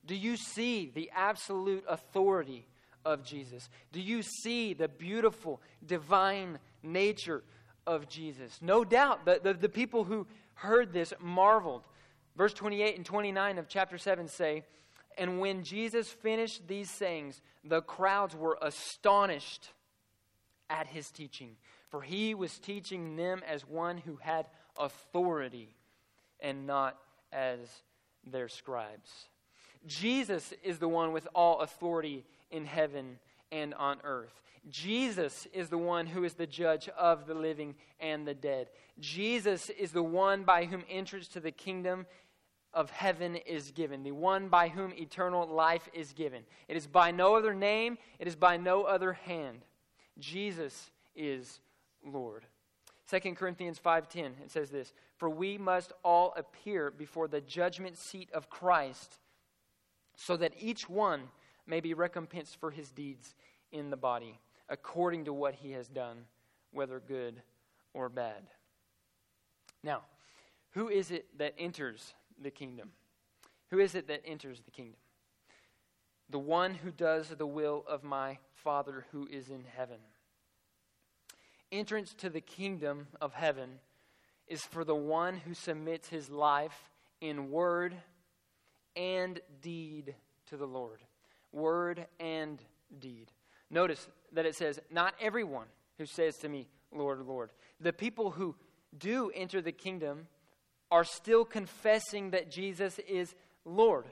Do 0.04 0.16
you 0.16 0.36
see 0.36 0.90
the 0.92 1.10
absolute 1.14 1.84
authority 1.88 2.66
of 3.04 3.22
Jesus? 3.24 3.68
Do 3.92 4.00
you 4.00 4.22
see 4.22 4.74
the 4.74 4.88
beautiful 4.88 5.60
divine 5.86 6.58
nature 6.82 7.44
of 7.86 8.08
Jesus? 8.08 8.58
No 8.60 8.84
doubt, 8.84 9.24
the, 9.24 9.40
the, 9.42 9.54
the 9.54 9.68
people 9.68 10.02
who 10.02 10.26
heard 10.54 10.92
this 10.92 11.12
marveled. 11.20 11.84
Verse 12.36 12.52
28 12.52 12.96
and 12.96 13.06
29 13.06 13.58
of 13.58 13.68
chapter 13.68 13.98
7 13.98 14.26
say, 14.26 14.64
And 15.16 15.38
when 15.38 15.62
Jesus 15.62 16.08
finished 16.08 16.66
these 16.66 16.90
sayings, 16.90 17.40
the 17.62 17.82
crowds 17.82 18.34
were 18.34 18.58
astonished 18.60 19.70
at 20.68 20.88
his 20.88 21.10
teaching 21.10 21.56
for 21.92 22.00
he 22.00 22.34
was 22.34 22.58
teaching 22.58 23.16
them 23.16 23.42
as 23.46 23.68
one 23.68 23.98
who 23.98 24.16
had 24.16 24.46
authority 24.78 25.76
and 26.40 26.66
not 26.66 26.96
as 27.30 27.58
their 28.24 28.48
scribes. 28.48 29.26
Jesus 29.86 30.54
is 30.64 30.78
the 30.78 30.88
one 30.88 31.12
with 31.12 31.28
all 31.34 31.60
authority 31.60 32.24
in 32.50 32.64
heaven 32.64 33.18
and 33.52 33.74
on 33.74 33.98
earth. 34.04 34.40
Jesus 34.70 35.46
is 35.52 35.68
the 35.68 35.76
one 35.76 36.06
who 36.06 36.24
is 36.24 36.32
the 36.32 36.46
judge 36.46 36.88
of 36.96 37.26
the 37.26 37.34
living 37.34 37.74
and 38.00 38.26
the 38.26 38.32
dead. 38.32 38.68
Jesus 38.98 39.68
is 39.68 39.92
the 39.92 40.02
one 40.02 40.44
by 40.44 40.64
whom 40.64 40.84
entrance 40.88 41.28
to 41.28 41.40
the 41.40 41.50
kingdom 41.50 42.06
of 42.72 42.88
heaven 42.88 43.36
is 43.36 43.70
given, 43.70 44.02
the 44.02 44.12
one 44.12 44.48
by 44.48 44.68
whom 44.68 44.94
eternal 44.94 45.46
life 45.46 45.90
is 45.92 46.14
given. 46.14 46.44
It 46.68 46.76
is 46.78 46.86
by 46.86 47.10
no 47.10 47.36
other 47.36 47.52
name, 47.52 47.98
it 48.18 48.26
is 48.26 48.34
by 48.34 48.56
no 48.56 48.84
other 48.84 49.12
hand. 49.12 49.66
Jesus 50.18 50.90
is 51.14 51.60
Lord. 52.04 52.46
2 53.06 53.36
Corinthians 53.36 53.78
5:10 53.78 54.40
it 54.40 54.50
says 54.50 54.70
this, 54.70 54.94
"For 55.16 55.28
we 55.28 55.58
must 55.58 55.92
all 56.02 56.32
appear 56.34 56.90
before 56.90 57.28
the 57.28 57.40
judgment 57.40 57.96
seat 57.96 58.30
of 58.32 58.48
Christ, 58.48 59.20
so 60.14 60.36
that 60.36 60.54
each 60.56 60.88
one 60.88 61.30
may 61.66 61.80
be 61.80 61.94
recompensed 61.94 62.56
for 62.56 62.70
his 62.70 62.90
deeds 62.90 63.34
in 63.70 63.90
the 63.90 63.96
body, 63.96 64.40
according 64.68 65.24
to 65.26 65.32
what 65.32 65.56
he 65.56 65.72
has 65.72 65.88
done, 65.88 66.26
whether 66.70 67.00
good 67.00 67.42
or 67.92 68.08
bad." 68.08 68.50
Now, 69.82 70.04
who 70.70 70.88
is 70.88 71.10
it 71.10 71.36
that 71.38 71.54
enters 71.58 72.14
the 72.38 72.50
kingdom? 72.50 72.94
Who 73.70 73.78
is 73.78 73.94
it 73.94 74.06
that 74.06 74.24
enters 74.24 74.62
the 74.62 74.70
kingdom? 74.70 75.00
The 76.28 76.38
one 76.38 76.74
who 76.74 76.90
does 76.90 77.30
the 77.30 77.46
will 77.46 77.84
of 77.86 78.04
my 78.04 78.38
Father 78.54 79.02
who 79.10 79.26
is 79.26 79.50
in 79.50 79.64
heaven 79.64 80.00
entrance 81.72 82.14
to 82.18 82.30
the 82.30 82.40
kingdom 82.40 83.08
of 83.20 83.34
heaven 83.34 83.80
is 84.46 84.62
for 84.62 84.84
the 84.84 84.94
one 84.94 85.36
who 85.38 85.54
submits 85.54 86.08
his 86.08 86.30
life 86.30 86.90
in 87.20 87.50
word 87.50 87.96
and 88.94 89.40
deed 89.60 90.14
to 90.46 90.56
the 90.56 90.66
Lord. 90.66 91.00
Word 91.52 92.06
and 92.20 92.62
deed. 93.00 93.32
Notice 93.70 94.06
that 94.32 94.46
it 94.46 94.54
says, 94.54 94.78
Not 94.90 95.14
everyone 95.20 95.66
who 95.98 96.06
says 96.06 96.36
to 96.38 96.48
me, 96.48 96.68
Lord, 96.92 97.20
Lord. 97.26 97.50
The 97.80 97.92
people 97.92 98.30
who 98.30 98.54
do 98.96 99.32
enter 99.34 99.62
the 99.62 99.72
kingdom 99.72 100.26
are 100.90 101.04
still 101.04 101.44
confessing 101.44 102.30
that 102.30 102.50
Jesus 102.50 102.98
is 103.08 103.34
Lord. 103.64 104.04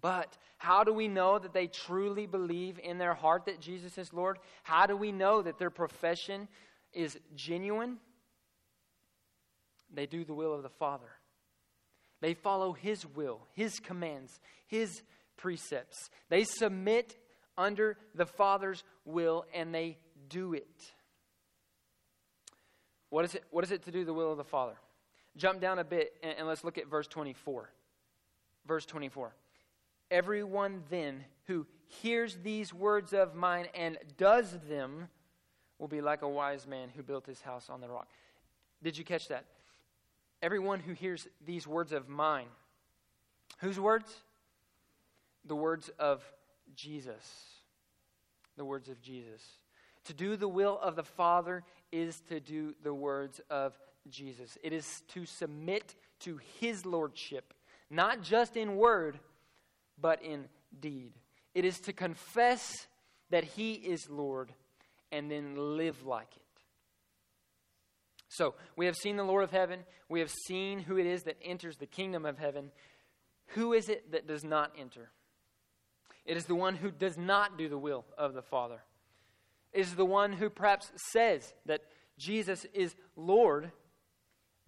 But 0.00 0.38
how 0.56 0.84
do 0.84 0.92
we 0.92 1.08
know 1.08 1.38
that 1.38 1.52
they 1.52 1.66
truly 1.66 2.26
believe 2.26 2.78
in 2.82 2.98
their 2.98 3.14
heart 3.14 3.46
that 3.46 3.60
Jesus 3.60 3.98
is 3.98 4.12
Lord? 4.12 4.38
How 4.62 4.86
do 4.86 4.96
we 4.96 5.12
know 5.12 5.42
that 5.42 5.58
their 5.58 5.70
profession 5.70 6.48
is 6.92 7.18
genuine? 7.34 7.98
They 9.92 10.06
do 10.06 10.24
the 10.24 10.34
will 10.34 10.54
of 10.54 10.62
the 10.62 10.70
Father. 10.70 11.10
They 12.20 12.34
follow 12.34 12.72
His 12.72 13.04
will, 13.04 13.40
His 13.52 13.80
commands, 13.80 14.40
His 14.66 15.02
precepts. 15.36 16.08
They 16.30 16.44
submit 16.44 17.16
under 17.58 17.98
the 18.14 18.26
Father's 18.26 18.84
will 19.04 19.44
and 19.52 19.74
they 19.74 19.98
do 20.28 20.54
it. 20.54 20.92
What 23.10 23.26
is 23.26 23.34
it, 23.34 23.44
what 23.50 23.64
is 23.64 23.72
it 23.72 23.82
to 23.84 23.90
do 23.90 24.06
the 24.06 24.14
will 24.14 24.30
of 24.30 24.38
the 24.38 24.44
Father? 24.44 24.76
Jump 25.36 25.60
down 25.60 25.78
a 25.78 25.84
bit 25.84 26.14
and, 26.22 26.38
and 26.38 26.48
let's 26.48 26.64
look 26.64 26.78
at 26.78 26.88
verse 26.88 27.06
24. 27.08 27.68
Verse 28.66 28.86
24. 28.86 29.34
Everyone 30.12 30.82
then 30.90 31.24
who 31.46 31.66
hears 31.86 32.36
these 32.42 32.72
words 32.72 33.14
of 33.14 33.34
mine 33.34 33.66
and 33.74 33.96
does 34.18 34.58
them 34.68 35.08
will 35.78 35.88
be 35.88 36.02
like 36.02 36.20
a 36.20 36.28
wise 36.28 36.66
man 36.66 36.90
who 36.94 37.02
built 37.02 37.26
his 37.26 37.40
house 37.40 37.70
on 37.70 37.80
the 37.80 37.88
rock. 37.88 38.08
Did 38.82 38.98
you 38.98 39.04
catch 39.04 39.28
that? 39.28 39.46
Everyone 40.42 40.80
who 40.80 40.92
hears 40.92 41.26
these 41.46 41.66
words 41.66 41.92
of 41.92 42.10
mine. 42.10 42.48
Whose 43.60 43.80
words? 43.80 44.12
The 45.46 45.56
words 45.56 45.90
of 45.98 46.22
Jesus. 46.76 47.24
The 48.58 48.66
words 48.66 48.90
of 48.90 49.00
Jesus. 49.00 49.40
To 50.04 50.12
do 50.12 50.36
the 50.36 50.46
will 50.46 50.78
of 50.82 50.94
the 50.94 51.04
Father 51.04 51.64
is 51.90 52.20
to 52.28 52.38
do 52.38 52.74
the 52.82 52.92
words 52.92 53.40
of 53.48 53.78
Jesus. 54.10 54.58
It 54.62 54.74
is 54.74 55.04
to 55.08 55.24
submit 55.24 55.94
to 56.20 56.38
his 56.60 56.84
lordship, 56.84 57.54
not 57.88 58.20
just 58.20 58.58
in 58.58 58.76
word 58.76 59.18
but 60.02 60.22
in 60.22 60.48
deed. 60.78 61.12
It 61.54 61.64
is 61.64 61.80
to 61.80 61.94
confess 61.94 62.86
that 63.30 63.44
He 63.44 63.72
is 63.72 64.10
Lord 64.10 64.52
and 65.10 65.30
then 65.30 65.76
live 65.76 66.04
like 66.04 66.36
it. 66.36 66.42
So, 68.28 68.54
we 68.76 68.86
have 68.86 68.96
seen 68.96 69.16
the 69.16 69.24
Lord 69.24 69.44
of 69.44 69.50
heaven. 69.50 69.80
We 70.08 70.20
have 70.20 70.30
seen 70.46 70.80
who 70.80 70.98
it 70.98 71.06
is 71.06 71.22
that 71.24 71.36
enters 71.42 71.76
the 71.76 71.86
kingdom 71.86 72.24
of 72.24 72.38
heaven. 72.38 72.70
Who 73.48 73.72
is 73.74 73.88
it 73.88 74.12
that 74.12 74.26
does 74.26 74.42
not 74.42 74.72
enter? 74.78 75.10
It 76.24 76.36
is 76.36 76.46
the 76.46 76.54
one 76.54 76.76
who 76.76 76.90
does 76.90 77.18
not 77.18 77.58
do 77.58 77.68
the 77.68 77.78
will 77.78 78.04
of 78.16 78.32
the 78.32 78.42
Father. 78.42 78.82
It 79.72 79.80
is 79.80 79.94
the 79.94 80.04
one 80.04 80.32
who 80.32 80.50
perhaps 80.50 80.90
says 81.12 81.52
that 81.66 81.82
Jesus 82.18 82.66
is 82.72 82.94
Lord, 83.16 83.72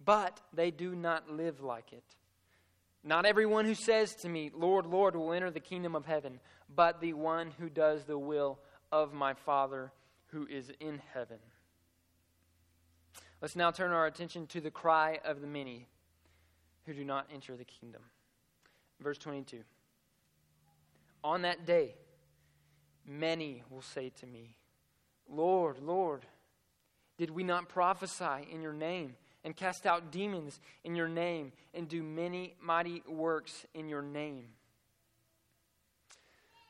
but 0.03 0.41
they 0.53 0.71
do 0.71 0.95
not 0.95 1.29
live 1.29 1.61
like 1.61 1.93
it. 1.93 2.03
Not 3.07 3.27
everyone 3.27 3.65
who 3.65 3.75
says 3.75 4.15
to 4.15 4.29
me, 4.29 4.49
Lord, 4.51 4.87
Lord, 4.87 5.15
will 5.15 5.31
enter 5.31 5.51
the 5.51 5.59
kingdom 5.59 5.95
of 5.95 6.07
heaven, 6.07 6.39
but 6.75 6.99
the 6.99 7.13
one 7.13 7.51
who 7.59 7.69
does 7.69 8.03
the 8.05 8.17
will 8.17 8.57
of 8.91 9.13
my 9.13 9.35
Father 9.35 9.91
who 10.29 10.47
is 10.47 10.71
in 10.79 10.99
heaven. 11.13 11.37
Let's 13.41 13.55
now 13.55 13.69
turn 13.69 13.91
our 13.91 14.07
attention 14.07 14.47
to 14.47 14.59
the 14.59 14.71
cry 14.71 15.19
of 15.23 15.39
the 15.39 15.47
many 15.47 15.87
who 16.87 16.93
do 16.93 17.05
not 17.05 17.27
enter 17.31 17.55
the 17.55 17.63
kingdom. 17.63 18.01
Verse 18.99 19.19
22 19.19 19.61
On 21.23 21.43
that 21.43 21.63
day, 21.63 21.93
many 23.05 23.61
will 23.69 23.83
say 23.83 24.09
to 24.21 24.25
me, 24.25 24.55
Lord, 25.29 25.77
Lord, 25.79 26.25
did 27.19 27.29
we 27.29 27.43
not 27.43 27.69
prophesy 27.69 28.47
in 28.51 28.63
your 28.63 28.73
name? 28.73 29.15
And 29.45 29.55
cast 29.55 29.85
out 29.85 30.11
demons 30.11 30.59
in 30.83 30.95
your 30.95 31.07
name 31.07 31.53
and 31.75 31.87
do 31.87 32.01
many 32.01 32.55
mighty 32.59 33.03
works 33.07 33.65
in 33.75 33.87
your 33.87 34.01
name. 34.01 34.47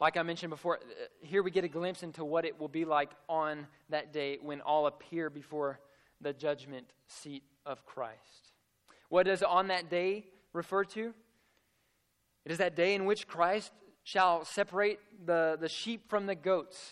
Like 0.01 0.17
I 0.17 0.23
mentioned 0.23 0.49
before, 0.49 0.77
uh, 0.77 1.05
here 1.21 1.41
we 1.41 1.51
get 1.51 1.63
a 1.63 1.69
glimpse 1.69 2.03
into 2.03 2.25
what 2.25 2.43
it 2.43 2.59
will 2.59 2.67
be 2.67 2.83
like 2.83 3.11
on 3.29 3.65
that 3.89 4.11
day 4.11 4.39
when 4.41 4.59
all 4.59 4.87
appear 4.87 5.29
before 5.29 5.79
the 6.19 6.33
judgment 6.33 6.85
seat 7.07 7.43
of 7.65 7.85
Christ. 7.85 8.51
What 9.07 9.25
does 9.25 9.41
on 9.41 9.67
that 9.67 9.89
day 9.89 10.25
refer 10.51 10.83
to? 10.83 11.13
It 12.43 12.51
is 12.51 12.57
that 12.57 12.75
day 12.75 12.93
in 12.93 13.05
which 13.05 13.25
Christ 13.25 13.71
shall 14.03 14.43
separate 14.43 14.99
the, 15.25 15.57
the 15.59 15.69
sheep 15.69 16.09
from 16.09 16.25
the 16.25 16.35
goats, 16.35 16.91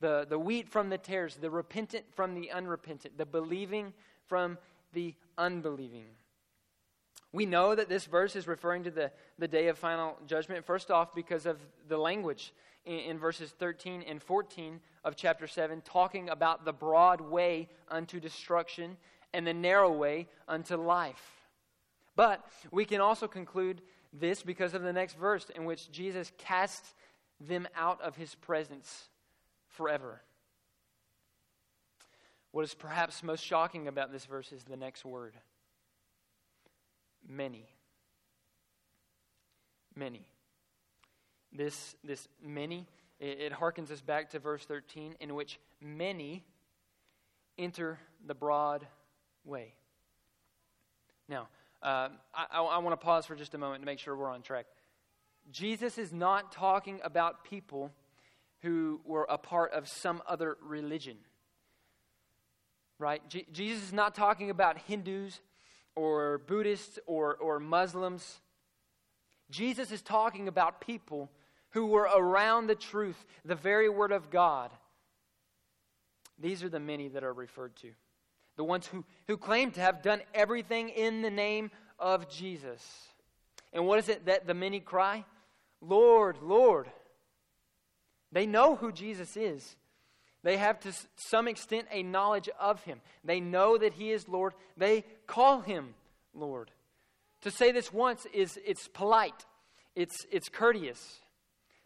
the, 0.00 0.26
the 0.28 0.38
wheat 0.40 0.68
from 0.68 0.90
the 0.90 0.98
tares, 0.98 1.36
the 1.36 1.50
repentant 1.50 2.04
from 2.16 2.34
the 2.34 2.50
unrepentant, 2.50 3.16
the 3.16 3.24
believing 3.24 3.94
from 4.26 4.58
the 4.92 5.14
unbelieving. 5.36 6.06
We 7.32 7.46
know 7.46 7.74
that 7.74 7.88
this 7.88 8.06
verse 8.06 8.36
is 8.36 8.46
referring 8.46 8.84
to 8.84 8.90
the, 8.90 9.12
the 9.38 9.48
day 9.48 9.68
of 9.68 9.78
final 9.78 10.16
judgment, 10.26 10.64
first 10.64 10.90
off, 10.90 11.14
because 11.14 11.44
of 11.44 11.58
the 11.88 11.98
language 11.98 12.54
in, 12.86 12.98
in, 13.00 13.18
verses 13.18 13.50
13 13.58 14.02
and 14.02 14.22
14 14.22 14.80
of 15.04 15.14
chapter 15.14 15.46
7, 15.46 15.82
talking 15.82 16.30
about 16.30 16.64
the 16.64 16.72
broad 16.72 17.20
way 17.20 17.68
unto 17.88 18.18
destruction 18.18 18.96
and 19.34 19.46
the 19.46 19.52
narrow 19.52 19.92
way 19.92 20.26
unto 20.46 20.76
life. 20.76 21.46
But 22.16 22.44
we 22.70 22.86
can 22.86 23.00
also 23.00 23.28
conclude 23.28 23.82
this 24.12 24.42
because 24.42 24.72
of 24.72 24.82
the 24.82 24.92
next 24.92 25.18
verse, 25.18 25.50
in 25.54 25.66
which 25.66 25.90
Jesus 25.92 26.32
casts 26.38 26.94
them 27.40 27.68
out 27.76 28.00
of 28.00 28.16
his 28.16 28.34
presence 28.34 29.08
forever. 29.68 30.22
What 32.52 32.64
is 32.64 32.74
perhaps 32.74 33.22
most 33.22 33.44
shocking 33.44 33.88
about 33.88 34.12
this 34.12 34.24
verse 34.24 34.52
is 34.52 34.64
the 34.64 34.76
next 34.76 35.04
word 35.04 35.34
many. 37.28 37.68
Many. 39.94 40.26
This, 41.52 41.96
this 42.04 42.28
many, 42.42 42.86
it, 43.18 43.40
it 43.40 43.52
harkens 43.52 43.90
us 43.90 44.00
back 44.00 44.30
to 44.30 44.38
verse 44.38 44.64
13, 44.64 45.16
in 45.20 45.34
which 45.34 45.58
many 45.80 46.44
enter 47.58 47.98
the 48.24 48.34
broad 48.34 48.86
way. 49.44 49.74
Now, 51.28 51.48
uh, 51.82 52.08
I, 52.34 52.46
I, 52.52 52.62
I 52.62 52.78
want 52.78 52.98
to 52.98 53.04
pause 53.04 53.26
for 53.26 53.34
just 53.34 53.54
a 53.54 53.58
moment 53.58 53.82
to 53.82 53.86
make 53.86 53.98
sure 53.98 54.16
we're 54.16 54.30
on 54.30 54.42
track. 54.42 54.66
Jesus 55.50 55.98
is 55.98 56.12
not 56.12 56.52
talking 56.52 57.00
about 57.02 57.44
people 57.44 57.90
who 58.62 59.00
were 59.04 59.26
a 59.28 59.38
part 59.38 59.72
of 59.72 59.88
some 59.88 60.22
other 60.26 60.56
religion 60.62 61.16
right? 62.98 63.22
Je- 63.28 63.46
Jesus 63.52 63.84
is 63.84 63.92
not 63.92 64.14
talking 64.14 64.50
about 64.50 64.78
Hindus 64.78 65.40
or 65.94 66.38
Buddhists 66.38 66.98
or, 67.06 67.36
or 67.36 67.58
Muslims. 67.58 68.40
Jesus 69.50 69.90
is 69.90 70.02
talking 70.02 70.48
about 70.48 70.80
people 70.80 71.30
who 71.70 71.86
were 71.86 72.08
around 72.14 72.66
the 72.66 72.74
truth, 72.74 73.24
the 73.44 73.54
very 73.54 73.88
Word 73.88 74.12
of 74.12 74.30
God. 74.30 74.70
These 76.38 76.62
are 76.62 76.68
the 76.68 76.80
many 76.80 77.08
that 77.08 77.24
are 77.24 77.32
referred 77.32 77.76
to. 77.76 77.90
The 78.56 78.64
ones 78.64 78.86
who, 78.86 79.04
who 79.26 79.36
claim 79.36 79.70
to 79.72 79.80
have 79.80 80.02
done 80.02 80.20
everything 80.34 80.88
in 80.88 81.22
the 81.22 81.30
name 81.30 81.70
of 81.98 82.28
Jesus. 82.28 83.08
And 83.72 83.86
what 83.86 83.98
is 83.98 84.08
it 84.08 84.26
that 84.26 84.46
the 84.46 84.54
many 84.54 84.80
cry? 84.80 85.24
Lord, 85.80 86.38
Lord. 86.42 86.90
They 88.32 88.46
know 88.46 88.76
who 88.76 88.92
Jesus 88.92 89.36
is. 89.36 89.76
They 90.48 90.56
have 90.56 90.80
to 90.80 90.94
some 91.16 91.46
extent 91.46 91.88
a 91.92 92.02
knowledge 92.02 92.48
of 92.58 92.82
him. 92.84 93.02
They 93.22 93.38
know 93.38 93.76
that 93.76 93.92
he 93.92 94.12
is 94.12 94.30
Lord. 94.30 94.54
They 94.78 95.04
call 95.26 95.60
him 95.60 95.92
Lord. 96.32 96.70
To 97.42 97.50
say 97.50 97.70
this 97.70 97.92
once 97.92 98.24
is 98.32 98.58
it's 98.64 98.88
polite. 98.88 99.44
It's 99.94 100.16
it's 100.32 100.48
courteous. 100.48 101.20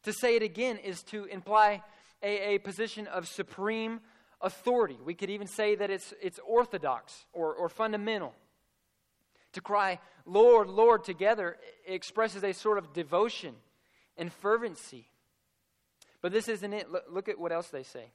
To 0.04 0.12
say 0.12 0.36
it 0.36 0.44
again 0.44 0.78
is 0.78 1.02
to 1.10 1.24
imply 1.24 1.82
a, 2.22 2.54
a 2.54 2.58
position 2.58 3.08
of 3.08 3.26
supreme 3.26 3.98
authority. 4.40 4.96
We 5.04 5.14
could 5.14 5.30
even 5.30 5.48
say 5.48 5.74
that 5.74 5.90
it's 5.90 6.14
it's 6.22 6.38
orthodox 6.46 7.26
or, 7.32 7.52
or 7.54 7.68
fundamental. 7.68 8.32
To 9.54 9.60
cry, 9.60 9.98
Lord, 10.24 10.68
Lord, 10.68 11.02
together 11.02 11.56
expresses 11.84 12.44
a 12.44 12.52
sort 12.52 12.78
of 12.78 12.92
devotion 12.92 13.56
and 14.16 14.32
fervency. 14.32 15.08
But 16.20 16.30
this 16.30 16.46
isn't 16.46 16.72
it. 16.72 16.92
Look, 16.92 17.06
look 17.10 17.28
at 17.28 17.40
what 17.40 17.50
else 17.50 17.66
they 17.66 17.82
say. 17.82 18.12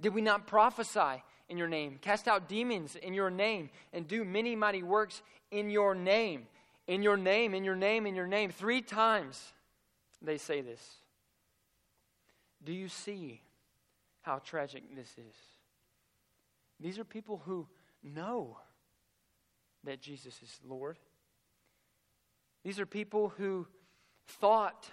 Did 0.00 0.14
we 0.14 0.22
not 0.22 0.46
prophesy 0.46 1.22
in 1.48 1.58
your 1.58 1.68
name, 1.68 1.98
cast 2.00 2.28
out 2.28 2.48
demons 2.48 2.96
in 2.96 3.14
your 3.14 3.30
name, 3.30 3.70
and 3.92 4.08
do 4.08 4.24
many 4.24 4.56
mighty 4.56 4.82
works 4.82 5.22
in 5.50 5.70
your 5.70 5.94
name? 5.94 6.46
In 6.86 7.02
your 7.02 7.16
name, 7.16 7.54
in 7.54 7.64
your 7.64 7.76
name, 7.76 8.06
in 8.06 8.14
your 8.14 8.26
name. 8.26 8.50
Three 8.50 8.82
times 8.82 9.52
they 10.20 10.38
say 10.38 10.60
this. 10.60 10.82
Do 12.64 12.72
you 12.72 12.88
see 12.88 13.42
how 14.22 14.38
tragic 14.38 14.82
this 14.96 15.10
is? 15.18 15.34
These 16.80 16.98
are 16.98 17.04
people 17.04 17.42
who 17.44 17.66
know 18.02 18.58
that 19.84 20.00
Jesus 20.00 20.40
is 20.42 20.60
Lord. 20.66 20.98
These 22.64 22.80
are 22.80 22.86
people 22.86 23.28
who 23.36 23.66
thought 24.26 24.88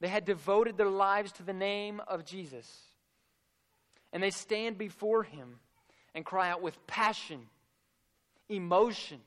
they 0.00 0.08
had 0.08 0.24
devoted 0.24 0.76
their 0.76 0.90
lives 0.90 1.32
to 1.32 1.42
the 1.42 1.52
name 1.52 2.00
of 2.08 2.24
Jesus 2.24 2.66
and 4.12 4.22
they 4.22 4.30
stand 4.30 4.78
before 4.78 5.22
him 5.22 5.58
and 6.14 6.24
cry 6.24 6.50
out 6.50 6.62
with 6.62 6.86
passion, 6.86 7.40
emotion, 8.48 9.20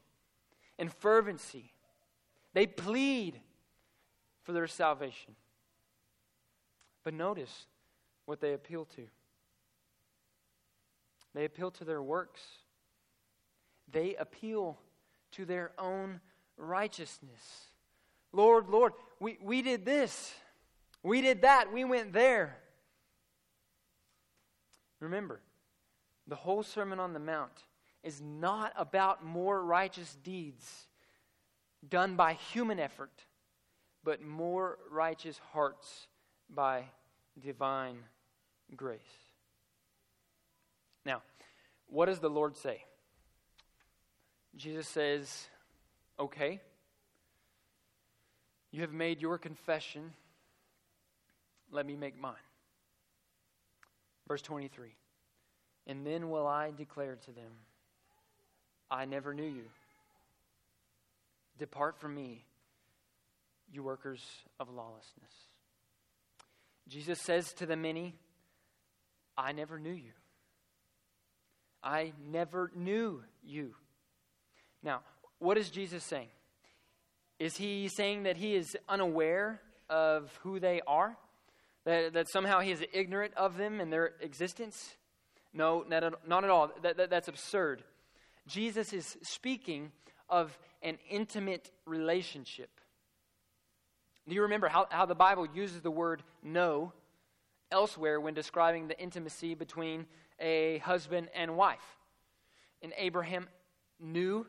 and 0.78 0.92
fervency. 0.92 1.72
They 2.54 2.65
plead 2.65 3.39
for 4.44 4.54
their 4.54 4.68
salvation. 4.68 5.36
But 7.04 7.13
notice 7.13 7.68
what 8.26 8.42
they 8.42 8.54
appeal 8.54 8.86
to. 8.96 9.04
They 11.36 11.46
appeal 11.46 11.72
to 11.72 11.86
their 11.86 12.02
works. 12.02 12.42
They 13.92 14.15
appeal 14.15 14.80
to 15.32 15.46
their 15.46 15.72
own 15.78 16.20
righteousness. 16.58 17.70
Lord, 18.32 18.70
Lord, 18.70 18.94
we, 19.20 19.38
we 19.42 19.62
did 19.62 19.86
this. 19.86 20.34
We 21.04 21.22
did 21.22 21.44
that. 21.44 21.72
We 21.72 21.86
went 21.86 22.13
there. 22.13 22.58
Remember, 24.99 25.41
the 26.27 26.35
whole 26.35 26.63
Sermon 26.63 26.99
on 26.99 27.13
the 27.13 27.19
Mount 27.19 27.63
is 28.03 28.21
not 28.21 28.73
about 28.75 29.23
more 29.23 29.63
righteous 29.63 30.15
deeds 30.23 30.88
done 31.88 32.15
by 32.15 32.33
human 32.33 32.79
effort, 32.79 33.12
but 34.03 34.21
more 34.21 34.77
righteous 34.91 35.39
hearts 35.51 36.07
by 36.49 36.83
divine 37.39 37.97
grace. 38.75 38.99
Now, 41.05 41.21
what 41.88 42.05
does 42.05 42.19
the 42.19 42.29
Lord 42.29 42.55
say? 42.57 42.83
Jesus 44.55 44.88
says, 44.88 45.47
Okay, 46.19 46.59
you 48.71 48.81
have 48.81 48.91
made 48.91 49.21
your 49.21 49.38
confession. 49.38 50.13
Let 51.71 51.85
me 51.85 51.95
make 51.95 52.19
mine. 52.19 52.35
Verse 54.30 54.42
23 54.44 54.92
And 55.88 56.06
then 56.06 56.30
will 56.30 56.48
I 56.48 56.72
declare 56.72 57.18
to 57.26 57.32
them, 57.32 57.52
I 58.89 59.04
never 59.04 59.34
knew 59.34 59.44
you. 59.44 59.65
Depart 61.58 62.00
from 62.00 62.15
me, 62.15 62.46
you 63.70 63.84
workers 63.84 64.24
of 64.60 64.70
lawlessness. 64.70 65.34
Jesus 66.88 67.20
says 67.20 67.52
to 67.54 67.65
the 67.65 67.76
many, 67.76 68.15
I 69.38 69.52
never 69.52 69.78
knew 69.78 69.92
you. 69.92 70.12
I 71.84 72.13
never 72.32 72.72
knew 72.76 73.24
you. 73.44 73.74
Now, 74.84 75.02
what 75.39 75.58
is 75.58 75.70
Jesus 75.70 76.04
saying? 76.04 76.30
Is 77.39 77.56
he 77.58 77.88
saying 77.88 78.24
that 78.24 78.38
he 78.38 78.56
is 78.56 78.76
unaware 78.88 79.62
of 79.89 80.30
who 80.44 80.60
they 80.60 80.82
are? 80.88 81.18
That, 81.86 82.13
that 82.13 82.30
somehow 82.30 82.60
he 82.60 82.72
is 82.72 82.84
ignorant 82.94 83.34
of 83.36 83.58
them 83.58 83.80
and 83.80 83.92
their 83.92 84.13
existence? 84.22 84.96
No, 85.54 85.84
not 85.88 86.04
at, 86.04 86.28
not 86.28 86.44
at 86.44 86.50
all. 86.50 86.72
That, 86.84 86.98
that, 86.98 87.10
that's 87.10 87.28
absurd. 87.28 87.84
Jesus 88.48 88.94
is 88.94 89.18
speaking 89.22 89.92
of 90.30 90.58
an 90.82 90.98
intimate 91.10 91.72
relationship. 91.86 92.70
Do 94.28 94.36
you 94.36 94.44
remember 94.44 94.68
how, 94.68 94.88
how 94.92 95.06
the 95.06 95.15
Bible 95.15 95.48
uses 95.54 95.82
the 95.82 95.92
word 95.92 96.22
know 96.44 96.94
elsewhere 97.72 98.20
when 98.20 98.34
describing 98.34 98.88
the 98.88 99.00
intimacy 99.00 99.56
between 99.56 100.06
a 100.39 100.78
husband 100.80 101.30
and 101.34 101.58
wife? 101.58 101.98
And 102.82 102.94
Abraham 102.98 103.48
knew 104.00 104.46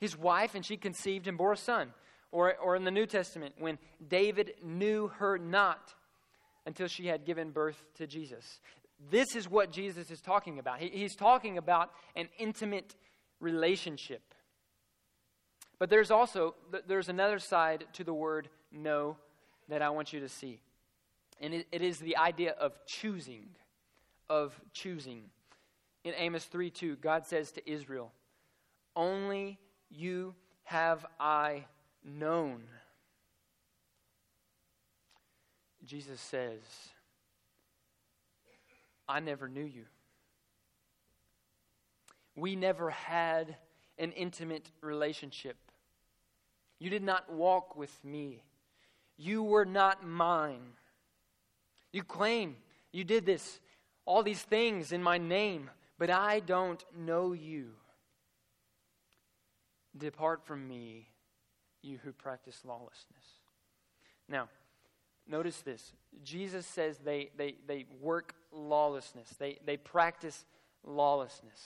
his 0.00 0.16
wife, 0.16 0.54
and 0.54 0.64
she 0.64 0.76
conceived 0.76 1.28
and 1.28 1.38
bore 1.38 1.52
a 1.52 1.56
son. 1.56 1.92
Or, 2.32 2.56
or 2.56 2.74
in 2.74 2.84
the 2.84 2.90
New 2.90 3.06
Testament, 3.06 3.54
when 3.58 3.78
David 4.08 4.54
knew 4.62 5.08
her 5.18 5.36
not 5.38 5.94
until 6.66 6.86
she 6.86 7.06
had 7.06 7.24
given 7.24 7.50
birth 7.50 7.82
to 7.96 8.06
Jesus. 8.06 8.60
This 9.10 9.34
is 9.34 9.48
what 9.48 9.72
Jesus 9.72 10.10
is 10.10 10.20
talking 10.20 10.58
about. 10.58 10.78
He, 10.78 10.88
he's 10.88 11.16
talking 11.16 11.58
about 11.58 11.90
an 12.14 12.28
intimate 12.38 12.94
relationship. 13.40 14.22
But 15.78 15.90
there's 15.90 16.10
also 16.10 16.54
there's 16.86 17.08
another 17.08 17.40
side 17.40 17.84
to 17.94 18.04
the 18.04 18.14
word 18.14 18.48
know 18.70 19.16
that 19.68 19.82
I 19.82 19.90
want 19.90 20.12
you 20.12 20.20
to 20.20 20.28
see. 20.28 20.60
And 21.40 21.52
it, 21.54 21.66
it 21.72 21.82
is 21.82 21.98
the 21.98 22.16
idea 22.16 22.52
of 22.52 22.72
choosing, 22.86 23.48
of 24.30 24.58
choosing. 24.72 25.24
In 26.04 26.14
Amos 26.16 26.44
3 26.44 26.70
2, 26.70 26.96
God 26.96 27.26
says 27.26 27.50
to 27.52 27.70
Israel, 27.70 28.12
Only 28.94 29.58
you 29.90 30.34
have 30.64 31.04
I 31.18 31.64
known. 32.04 32.62
Jesus 35.84 36.20
says, 36.20 36.60
I 39.08 39.20
never 39.20 39.48
knew 39.48 39.64
you. 39.64 39.84
We 42.36 42.56
never 42.56 42.90
had 42.90 43.56
an 43.98 44.12
intimate 44.12 44.70
relationship. 44.80 45.56
You 46.78 46.88
did 46.90 47.02
not 47.02 47.30
walk 47.30 47.76
with 47.76 47.92
me. 48.04 48.42
You 49.16 49.42
were 49.42 49.64
not 49.64 50.06
mine. 50.06 50.72
You 51.92 52.02
claim 52.02 52.56
you 52.92 53.04
did 53.04 53.26
this, 53.26 53.60
all 54.04 54.22
these 54.22 54.42
things 54.42 54.92
in 54.92 55.02
my 55.02 55.18
name, 55.18 55.70
but 55.98 56.10
I 56.10 56.40
don't 56.40 56.82
know 56.96 57.32
you. 57.32 57.70
Depart 59.96 60.44
from 60.44 60.66
me, 60.66 61.08
you 61.82 61.98
who 62.02 62.12
practice 62.12 62.62
lawlessness. 62.64 63.24
Now, 64.28 64.48
Notice 65.32 65.62
this. 65.62 65.94
Jesus 66.22 66.66
says 66.66 66.98
they, 66.98 67.30
they, 67.38 67.54
they 67.66 67.86
work 68.02 68.34
lawlessness, 68.52 69.30
they, 69.38 69.58
they 69.64 69.78
practice 69.78 70.44
lawlessness. 70.84 71.58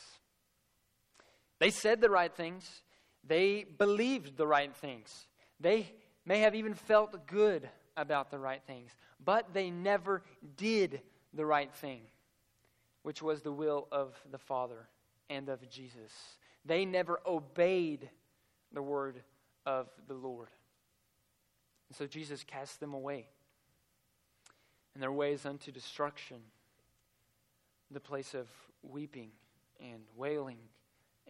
They 1.58 1.70
said 1.70 2.00
the 2.00 2.08
right 2.08 2.32
things, 2.32 2.82
they 3.26 3.64
believed 3.64 4.36
the 4.36 4.46
right 4.46 4.72
things, 4.72 5.26
they 5.58 5.90
may 6.24 6.38
have 6.40 6.54
even 6.54 6.74
felt 6.74 7.26
good 7.26 7.68
about 7.96 8.30
the 8.30 8.38
right 8.38 8.62
things, 8.68 8.92
but 9.24 9.52
they 9.52 9.68
never 9.70 10.22
did 10.56 11.00
the 11.34 11.44
right 11.44 11.74
thing, 11.74 12.02
which 13.02 13.20
was 13.20 13.42
the 13.42 13.52
will 13.52 13.88
of 13.90 14.14
the 14.30 14.38
Father 14.38 14.86
and 15.28 15.48
of 15.48 15.68
Jesus. 15.68 16.12
They 16.64 16.84
never 16.84 17.18
obeyed 17.26 18.08
the 18.72 18.82
word 18.82 19.22
of 19.64 19.88
the 20.06 20.14
Lord. 20.14 20.50
And 21.88 21.96
so 21.96 22.06
Jesus 22.06 22.44
cast 22.44 22.78
them 22.78 22.94
away 22.94 23.26
and 24.96 25.02
their 25.02 25.12
ways 25.12 25.44
unto 25.44 25.70
destruction, 25.70 26.38
the 27.90 28.00
place 28.00 28.32
of 28.32 28.46
weeping 28.82 29.28
and 29.78 30.00
wailing 30.16 30.56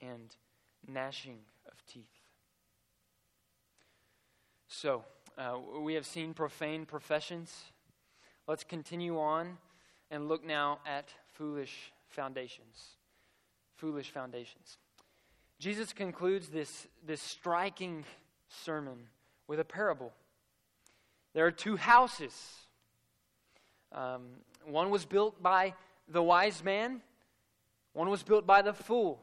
and 0.00 0.36
gnashing 0.86 1.38
of 1.66 1.84
teeth. 1.84 2.04
So, 4.68 5.04
uh, 5.36 5.58
we 5.80 5.94
have 5.94 6.06
seen 6.06 6.32
profane 6.32 6.86
professions. 6.86 7.52
Let's 8.46 8.62
continue 8.62 9.18
on 9.18 9.58
and 10.12 10.28
look 10.28 10.46
now 10.46 10.78
at 10.86 11.08
foolish 11.34 11.92
foundations. 12.06 12.90
Foolish 13.74 14.12
foundations. 14.12 14.78
Jesus 15.58 15.92
concludes 15.92 16.50
this, 16.50 16.86
this 17.04 17.20
striking 17.20 18.04
sermon 18.48 19.08
with 19.48 19.58
a 19.58 19.64
parable. 19.64 20.12
There 21.34 21.44
are 21.44 21.50
two 21.50 21.74
houses 21.74 22.32
Um, 23.96 24.22
one 24.64 24.90
was 24.90 25.04
built 25.04 25.42
by 25.42 25.74
the 26.06 26.22
wise 26.22 26.62
man, 26.62 27.00
one 27.94 28.10
was 28.10 28.22
built 28.22 28.46
by 28.46 28.62
the 28.62 28.74
fool. 28.74 29.22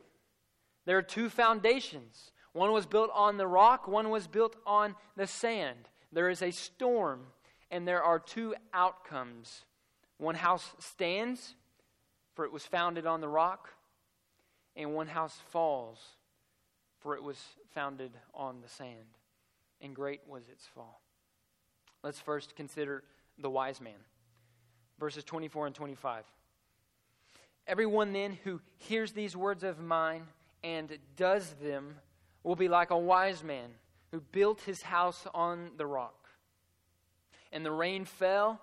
There 0.86 0.98
are 0.98 1.04
two 1.04 1.30
foundations. 1.30 2.32
One 2.54 2.72
was 2.72 2.86
built 2.86 3.10
on 3.14 3.38
the 3.38 3.48
rock, 3.48 3.88
one 3.88 4.10
was 4.10 4.28
built 4.28 4.56
on 4.66 4.96
the 5.16 5.28
sand. 5.28 5.90
There 6.12 6.30
is 6.30 6.42
a 6.42 6.52
storm, 6.52 7.22
and 7.72 7.88
there 7.88 8.04
are 8.04 8.20
two 8.20 8.56
outcomes. 8.74 9.66
One 10.18 10.36
house 10.36 10.76
stands, 10.80 11.56
for 12.36 12.46
it 12.46 12.52
was 12.52 12.66
founded 12.66 13.08
on 13.08 13.22
the 13.22 13.28
rock, 13.28 13.70
and 14.76 14.94
one 14.94 15.08
house 15.08 15.40
falls, 15.50 16.00
for 17.00 17.16
it 17.16 17.24
was 17.24 17.38
founded 17.74 18.12
on 18.36 18.62
the 18.62 18.70
sand. 18.70 19.18
And 19.82 19.96
great 19.96 20.22
was 20.28 20.44
its 20.50 20.68
fall. 20.68 21.02
Let's 22.04 22.20
first 22.20 22.56
consider 22.56 23.04
the 23.40 23.50
wise 23.50 23.82
man. 23.82 23.94
Verses 25.04 25.26
24 25.26 25.68
and 25.68 25.76
25. 25.76 26.24
Everyone 27.68 28.14
then 28.14 28.38
who 28.46 28.62
hears 28.78 29.12
these 29.12 29.36
words 29.36 29.66
of 29.66 29.78
mine 29.82 30.24
and 30.64 30.98
does 31.18 31.56
them 31.62 31.96
will 32.42 32.56
be 32.56 32.70
like 32.70 32.90
a 32.90 32.98
wise 32.98 33.44
man 33.44 33.72
who 34.12 34.22
built 34.22 34.62
his 34.62 34.82
house 34.82 35.28
on 35.34 35.72
the 35.76 35.86
rock. 35.86 36.30
And 37.52 37.66
the 37.66 37.72
rain 37.74 38.06
fell, 38.06 38.62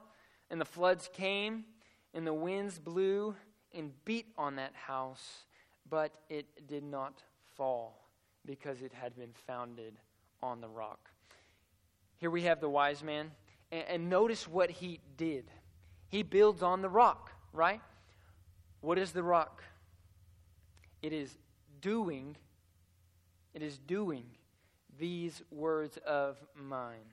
and 0.49 0.59
the 0.59 0.65
floods 0.65 1.11
came, 1.13 1.67
and 2.15 2.27
the 2.27 2.33
winds 2.33 2.79
blew 2.79 3.37
and 3.75 3.93
beat 4.07 4.29
on 4.39 4.57
that 4.57 4.75
house, 4.75 5.45
but 5.91 6.11
it 6.31 6.67
did 6.67 6.85
not 6.85 7.23
fall 7.55 8.09
because 8.47 8.81
it 8.81 8.95
had 8.95 9.15
been 9.15 9.35
founded 9.47 9.93
on 10.43 10.63
the 10.63 10.69
rock. 10.69 11.11
Here 12.17 12.31
we 12.31 12.45
have 12.45 12.63
the 12.63 12.71
wise 12.71 13.03
man, 13.03 13.31
and, 13.71 13.85
and 13.87 14.09
notice 14.09 14.49
what 14.49 14.71
he 14.71 15.01
did. 15.19 15.45
He 16.11 16.23
builds 16.23 16.63
on 16.63 16.83
the 16.83 16.89
rock, 16.89 17.33
right? 17.53 17.81
What 18.81 18.99
is 18.99 19.13
the 19.13 19.23
rock? 19.23 19.63
It 21.03 21.13
is 21.13 21.39
doing, 21.81 22.37
it 23.55 23.63
is 23.63 23.79
doing 23.79 24.25
these 24.99 25.43
words 25.51 25.99
of 26.07 26.37
mine. 26.55 27.09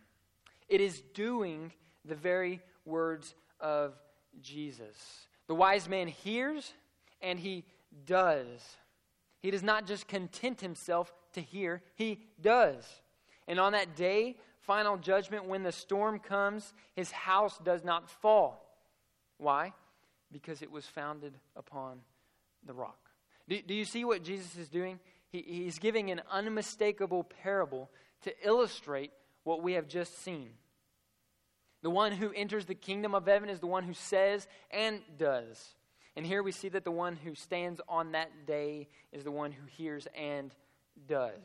It 0.68 0.82
is 0.82 1.02
doing 1.14 1.72
the 2.04 2.16
very 2.16 2.60
words 2.86 3.36
of 3.60 3.94
Jesus. 4.42 5.28
The 5.48 5.56
wise 5.56 5.88
man 5.88 6.08
hears 6.08 6.74
and 7.22 7.40
he 7.40 7.66
does. 8.06 8.78
He 9.42 9.52
does 9.52 9.64
not 9.64 9.86
just 9.86 10.08
content 10.08 10.60
himself 10.62 11.14
to 11.34 11.42
hear, 11.42 11.82
he 11.96 12.24
does. 12.42 12.84
And 13.48 13.60
on 13.60 13.72
that 13.74 13.96
day, 13.96 14.38
final 14.60 14.98
judgment, 14.98 15.46
when 15.46 15.64
the 15.64 15.72
storm 15.72 16.20
comes, 16.20 16.74
his 16.96 17.12
house 17.12 17.58
does 17.64 17.84
not 17.84 18.10
fall. 18.10 18.67
Why? 19.38 19.74
Because 20.32 20.62
it 20.62 20.72
was 20.72 20.86
founded 20.86 21.34
upon 21.56 22.00
the 22.66 22.74
rock. 22.74 23.10
Do, 23.48 23.62
do 23.62 23.74
you 23.74 23.86
see 23.86 24.04
what 24.04 24.24
Jesus 24.24 24.58
is 24.58 24.70
doing? 24.70 25.00
He, 25.30 25.42
he's 25.42 25.80
giving 25.80 26.12
an 26.12 26.22
unmistakable 26.32 27.24
parable 27.24 27.90
to 28.24 28.34
illustrate 28.46 29.12
what 29.44 29.62
we 29.62 29.74
have 29.74 29.88
just 29.88 30.22
seen. 30.24 30.50
The 31.84 31.90
one 31.90 32.12
who 32.12 32.32
enters 32.32 32.66
the 32.66 32.76
kingdom 32.76 33.14
of 33.14 33.28
heaven 33.28 33.50
is 33.50 33.60
the 33.60 33.68
one 33.68 33.84
who 33.84 33.94
says 33.94 34.48
and 34.72 35.02
does. 35.18 35.76
And 36.16 36.26
here 36.26 36.42
we 36.42 36.52
see 36.52 36.70
that 36.70 36.84
the 36.84 36.92
one 36.92 37.16
who 37.16 37.36
stands 37.36 37.80
on 37.88 38.14
that 38.14 38.48
day 38.48 38.88
is 39.12 39.24
the 39.24 39.32
one 39.32 39.52
who 39.52 39.66
hears 39.68 40.08
and 40.16 40.54
does. 41.08 41.40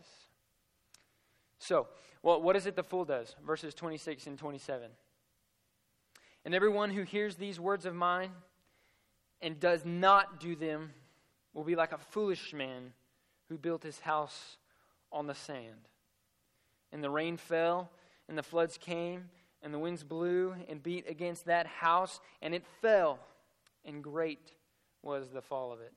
So, 1.59 1.89
well, 2.23 2.41
what 2.41 2.57
is 2.57 2.67
it 2.67 2.75
the 2.75 2.83
fool 2.83 3.05
does? 3.05 3.37
Verses 3.47 3.75
26 3.75 4.27
and 4.27 4.39
27. 4.39 4.89
And 6.45 6.55
everyone 6.55 6.91
who 6.91 7.03
hears 7.03 7.37
these 7.37 7.61
words 7.61 7.87
of 7.87 7.95
mine 7.95 8.31
and 9.41 9.61
does 9.61 9.85
not 9.85 10.41
do 10.41 10.57
them 10.57 10.93
will 11.55 11.65
be 11.65 11.77
like 11.77 11.93
a 11.93 11.99
foolish 11.99 12.53
man 12.53 12.93
who 13.49 13.59
built 13.59 13.83
his 13.83 14.01
house 14.01 14.57
on 15.13 15.27
the 15.27 15.35
sand. 15.35 15.89
And 16.93 17.03
the 17.03 17.11
rain 17.11 17.37
fell, 17.37 17.91
and 18.29 18.37
the 18.37 18.43
floods 18.43 18.79
came, 18.79 19.29
and 19.63 19.73
the 19.73 19.79
winds 19.79 20.03
blew 20.03 20.55
and 20.69 20.83
beat 20.83 21.09
against 21.09 21.47
that 21.47 21.67
house, 21.67 22.21
and 22.41 22.55
it 22.55 22.65
fell, 22.81 23.19
and 23.85 24.03
great 24.03 24.53
was 25.03 25.31
the 25.31 25.43
fall 25.43 25.73
of 25.73 25.81
it. 25.81 25.93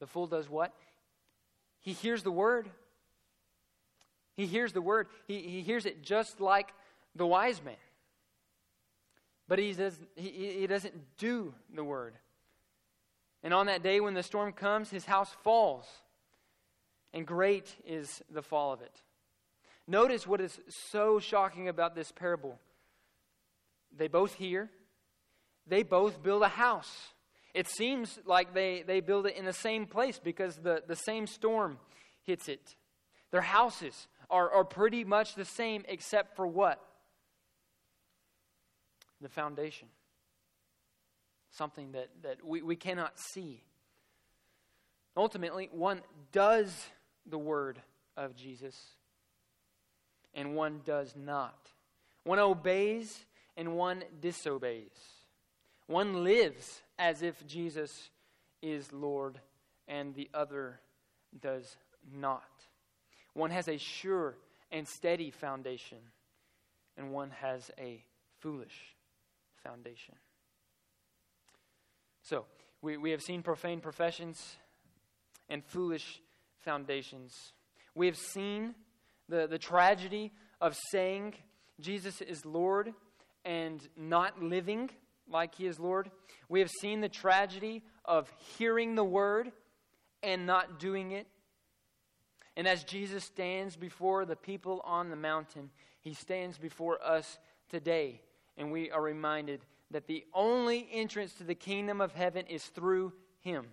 The 0.00 0.06
fool 0.06 0.26
does 0.26 0.48
what? 0.48 0.72
He 1.80 1.92
hears 1.92 2.22
the 2.22 2.30
word. 2.30 2.68
He 4.36 4.46
hears 4.46 4.72
the 4.72 4.82
word. 4.82 5.08
He, 5.26 5.40
he 5.40 5.62
hears 5.62 5.86
it 5.86 6.02
just 6.02 6.40
like 6.40 6.72
the 7.14 7.26
wise 7.26 7.62
man. 7.64 7.74
But 9.48 9.58
he, 9.58 9.72
does, 9.72 9.98
he, 10.14 10.58
he 10.60 10.66
doesn't 10.66 11.16
do 11.16 11.54
the 11.74 11.82
word. 11.82 12.14
And 13.42 13.54
on 13.54 13.66
that 13.66 13.82
day 13.82 14.00
when 14.00 14.14
the 14.14 14.22
storm 14.22 14.52
comes, 14.52 14.90
his 14.90 15.06
house 15.06 15.34
falls, 15.42 15.86
and 17.14 17.26
great 17.26 17.74
is 17.86 18.22
the 18.30 18.42
fall 18.42 18.72
of 18.72 18.82
it. 18.82 19.02
Notice 19.86 20.26
what 20.26 20.40
is 20.40 20.60
so 20.90 21.18
shocking 21.18 21.68
about 21.68 21.94
this 21.94 22.12
parable. 22.12 22.58
They 23.96 24.08
both 24.08 24.34
hear, 24.34 24.70
they 25.66 25.82
both 25.82 26.22
build 26.22 26.42
a 26.42 26.48
house. 26.48 27.08
It 27.54 27.68
seems 27.68 28.18
like 28.26 28.52
they, 28.52 28.82
they 28.86 29.00
build 29.00 29.26
it 29.26 29.36
in 29.36 29.46
the 29.46 29.52
same 29.52 29.86
place 29.86 30.20
because 30.22 30.56
the, 30.56 30.82
the 30.86 30.94
same 30.94 31.26
storm 31.26 31.78
hits 32.22 32.48
it. 32.48 32.76
Their 33.30 33.40
houses 33.40 34.08
are, 34.28 34.50
are 34.50 34.64
pretty 34.64 35.04
much 35.04 35.34
the 35.34 35.44
same 35.44 35.84
except 35.88 36.36
for 36.36 36.46
what? 36.46 36.82
The 39.20 39.28
foundation 39.28 39.88
something 41.50 41.92
that, 41.92 42.08
that 42.22 42.44
we, 42.44 42.62
we 42.62 42.76
cannot 42.76 43.18
see. 43.18 43.62
Ultimately, 45.16 45.68
one 45.72 46.02
does 46.32 46.86
the 47.26 47.38
word 47.38 47.80
of 48.16 48.36
Jesus, 48.36 48.76
and 50.34 50.54
one 50.54 50.80
does 50.84 51.14
not. 51.16 51.58
One 52.24 52.38
obeys, 52.38 53.24
and 53.56 53.76
one 53.76 54.04
disobeys. 54.20 54.92
One 55.86 56.22
lives 56.22 56.82
as 56.98 57.22
if 57.22 57.46
Jesus 57.46 58.10
is 58.62 58.92
Lord, 58.92 59.40
and 59.88 60.14
the 60.14 60.28
other 60.34 60.80
does 61.40 61.76
not. 62.14 62.44
One 63.34 63.50
has 63.50 63.68
a 63.68 63.78
sure 63.78 64.36
and 64.70 64.86
steady 64.86 65.30
foundation, 65.30 65.98
and 66.96 67.10
one 67.12 67.30
has 67.30 67.70
a 67.78 68.04
foolish 68.40 68.94
foundation. 69.68 70.14
So, 72.22 72.46
we, 72.80 72.96
we 72.96 73.10
have 73.10 73.22
seen 73.22 73.42
profane 73.42 73.80
professions 73.80 74.56
and 75.48 75.64
foolish 75.64 76.22
foundations. 76.60 77.34
We 77.94 78.06
have 78.06 78.16
seen 78.16 78.74
the, 79.28 79.46
the 79.46 79.58
tragedy 79.58 80.32
of 80.60 80.76
saying 80.90 81.34
Jesus 81.80 82.20
is 82.20 82.44
Lord 82.44 82.94
and 83.44 83.86
not 83.96 84.42
living 84.42 84.90
like 85.30 85.54
he 85.54 85.66
is 85.66 85.78
Lord. 85.78 86.10
We 86.48 86.60
have 86.60 86.70
seen 86.80 87.00
the 87.00 87.08
tragedy 87.08 87.82
of 88.04 88.32
hearing 88.56 88.94
the 88.94 89.04
word 89.04 89.52
and 90.22 90.46
not 90.46 90.80
doing 90.80 91.12
it. 91.12 91.26
And 92.56 92.66
as 92.66 92.84
Jesus 92.84 93.24
stands 93.24 93.76
before 93.76 94.24
the 94.24 94.36
people 94.36 94.80
on 94.84 95.10
the 95.10 95.16
mountain, 95.16 95.70
he 96.00 96.14
stands 96.14 96.58
before 96.58 96.98
us 97.04 97.38
today, 97.68 98.22
and 98.58 98.70
we 98.70 98.90
are 98.90 99.00
reminded 99.00 99.60
that 99.90 100.06
the 100.06 100.24
only 100.34 100.86
entrance 100.92 101.32
to 101.34 101.44
the 101.44 101.54
kingdom 101.54 102.00
of 102.00 102.12
heaven 102.12 102.44
is 102.46 102.64
through 102.64 103.12
him. 103.40 103.68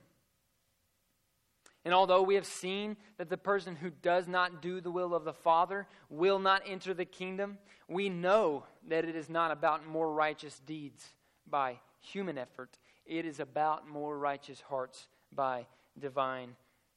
And 1.83 1.93
although 1.93 2.21
we 2.21 2.35
have 2.35 2.45
seen 2.45 2.97
that 3.17 3.29
the 3.29 3.37
person 3.37 3.75
who 3.75 3.89
does 3.89 4.27
not 4.27 4.61
do 4.61 4.79
the 4.79 4.89
will 4.89 5.13
of 5.13 5.23
the 5.23 5.33
Father 5.33 5.87
will 6.09 6.39
not 6.39 6.63
enter 6.65 6.93
the 6.93 7.05
kingdom, 7.05 7.57
we 7.87 8.09
know 8.09 8.63
that 8.87 9.05
it 9.05 9.15
is 9.15 9.29
not 9.29 9.51
about 9.51 9.85
more 9.85 10.11
righteous 10.11 10.59
deeds 10.65 11.05
by 11.47 11.79
human 11.99 12.37
effort. 12.37 12.77
It 13.05 13.25
is 13.25 13.39
about 13.39 13.87
more 13.87 14.17
righteous 14.17 14.61
hearts 14.61 15.07
by 15.31 15.67
divine 15.99 16.55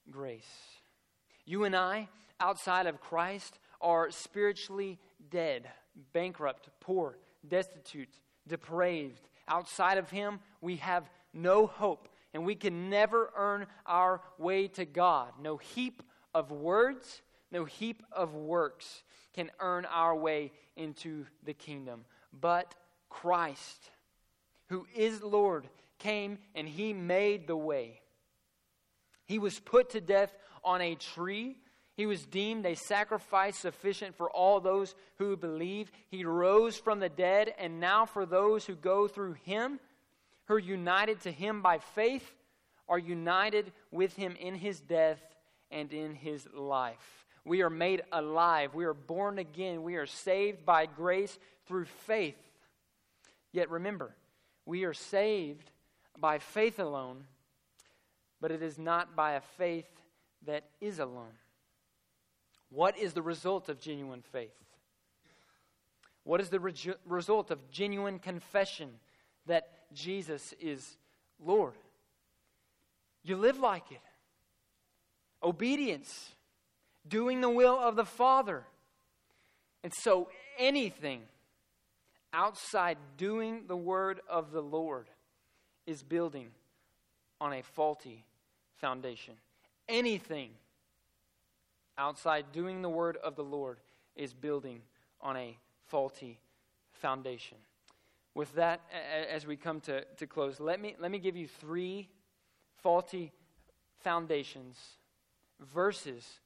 grace. 0.09 0.49
You 1.45 1.65
and 1.65 1.75
I, 1.75 2.09
outside 2.39 2.87
of 2.87 2.99
Christ, 3.01 3.59
are 3.81 4.09
spiritually 4.09 4.97
dead, 5.29 5.69
bankrupt, 6.13 6.69
poor, 6.79 7.17
destitute, 7.47 8.13
depraved. 8.47 9.27
Outside 9.47 9.97
of 9.97 10.09
Him, 10.09 10.39
we 10.61 10.77
have 10.77 11.09
no 11.33 11.67
hope, 11.67 12.07
and 12.33 12.45
we 12.45 12.55
can 12.55 12.89
never 12.89 13.31
earn 13.35 13.67
our 13.85 14.21
way 14.37 14.67
to 14.69 14.85
God. 14.85 15.33
No 15.41 15.57
heap 15.57 16.03
of 16.33 16.51
words, 16.51 17.21
no 17.51 17.65
heap 17.65 18.03
of 18.11 18.35
works 18.35 19.03
can 19.33 19.49
earn 19.59 19.85
our 19.85 20.15
way 20.15 20.51
into 20.75 21.25
the 21.43 21.53
kingdom. 21.53 22.05
But 22.39 22.75
Christ, 23.09 23.89
who 24.67 24.85
is 24.95 25.23
Lord, 25.23 25.67
came 25.97 26.37
and 26.55 26.67
He 26.67 26.93
made 26.93 27.47
the 27.47 27.57
way. 27.57 28.01
He 29.25 29.39
was 29.39 29.59
put 29.59 29.91
to 29.91 30.01
death 30.01 30.33
on 30.63 30.81
a 30.81 30.95
tree. 30.95 31.57
He 31.99 32.05
was 32.05 32.25
deemed 32.25 32.65
a 32.65 32.75
sacrifice 32.75 33.57
sufficient 33.57 34.15
for 34.15 34.31
all 34.31 34.61
those 34.61 34.95
who 35.17 35.35
believe. 35.35 35.91
He 36.07 36.23
rose 36.23 36.77
from 36.77 37.01
the 37.01 37.09
dead, 37.09 37.53
and 37.59 37.81
now 37.81 38.05
for 38.05 38.25
those 38.25 38.65
who 38.65 38.75
go 38.75 39.09
through 39.09 39.33
him, 39.33 39.81
who 40.45 40.53
are 40.53 40.59
united 40.59 41.19
to 41.23 41.31
him 41.33 41.61
by 41.61 41.79
faith, 41.79 42.23
are 42.87 42.97
united 42.97 43.73
with 43.91 44.15
him 44.15 44.37
in 44.39 44.55
his 44.55 44.79
death 44.79 45.19
and 45.71 45.91
in 45.91 46.15
his 46.15 46.47
life. 46.53 47.25
We 47.43 47.63
are 47.63 47.69
made 47.69 48.03
alive. 48.13 48.73
We 48.73 48.85
are 48.85 48.93
born 48.93 49.37
again. 49.37 49.83
We 49.83 49.97
are 49.97 50.05
saved 50.05 50.65
by 50.65 50.85
grace 50.85 51.37
through 51.67 51.83
faith. 52.07 52.39
Yet 53.51 53.69
remember, 53.69 54.15
we 54.65 54.85
are 54.85 54.93
saved 54.93 55.69
by 56.17 56.39
faith 56.39 56.79
alone, 56.79 57.25
but 58.39 58.51
it 58.51 58.63
is 58.63 58.79
not 58.79 59.17
by 59.17 59.33
a 59.33 59.41
faith 59.41 59.89
that 60.45 60.63
is 60.79 60.99
alone. 60.99 61.33
What 62.71 62.97
is 62.97 63.13
the 63.13 63.21
result 63.21 63.69
of 63.69 63.79
genuine 63.79 64.21
faith? 64.21 64.53
What 66.23 66.39
is 66.41 66.49
the 66.49 66.59
re- 66.59 66.73
result 67.05 67.49
of 67.49 67.71
genuine 67.71 68.19
confession 68.19 68.89
that 69.47 69.69
Jesus 69.93 70.53
is 70.59 70.97
Lord? 71.43 71.73
You 73.23 73.35
live 73.35 73.59
like 73.59 73.91
it. 73.91 74.01
Obedience, 75.41 76.35
doing 77.07 77.41
the 77.41 77.49
will 77.49 77.79
of 77.79 77.95
the 77.95 78.05
Father. 78.05 78.63
And 79.83 79.93
so 79.93 80.29
anything 80.57 81.21
outside 82.33 82.97
doing 83.17 83.63
the 83.67 83.77
word 83.77 84.19
of 84.29 84.51
the 84.51 84.61
Lord 84.61 85.07
is 85.87 86.03
building 86.03 86.49
on 87.41 87.53
a 87.53 87.63
faulty 87.63 88.25
foundation. 88.77 89.33
Anything 89.87 90.51
outside 91.99 92.45
doing 92.51 92.81
the 92.81 92.89
word 92.89 93.17
of 93.17 93.35
the 93.35 93.43
Lord 93.43 93.77
is 94.15 94.33
building 94.33 94.81
on 95.21 95.37
a 95.37 95.57
faulty 95.87 96.39
foundation. 96.93 97.57
With 98.33 98.53
that, 98.55 98.81
as 99.29 99.45
we 99.45 99.57
come 99.57 99.81
to, 99.81 100.03
to 100.17 100.25
close, 100.25 100.59
let 100.59 100.79
me, 100.79 100.95
let 100.99 101.11
me 101.11 101.19
give 101.19 101.35
you 101.35 101.47
three 101.47 102.09
faulty 102.81 103.33
foundations 103.99 104.77
versus 105.73 106.39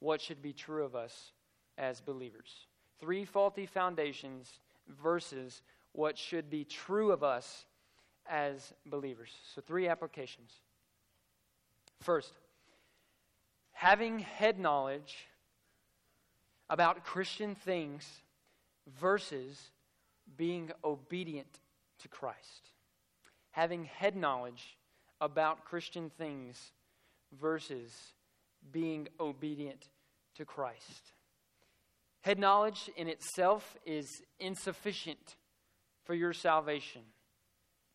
what 0.00 0.20
should 0.20 0.42
be 0.42 0.52
true 0.52 0.84
of 0.84 0.94
us 0.94 1.32
as 1.78 2.00
believers. 2.00 2.66
Three 2.98 3.24
faulty 3.24 3.64
foundations 3.64 4.60
versus 5.02 5.62
what 5.92 6.18
should 6.18 6.50
be 6.50 6.64
true 6.64 7.10
of 7.10 7.24
us 7.24 7.64
as 8.28 8.74
believers. 8.86 9.30
So, 9.54 9.60
three 9.60 9.88
applications. 9.88 10.52
First, 12.00 12.32
having 13.80 14.18
head 14.18 14.58
knowledge 14.58 15.26
about 16.68 17.02
Christian 17.02 17.54
things 17.54 18.06
versus 19.00 19.70
being 20.36 20.70
obedient 20.84 21.60
to 22.02 22.06
Christ. 22.06 22.68
Having 23.52 23.84
head 23.84 24.16
knowledge 24.16 24.76
about 25.18 25.64
Christian 25.64 26.10
things 26.10 26.72
versus 27.40 27.90
being 28.70 29.08
obedient 29.18 29.88
to 30.36 30.44
Christ. 30.44 31.14
Head 32.20 32.38
knowledge 32.38 32.90
in 32.98 33.08
itself 33.08 33.78
is 33.86 34.20
insufficient 34.38 35.36
for 36.04 36.12
your 36.12 36.34
salvation. 36.34 37.00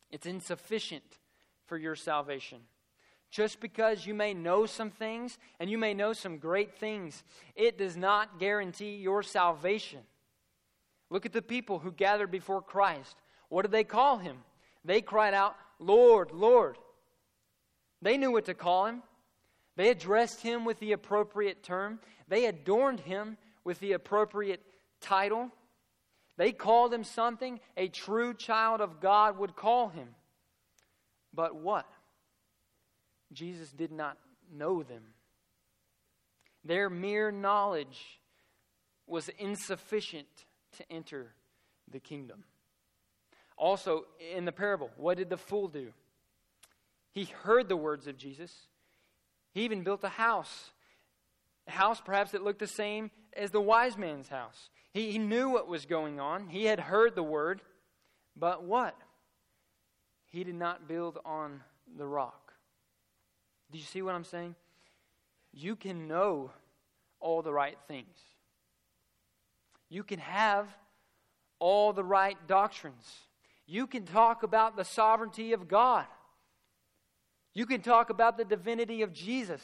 It's 0.10 0.26
insufficient 0.26 1.20
for 1.68 1.78
your 1.78 1.96
salvation. 1.96 2.62
Just 3.36 3.60
because 3.60 4.08
you 4.08 4.14
may 4.14 4.34
know 4.34 4.66
some 4.66 4.90
things 4.90 5.38
and 5.60 5.70
you 5.70 5.78
may 5.78 5.94
know 5.94 6.14
some 6.14 6.38
great 6.38 6.74
things, 6.80 7.22
it 7.54 7.78
does 7.78 7.98
not 7.98 8.40
guarantee 8.40 8.96
your 8.96 9.24
salvation. 9.24 10.00
Look 11.10 11.26
at 11.26 11.34
the 11.34 11.42
people 11.42 11.80
who 11.80 11.92
gathered 11.92 12.32
before 12.32 12.62
Christ. 12.62 13.18
What 13.50 13.64
did 13.64 13.74
they 13.74 13.84
call 13.84 14.20
him? 14.20 14.38
They 14.86 15.02
cried 15.02 15.34
out, 15.34 15.58
Lord, 15.80 16.32
Lord. 16.32 16.78
They 18.02 18.16
knew 18.16 18.32
what 18.32 18.46
to 18.46 18.54
call 18.54 18.86
him. 18.86 19.04
They 19.76 19.90
addressed 19.90 20.40
him 20.40 20.64
with 20.64 20.80
the 20.80 20.94
appropriate 20.94 21.62
term, 21.62 22.00
they 22.30 22.46
adorned 22.46 23.02
him 23.02 23.36
with 23.66 23.82
the 23.82 23.92
appropriate 23.92 24.62
title. 25.02 25.52
They 26.38 26.54
called 26.54 26.94
him 26.94 27.04
something 27.04 27.60
a 27.76 27.90
true 27.90 28.34
child 28.34 28.80
of 28.80 29.02
God 29.02 29.38
would 29.38 29.58
call 29.58 29.90
him. 29.90 30.16
But 31.34 31.58
what? 31.58 31.86
Jesus 33.34 33.72
did 33.72 33.92
not 33.92 34.18
know 34.52 34.84
them. 34.84 35.04
Their 36.64 36.90
mere 36.90 37.32
knowledge 37.32 38.20
was 39.08 39.30
insufficient 39.38 40.28
to 40.78 40.92
enter 40.92 41.34
the 41.92 42.00
kingdom. 42.00 42.44
Also, 43.58 44.06
in 44.36 44.46
the 44.46 44.52
parable, 44.52 44.90
what 44.98 45.18
did 45.18 45.30
the 45.30 45.38
fool 45.38 45.68
do? 45.68 45.94
He 47.12 47.26
heard 47.26 47.70
the 47.70 47.78
words 47.78 48.08
of 48.08 48.18
Jesus. 48.18 48.52
He 49.54 49.64
even 49.64 49.84
built 49.84 50.04
a 50.04 50.10
house. 50.10 50.72
A 51.68 51.72
house 51.72 52.02
perhaps 52.04 52.32
that 52.32 52.44
looked 52.44 52.60
the 52.60 52.68
same 52.68 53.12
as 53.36 53.52
the 53.52 53.62
wise 53.62 53.98
man's 53.98 54.28
house. 54.28 54.70
He, 54.94 55.12
he 55.12 55.18
knew 55.18 55.50
what 55.50 55.68
was 55.68 55.86
going 55.86 56.20
on, 56.20 56.48
he 56.48 56.66
had 56.66 56.80
heard 56.80 57.16
the 57.16 57.24
word, 57.24 57.62
but 58.36 58.64
what? 58.64 58.96
He 60.26 60.44
did 60.44 60.56
not 60.56 60.88
build 60.88 61.20
on 61.26 61.62
the 61.98 62.06
rock. 62.06 62.45
Do 63.72 63.78
you 63.78 63.84
see 63.84 64.02
what 64.02 64.16
I'm 64.16 64.24
saying? 64.24 64.56
You 65.54 65.76
can 65.76 66.08
know 66.08 66.52
all 67.20 67.42
the 67.42 67.54
right 67.54 67.78
things. 67.88 68.18
You 69.90 70.04
can 70.04 70.20
have 70.20 70.68
all 71.60 71.94
the 71.94 72.04
right 72.04 72.38
doctrines. 72.48 73.12
You 73.66 73.88
can 73.88 74.06
talk 74.06 74.44
about 74.44 74.76
the 74.76 74.84
sovereignty 74.84 75.54
of 75.54 75.68
God. 75.68 76.06
You 77.54 77.66
can 77.66 77.82
talk 77.82 78.10
about 78.10 78.38
the 78.38 78.46
divinity 78.46 79.02
of 79.02 79.14
Jesus. 79.14 79.62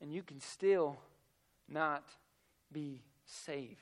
And 0.00 0.12
you 0.12 0.22
can 0.22 0.40
still 0.40 0.96
not 1.68 2.04
be 2.72 3.02
saved. 3.26 3.76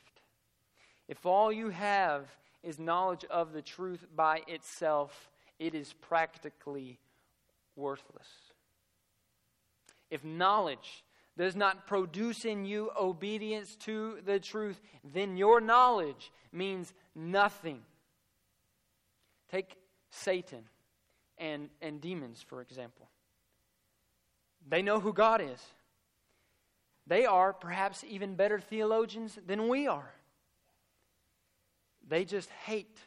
If 1.08 1.26
all 1.26 1.52
you 1.52 1.68
have 1.68 2.26
is 2.62 2.78
knowledge 2.78 3.24
of 3.30 3.52
the 3.52 3.62
truth 3.62 4.06
by 4.14 4.42
itself, 4.48 5.30
it 5.58 5.74
is 5.74 5.92
practically 5.92 6.98
worthless. 7.76 8.26
If 10.10 10.24
knowledge 10.24 11.04
does 11.36 11.54
not 11.54 11.86
produce 11.86 12.44
in 12.44 12.64
you 12.64 12.90
obedience 12.98 13.76
to 13.76 14.18
the 14.24 14.40
truth, 14.40 14.80
then 15.04 15.36
your 15.36 15.60
knowledge 15.60 16.32
means 16.52 16.92
nothing. 17.14 17.82
Take 19.50 19.76
Satan 20.10 20.64
and, 21.38 21.68
and 21.82 22.00
demons, 22.00 22.42
for 22.46 22.62
example. 22.62 23.08
They 24.68 24.82
know 24.82 24.98
who 24.98 25.12
God 25.12 25.40
is. 25.40 25.60
They 27.06 27.24
are 27.24 27.52
perhaps 27.52 28.02
even 28.08 28.34
better 28.34 28.58
theologians 28.58 29.38
than 29.46 29.68
we 29.68 29.86
are. 29.86 30.10
They 32.08 32.24
just 32.24 32.50
hate 32.50 32.98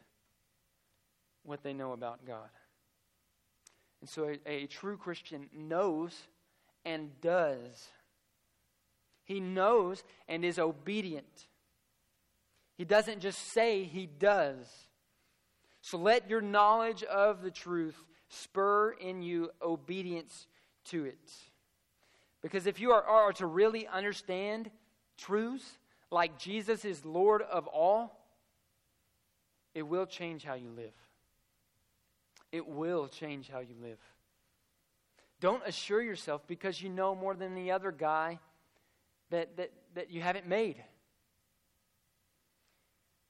what 1.42 1.62
they 1.62 1.72
know 1.72 1.92
about 1.92 2.24
God. 2.24 2.48
And 4.00 4.08
so 4.08 4.32
a, 4.46 4.50
a 4.50 4.66
true 4.66 4.96
Christian 4.96 5.48
knows 5.52 6.14
and 6.84 7.10
does. 7.20 7.88
He 9.24 9.40
knows 9.40 10.02
and 10.28 10.44
is 10.44 10.58
obedient. 10.58 11.46
He 12.76 12.84
doesn't 12.84 13.20
just 13.20 13.52
say, 13.52 13.84
he 13.84 14.06
does. 14.06 14.66
So 15.82 15.98
let 15.98 16.28
your 16.28 16.40
knowledge 16.40 17.02
of 17.04 17.42
the 17.42 17.50
truth 17.50 17.96
spur 18.28 18.92
in 18.92 19.22
you 19.22 19.50
obedience 19.62 20.46
to 20.86 21.04
it. 21.04 21.32
Because 22.42 22.66
if 22.66 22.80
you 22.80 22.92
are, 22.92 23.02
are 23.02 23.32
to 23.34 23.46
really 23.46 23.86
understand 23.86 24.70
truths 25.18 25.78
like 26.10 26.38
Jesus 26.38 26.84
is 26.84 27.04
Lord 27.04 27.42
of 27.42 27.66
all, 27.66 28.18
it 29.74 29.82
will 29.82 30.06
change 30.06 30.44
how 30.44 30.54
you 30.54 30.70
live. 30.70 30.94
It 32.50 32.66
will 32.66 33.08
change 33.08 33.48
how 33.48 33.60
you 33.60 33.74
live. 33.80 33.98
Don't 35.40 35.62
assure 35.66 36.02
yourself 36.02 36.46
because 36.46 36.82
you 36.82 36.90
know 36.90 37.14
more 37.14 37.34
than 37.34 37.54
the 37.54 37.70
other 37.70 37.90
guy 37.90 38.38
that, 39.30 39.56
that, 39.56 39.72
that 39.94 40.10
you 40.10 40.20
haven't 40.20 40.46
made. 40.46 40.76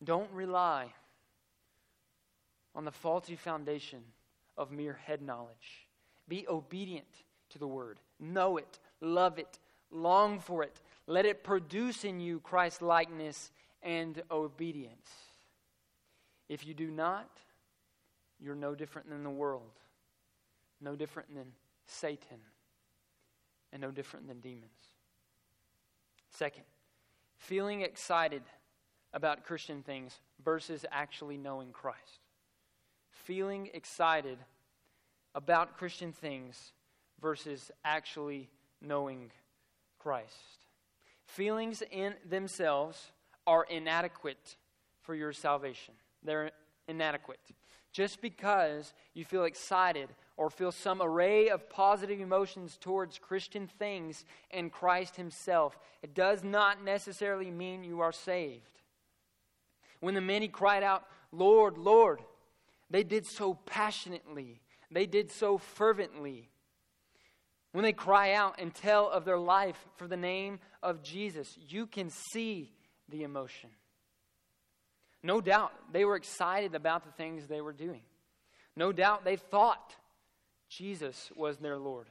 Don't 0.02 0.30
rely 0.32 0.92
on 2.74 2.84
the 2.84 2.90
faulty 2.90 3.36
foundation 3.36 4.00
of 4.56 4.70
mere 4.72 4.98
head 5.04 5.22
knowledge. 5.22 5.86
Be 6.28 6.46
obedient 6.48 7.06
to 7.50 7.58
the 7.58 7.66
word. 7.66 7.98
Know 8.18 8.56
it, 8.56 8.78
love 9.00 9.38
it, 9.38 9.58
long 9.90 10.40
for 10.40 10.62
it. 10.62 10.80
Let 11.06 11.26
it 11.26 11.44
produce 11.44 12.04
in 12.04 12.20
you 12.20 12.40
Christ 12.40 12.82
likeness 12.82 13.52
and 13.82 14.22
obedience. 14.30 15.08
If 16.48 16.66
you 16.66 16.74
do 16.74 16.90
not, 16.90 17.30
you're 18.40 18.54
no 18.54 18.74
different 18.74 19.08
than 19.11 19.22
the 19.22 19.30
world, 19.30 19.72
no 20.80 20.96
different 20.96 21.34
than 21.34 21.46
Satan, 21.91 22.38
and 23.72 23.82
no 23.82 23.91
different 23.91 24.28
than 24.28 24.41
demons. 24.41 24.70
Second, 26.30 26.64
feeling 27.36 27.82
excited 27.82 28.43
about 29.12 29.45
Christian 29.45 29.82
things 29.82 30.20
versus 30.45 30.84
actually 30.93 31.36
knowing 31.36 31.72
Christ. 31.72 32.20
Feeling 33.11 33.70
excited 33.74 34.38
about 35.34 35.76
Christian 35.76 36.12
things 36.12 36.72
versus 37.20 37.70
actually 37.84 38.49
knowing 38.80 39.30
Christ. 39.99 40.34
Feelings 41.24 41.82
in 41.91 42.14
themselves 42.28 43.12
are 43.47 43.64
inadequate 43.68 44.57
for 45.03 45.14
your 45.14 45.32
salvation. 45.32 45.95
They're 46.22 46.51
inadequate. 46.88 47.41
Just 47.93 48.20
because 48.20 48.93
you 49.14 49.24
feel 49.24 49.45
excited 49.45 50.09
or 50.41 50.49
feel 50.49 50.72
some 50.72 51.03
array 51.03 51.51
of 51.51 51.68
positive 51.68 52.18
emotions 52.18 52.78
towards 52.80 53.18
Christian 53.18 53.66
things 53.66 54.24
and 54.51 54.72
Christ 54.72 55.16
Himself, 55.16 55.78
it 56.03 56.14
does 56.14 56.43
not 56.43 56.82
necessarily 56.82 57.51
mean 57.51 57.84
you 57.84 58.01
are 58.01 58.11
saved. 58.11 58.80
When 60.01 60.14
the 60.14 60.22
many 60.22 60.49
cried 60.49 60.82
out, 60.82 61.05
Lord, 61.30 61.76
Lord, 61.76 62.20
they 62.88 63.03
did 63.03 63.26
so 63.26 63.53
passionately, 63.66 64.62
they 64.91 65.05
did 65.05 65.30
so 65.30 65.59
fervently. 65.59 66.49
When 67.72 67.82
they 67.82 67.93
cry 67.93 68.32
out 68.32 68.55
and 68.59 68.74
tell 68.74 69.11
of 69.11 69.26
their 69.26 69.38
life 69.38 69.76
for 69.97 70.09
the 70.09 70.16
name 70.16 70.59
of 70.82 71.03
Jesus, 71.03 71.55
you 71.68 71.86
can 71.86 72.09
see 72.09 72.72
the 73.11 73.24
emotion. 73.24 73.68
No 75.22 75.43
doubt 75.43 75.72
they 75.93 76.07
were 76.07 76.16
excited 76.16 76.74
about 76.74 77.05
the 77.05 77.12
things 77.12 77.47
they 77.47 77.61
were 77.61 77.74
doing. 77.74 78.01
No 78.74 78.91
doubt 78.91 79.26
they 79.26 79.36
thought 79.36 79.97
Jesus 80.71 81.31
was 81.37 81.59
their 81.59 81.77
Lord. 81.77 82.07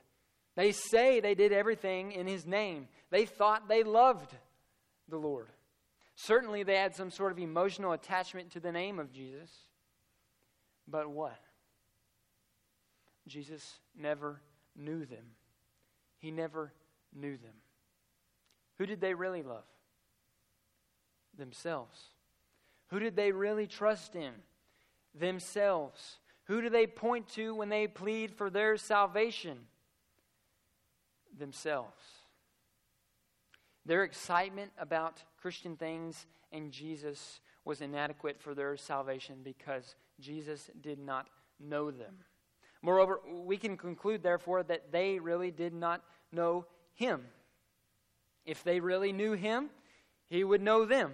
They 0.55 0.73
say 0.73 1.19
they 1.19 1.33
did 1.33 1.53
everything 1.53 2.11
in 2.11 2.27
His 2.27 2.45
name. 2.45 2.87
They 3.09 3.25
thought 3.25 3.67
they 3.67 3.83
loved 3.83 4.35
the 5.07 5.17
Lord. 5.17 5.47
Certainly 6.15 6.63
they 6.63 6.75
had 6.75 6.95
some 6.95 7.09
sort 7.09 7.31
of 7.31 7.39
emotional 7.39 7.93
attachment 7.93 8.51
to 8.51 8.59
the 8.59 8.73
name 8.73 8.99
of 8.99 9.11
Jesus. 9.13 9.49
But 10.85 11.09
what? 11.09 11.39
Jesus 13.25 13.79
never 13.97 14.41
knew 14.75 15.05
them. 15.05 15.23
He 16.19 16.29
never 16.29 16.73
knew 17.15 17.37
them. 17.37 17.53
Who 18.77 18.85
did 18.85 18.99
they 18.99 19.13
really 19.13 19.43
love? 19.43 19.63
Themselves. 21.37 21.97
Who 22.87 22.99
did 22.99 23.15
they 23.15 23.31
really 23.31 23.67
trust 23.67 24.15
in? 24.15 24.33
Themselves. 25.17 26.17
Who 26.49 26.63
do 26.63 26.69
they 26.71 26.87
point 26.87 27.27
to 27.35 27.53
when 27.53 27.69
they 27.69 27.85
plead 27.85 28.33
for 28.33 28.49
their 28.49 28.75
salvation? 28.75 29.59
Themselves. 31.37 32.03
Their 33.85 34.03
excitement 34.03 34.71
about 34.79 35.21
Christian 35.39 35.77
things 35.77 36.25
and 36.51 36.71
Jesus 36.71 37.39
was 37.65 37.81
inadequate 37.81 38.41
for 38.41 38.55
their 38.55 38.75
salvation 38.77 39.41
because 39.43 39.95
Jesus 40.19 40.71
did 40.81 40.97
not 40.97 41.27
know 41.59 41.91
them. 41.91 42.15
Moreover, 42.81 43.19
we 43.31 43.57
can 43.57 43.77
conclude, 43.77 44.23
therefore, 44.23 44.63
that 44.63 44.91
they 44.91 45.19
really 45.19 45.51
did 45.51 45.75
not 45.75 46.01
know 46.31 46.65
Him. 46.95 47.25
If 48.43 48.63
they 48.63 48.79
really 48.79 49.13
knew 49.13 49.33
Him, 49.33 49.69
He 50.25 50.43
would 50.43 50.63
know 50.63 50.83
them 50.85 51.13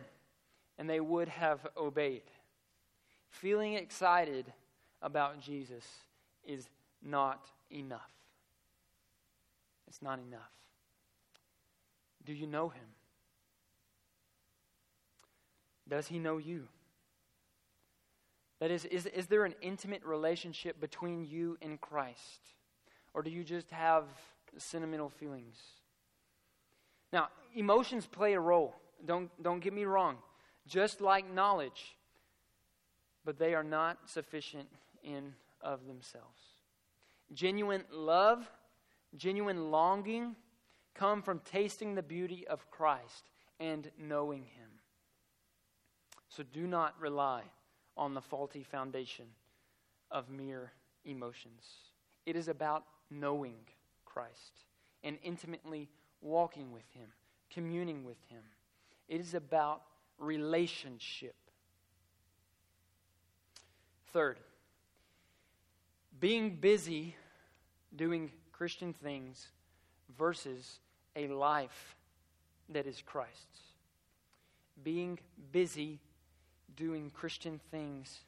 and 0.78 0.90
they 0.90 1.02
would 1.02 1.28
have 1.28 1.68
obeyed. 1.76 2.24
Feeling 3.28 3.74
excited 3.74 4.54
about 5.06 5.40
Jesus 5.40 5.86
is 6.44 6.68
not 7.02 7.46
enough. 7.72 8.12
It's 9.88 10.02
not 10.02 10.20
enough. 10.20 10.52
Do 12.26 12.34
you 12.34 12.48
know 12.48 12.70
him? 12.70 12.88
Does 15.88 16.08
he 16.08 16.20
know 16.20 16.40
you? 16.40 16.68
That 18.60 18.72
is, 18.72 18.86
is, 18.86 19.06
is 19.06 19.28
there 19.28 19.46
an 19.46 19.54
intimate 19.62 20.04
relationship 20.04 20.82
between 20.82 21.24
you 21.24 21.58
and 21.62 21.80
Christ? 21.80 22.42
Or 23.14 23.22
do 23.22 23.30
you 23.30 23.44
just 23.44 23.70
have 23.70 24.06
sentimental 24.58 25.10
feelings? 25.10 25.58
Now, 27.14 27.30
emotions 27.54 28.08
play 28.08 28.34
a 28.34 28.40
role. 28.40 28.76
Don't, 29.06 29.30
don't 29.42 29.60
get 29.60 29.72
me 29.72 29.86
wrong 29.86 30.18
just 30.68 31.00
like 31.00 31.32
knowledge, 31.32 31.96
but 33.24 33.38
they 33.38 33.54
are 33.54 33.64
not 33.64 33.98
sufficient 34.06 34.68
in 35.06 35.34
of 35.62 35.88
themselves. 35.88 36.42
Genuine 37.34 37.84
love, 37.92 38.50
genuine 39.16 39.72
longing 39.72 40.36
come 40.94 41.22
from 41.22 41.40
tasting 41.40 41.96
the 41.96 42.04
beauty 42.04 42.46
of 42.48 42.70
Christ 42.72 43.30
and 43.60 43.90
knowing 43.98 44.44
Him. 44.44 44.70
So 46.30 46.44
do 46.44 46.68
not 46.68 47.00
rely 47.00 47.44
on 47.96 48.14
the 48.14 48.22
faulty 48.22 48.64
foundation 48.64 49.26
of 50.12 50.30
mere 50.30 50.72
emotions. 51.06 51.66
It 52.26 52.36
is 52.36 52.48
about 52.48 52.84
knowing 53.10 53.56
Christ 54.06 54.66
and 55.04 55.18
intimately 55.24 55.90
walking 56.22 56.72
with 56.72 56.90
Him, 56.92 57.08
communing 57.50 58.04
with 58.04 58.18
Him. 58.30 58.42
It 59.08 59.22
is 59.22 59.34
about 59.34 59.84
relationship. 60.18 61.36
Third, 64.12 64.40
being 66.20 66.56
busy 66.56 67.16
doing 67.96 68.32
Christian 68.52 68.94
things 68.94 69.48
versus 70.18 70.80
a 71.16 71.28
life 71.28 71.96
that 72.70 72.86
is 72.86 73.02
Christ's. 73.06 73.60
Being 74.84 75.20
busy 75.52 76.00
doing 76.76 77.10
Christian 77.10 77.60
things 77.72 78.20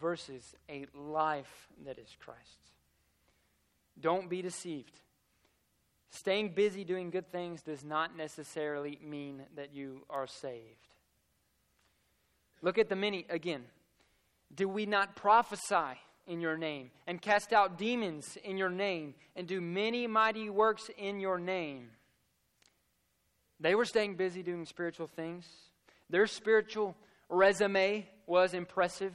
versus 0.00 0.54
a 0.68 0.86
life 0.94 1.68
that 1.84 1.98
is 1.98 2.16
Christ's. 2.18 2.70
Don't 4.00 4.28
be 4.28 4.42
deceived. 4.42 5.00
Staying 6.10 6.54
busy 6.54 6.84
doing 6.84 7.10
good 7.10 7.30
things 7.30 7.62
does 7.62 7.84
not 7.84 8.16
necessarily 8.16 8.98
mean 9.02 9.42
that 9.56 9.74
you 9.74 10.02
are 10.10 10.26
saved. 10.26 10.88
Look 12.62 12.78
at 12.78 12.88
the 12.88 12.96
many 12.96 13.26
again. 13.28 13.64
Do 14.54 14.68
we 14.68 14.86
not 14.86 15.16
prophesy 15.16 15.98
in 16.26 16.40
your 16.40 16.56
name, 16.56 16.90
and 17.06 17.20
cast 17.20 17.52
out 17.52 17.78
demons 17.78 18.38
in 18.44 18.56
your 18.56 18.70
name, 18.70 19.14
and 19.36 19.46
do 19.46 19.60
many 19.60 20.06
mighty 20.06 20.48
works 20.50 20.90
in 20.96 21.20
your 21.20 21.38
name? 21.38 21.90
They 23.60 23.74
were 23.74 23.84
staying 23.84 24.16
busy 24.16 24.42
doing 24.42 24.66
spiritual 24.66 25.06
things. 25.06 25.46
Their 26.10 26.26
spiritual 26.26 26.96
resume 27.28 28.06
was 28.26 28.54
impressive. 28.54 29.14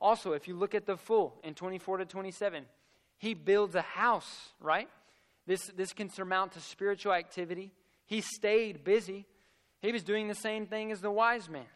Also, 0.00 0.32
if 0.32 0.48
you 0.48 0.54
look 0.54 0.74
at 0.74 0.86
the 0.86 0.96
full 0.96 1.38
in 1.44 1.54
24 1.54 1.98
to 1.98 2.04
27, 2.04 2.64
he 3.18 3.34
builds 3.34 3.74
a 3.74 3.82
house, 3.82 4.50
right? 4.60 4.88
This, 5.46 5.66
this 5.76 5.92
can 5.92 6.10
surmount 6.10 6.52
to 6.52 6.60
spiritual 6.60 7.12
activity. 7.12 7.72
He 8.06 8.20
stayed 8.20 8.84
busy. 8.84 9.26
He 9.82 9.92
was 9.92 10.02
doing 10.02 10.28
the 10.28 10.34
same 10.34 10.66
thing 10.66 10.90
as 10.90 11.00
the 11.00 11.10
wise 11.10 11.48
man. 11.48 11.66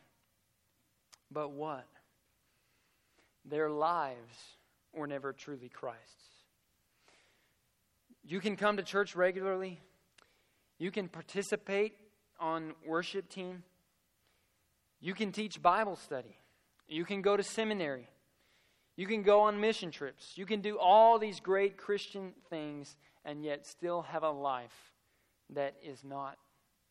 But 1.31 1.51
what? 1.51 1.87
Their 3.45 3.71
lives 3.71 4.37
were 4.93 5.07
never 5.07 5.33
truly 5.33 5.69
Christ's. 5.69 6.25
You 8.23 8.41
can 8.41 8.57
come 8.57 8.79
to 8.79 8.83
church 8.83 9.15
regularly. 9.15 9.81
You 10.79 10.91
can 10.91 11.09
participate 11.09 11.95
on 12.41 12.75
worship 12.87 13.29
team. 13.29 13.63
You 15.01 15.15
can 15.15 15.33
teach 15.33 15.61
Bible 15.61 15.97
study. 15.97 16.37
You 16.89 17.05
can 17.05 17.23
go 17.23 17.37
to 17.37 17.43
seminary. 17.43 18.09
You 18.97 19.07
can 19.07 19.23
go 19.23 19.41
on 19.41 19.61
mission 19.61 19.91
trips. 19.91 20.33
You 20.37 20.47
can 20.47 20.61
do 20.61 20.79
all 20.79 21.19
these 21.19 21.41
great 21.41 21.77
Christian 21.77 22.33
things 22.49 22.97
and 23.25 23.45
yet 23.45 23.67
still 23.67 24.03
have 24.03 24.23
a 24.23 24.31
life 24.31 24.93
that 25.51 25.75
is 25.83 26.03
not 26.05 26.39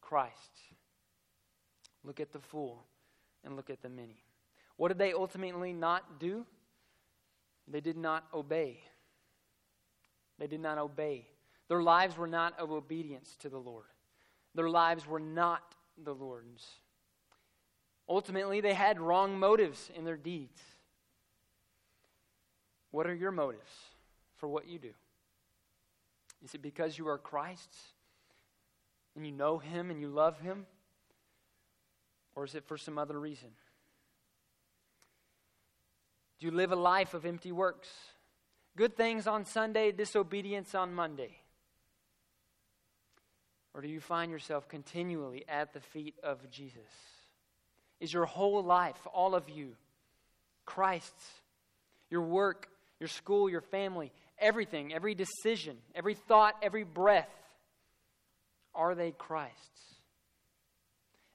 Christ. 0.02 0.52
Look 2.04 2.20
at 2.20 2.32
the 2.32 2.40
fool 2.40 2.86
and 3.44 3.56
look 3.56 3.70
at 3.70 3.82
the 3.82 3.90
many. 3.90 4.23
What 4.78 4.90
did 4.90 4.98
they 4.98 5.14
ultimately 5.14 5.74
not 5.74 6.20
do? 6.20 6.46
They 7.68 7.82
did 7.82 7.98
not 7.98 8.26
obey. 8.34 8.80
They 10.40 10.48
did 10.48 10.60
not 10.60 10.78
obey. 10.78 11.28
Their 11.70 11.82
lives 11.82 12.18
were 12.18 12.28
not 12.28 12.60
of 12.60 12.72
obedience 12.72 13.36
to 13.40 13.50
the 13.50 13.58
Lord. 13.58 13.86
Their 14.56 14.70
lives 14.70 15.08
were 15.08 15.20
not 15.20 15.76
the 16.04 16.14
Lord's. 16.14 16.68
Ultimately, 18.10 18.62
they 18.62 18.74
had 18.74 19.00
wrong 19.00 19.40
motives 19.40 19.90
in 19.96 20.04
their 20.04 20.18
deeds. 20.18 20.60
What 22.92 23.08
are 23.08 23.14
your 23.16 23.32
motives 23.32 23.72
for 24.36 24.48
what 24.48 24.68
you 24.68 24.78
do? 24.78 24.92
Is 26.44 26.54
it 26.54 26.62
because 26.62 26.98
you 26.98 27.08
are 27.08 27.18
Christ's 27.18 27.78
and 29.16 29.26
you 29.26 29.32
know 29.32 29.58
Him 29.58 29.90
and 29.90 30.00
you 30.02 30.10
love 30.10 30.40
Him? 30.40 30.66
Or 32.36 32.44
is 32.44 32.56
it 32.56 32.66
for 32.66 32.78
some 32.78 32.98
other 32.98 33.20
reason? 33.20 33.50
Do 36.40 36.46
you 36.46 36.52
live 36.52 36.72
a 36.72 36.76
life 36.76 37.14
of 37.14 37.26
empty 37.26 37.52
works? 37.52 37.90
Good 38.76 38.98
things 38.98 39.28
on 39.28 39.46
Sunday, 39.46 39.92
disobedience 39.92 40.74
on 40.74 40.94
Monday. 40.94 41.38
Or 43.74 43.82
do 43.82 43.88
you 43.88 44.00
find 44.00 44.32
yourself 44.32 44.68
continually 44.68 45.46
at 45.48 45.74
the 45.74 45.80
feet 45.80 46.16
of 46.24 46.50
Jesus? 46.50 46.82
Is 48.00 48.14
your 48.14 48.26
whole 48.26 48.64
life, 48.64 49.08
all 49.14 49.36
of 49.36 49.50
you, 49.50 49.76
Christ's? 50.66 51.26
Your 52.10 52.22
work, 52.22 52.68
your 53.00 53.08
school, 53.08 53.50
your 53.50 53.62
family, 53.62 54.12
everything, 54.38 54.94
every 54.94 55.16
decision, 55.16 55.78
every 55.96 56.14
thought, 56.14 56.56
every 56.62 56.84
breath, 56.84 57.30
are 58.76 58.96
they 58.96 59.12
Christ's? 59.12 59.58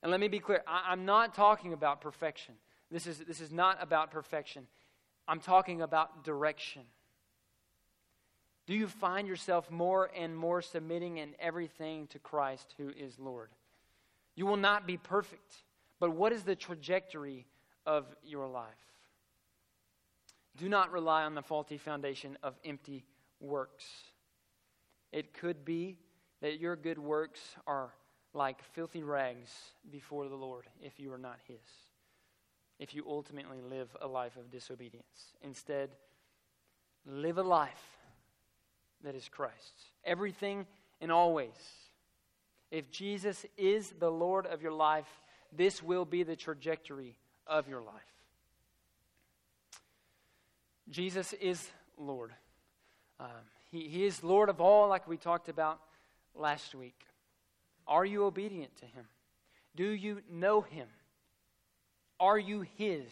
And 0.03 0.11
let 0.13 0.21
me 0.21 0.29
be 0.29 0.39
clear 0.39 0.63
I, 0.67 0.93
am 0.93 1.05
not 1.05 1.35
talking 1.35 1.73
about 1.73 2.01
perfection. 2.01 2.55
This 2.91 3.07
is, 3.07 3.19
this 3.19 3.41
is 3.41 3.53
not 3.53 3.79
about 3.83 4.11
perfection. 4.11 4.67
I'm 5.29 5.41
talking 5.41 5.83
about 5.83 6.25
direction. 6.25 6.83
Do 8.67 8.75
you 8.75 8.89
find 8.89 9.29
yourself 9.29 9.71
more 9.71 10.11
and 10.17 10.37
more 10.37 10.63
submitting 10.63 11.19
in 11.19 11.35
everything 11.39 12.07
to 12.09 12.19
Christ 12.19 12.75
who 12.79 12.89
is 12.91 13.19
Lord? 13.19 13.51
You 14.35 14.47
will 14.47 14.57
not 14.57 14.87
be 14.87 14.97
perfect, 14.97 15.55
but 16.01 16.11
what 16.11 16.33
is 16.33 16.43
the 16.43 16.57
trajectory 16.57 17.47
of 17.87 18.07
your 18.25 18.49
life? 18.49 18.67
Do 20.57 20.69
not 20.69 20.93
rely 20.93 21.25
on 21.25 21.35
the 21.35 21.43
faulty 21.43 21.79
foundation 21.79 22.37
of 22.43 22.55
empty 22.65 23.05
works. 23.41 23.85
It 25.13 25.33
could 25.33 25.65
be 25.65 25.99
that 26.41 26.59
your 26.59 26.77
good 26.77 26.99
works 26.99 27.41
are 27.67 27.93
like 28.35 28.63
filthy 28.75 29.03
rags 29.03 29.51
before 29.91 30.29
the 30.29 30.37
Lord 30.37 30.67
if 30.83 30.99
you 30.99 31.13
are 31.13 31.19
not 31.19 31.39
His, 31.47 31.57
if 32.79 32.95
you 32.95 33.05
ultimately 33.09 33.61
live 33.61 33.89
a 34.01 34.07
life 34.07 34.37
of 34.37 34.51
disobedience. 34.51 35.35
Instead, 35.43 35.91
live 37.07 37.39
a 37.39 37.43
life 37.43 37.99
that 39.05 39.15
is 39.15 39.29
Christ's. 39.29 39.85
Everything 40.05 40.67
and 41.01 41.11
always. 41.11 41.55
If 42.71 42.91
Jesus 42.91 43.47
is 43.57 43.93
the 43.99 44.11
Lord 44.11 44.47
of 44.47 44.63
your 44.63 44.73
life, 44.73 45.09
this 45.53 45.83
will 45.83 46.05
be 46.05 46.23
the 46.23 46.37
trajectory 46.37 47.17
of 47.47 47.69
your 47.69 47.81
life. 47.81 47.95
Jesus 50.91 51.33
is 51.35 51.71
Lord. 51.97 52.33
Um, 53.21 53.29
he, 53.71 53.89
he 53.89 54.05
is 54.05 54.23
Lord 54.23 54.49
of 54.49 54.61
all, 54.61 54.89
like 54.89 55.09
we 55.09 55.17
talked 55.17 55.49
about 55.49 55.81
last 56.35 56.75
week. 56.75 56.99
Are 57.87 58.05
you 58.05 58.25
obedient 58.25 58.77
to 58.77 58.87
Him? 58.87 59.07
Do 59.75 59.89
you 59.89 60.21
know 60.31 60.61
Him? 60.61 60.89
Are 62.21 62.39
you 62.39 62.63
His? 62.77 63.07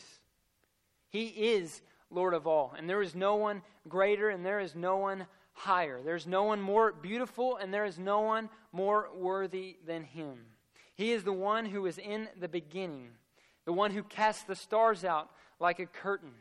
He 1.09 1.27
is 1.27 1.81
Lord 2.11 2.35
of 2.35 2.47
all, 2.47 2.75
and 2.77 2.89
there 2.89 3.03
is 3.03 3.15
no 3.15 3.37
one 3.37 3.63
greater, 3.89 4.29
and 4.29 4.45
there 4.45 4.61
is 4.61 4.75
no 4.75 4.97
one 4.97 5.27
higher. 5.57 6.01
There's 6.03 6.27
no 6.27 6.45
one 6.45 6.61
more 6.61 6.93
beautiful, 6.93 7.57
and 7.57 7.73
there 7.73 7.85
is 7.85 7.99
no 7.99 8.21
one 8.21 8.51
more 8.73 9.09
worthy 9.15 9.77
than 9.87 10.05
him. 10.05 10.39
He 10.95 11.13
is 11.13 11.25
the 11.25 11.33
one 11.33 11.67
who 11.67 11.87
is 11.87 11.99
in 11.99 12.29
the 12.39 12.49
beginning, 12.49 13.09
the 13.65 13.73
one 13.73 13.91
who 13.91 14.03
casts 14.03 14.45
the 14.45 14.55
stars 14.55 15.05
out 15.05 15.31
like 15.59 15.79
a 15.79 15.87
curtain, 15.87 16.33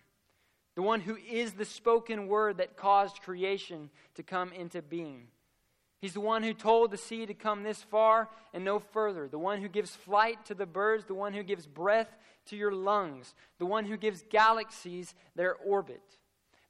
the 0.76 0.82
one 0.82 1.00
who 1.00 1.18
is 1.18 1.54
the 1.54 1.66
spoken 1.66 2.28
word 2.28 2.58
that 2.58 2.76
caused 2.76 3.22
creation 3.22 3.90
to 4.16 4.24
come 4.24 4.52
into 4.52 4.82
being. 4.82 5.28
He's 6.02 6.14
the 6.14 6.20
one 6.20 6.44
who 6.44 6.54
told 6.54 6.92
the 6.92 6.98
sea 6.98 7.26
to 7.26 7.34
come 7.34 7.64
this 7.64 7.82
far 7.82 8.30
and 8.54 8.64
no 8.64 8.80
further, 8.80 9.28
the 9.28 9.40
one 9.40 9.62
who 9.62 9.70
gives 9.70 9.96
flight 9.96 10.46
to 10.46 10.54
the 10.54 10.66
birds, 10.66 11.06
the 11.06 11.14
one 11.14 11.34
who 11.34 11.42
gives 11.42 11.66
breath 11.66 12.16
to 12.46 12.56
your 12.56 12.72
lungs, 12.72 13.34
the 13.60 13.66
one 13.66 13.86
who 13.86 13.98
gives 13.98 14.24
galaxies 14.30 15.14
their 15.36 15.56
orbit 15.56 16.02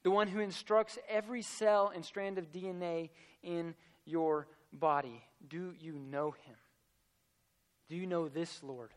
the 0.06 0.10
one 0.12 0.28
who 0.28 0.38
instructs 0.38 1.00
every 1.08 1.42
cell 1.42 1.90
and 1.92 2.04
strand 2.04 2.38
of 2.38 2.52
DNA 2.52 3.10
in 3.42 3.74
your 4.04 4.46
body. 4.72 5.24
Do 5.48 5.74
you 5.80 5.94
know 5.94 6.30
him? 6.30 6.54
Do 7.88 7.96
you 7.96 8.06
know 8.06 8.28
this 8.28 8.62
Lord? 8.62 8.92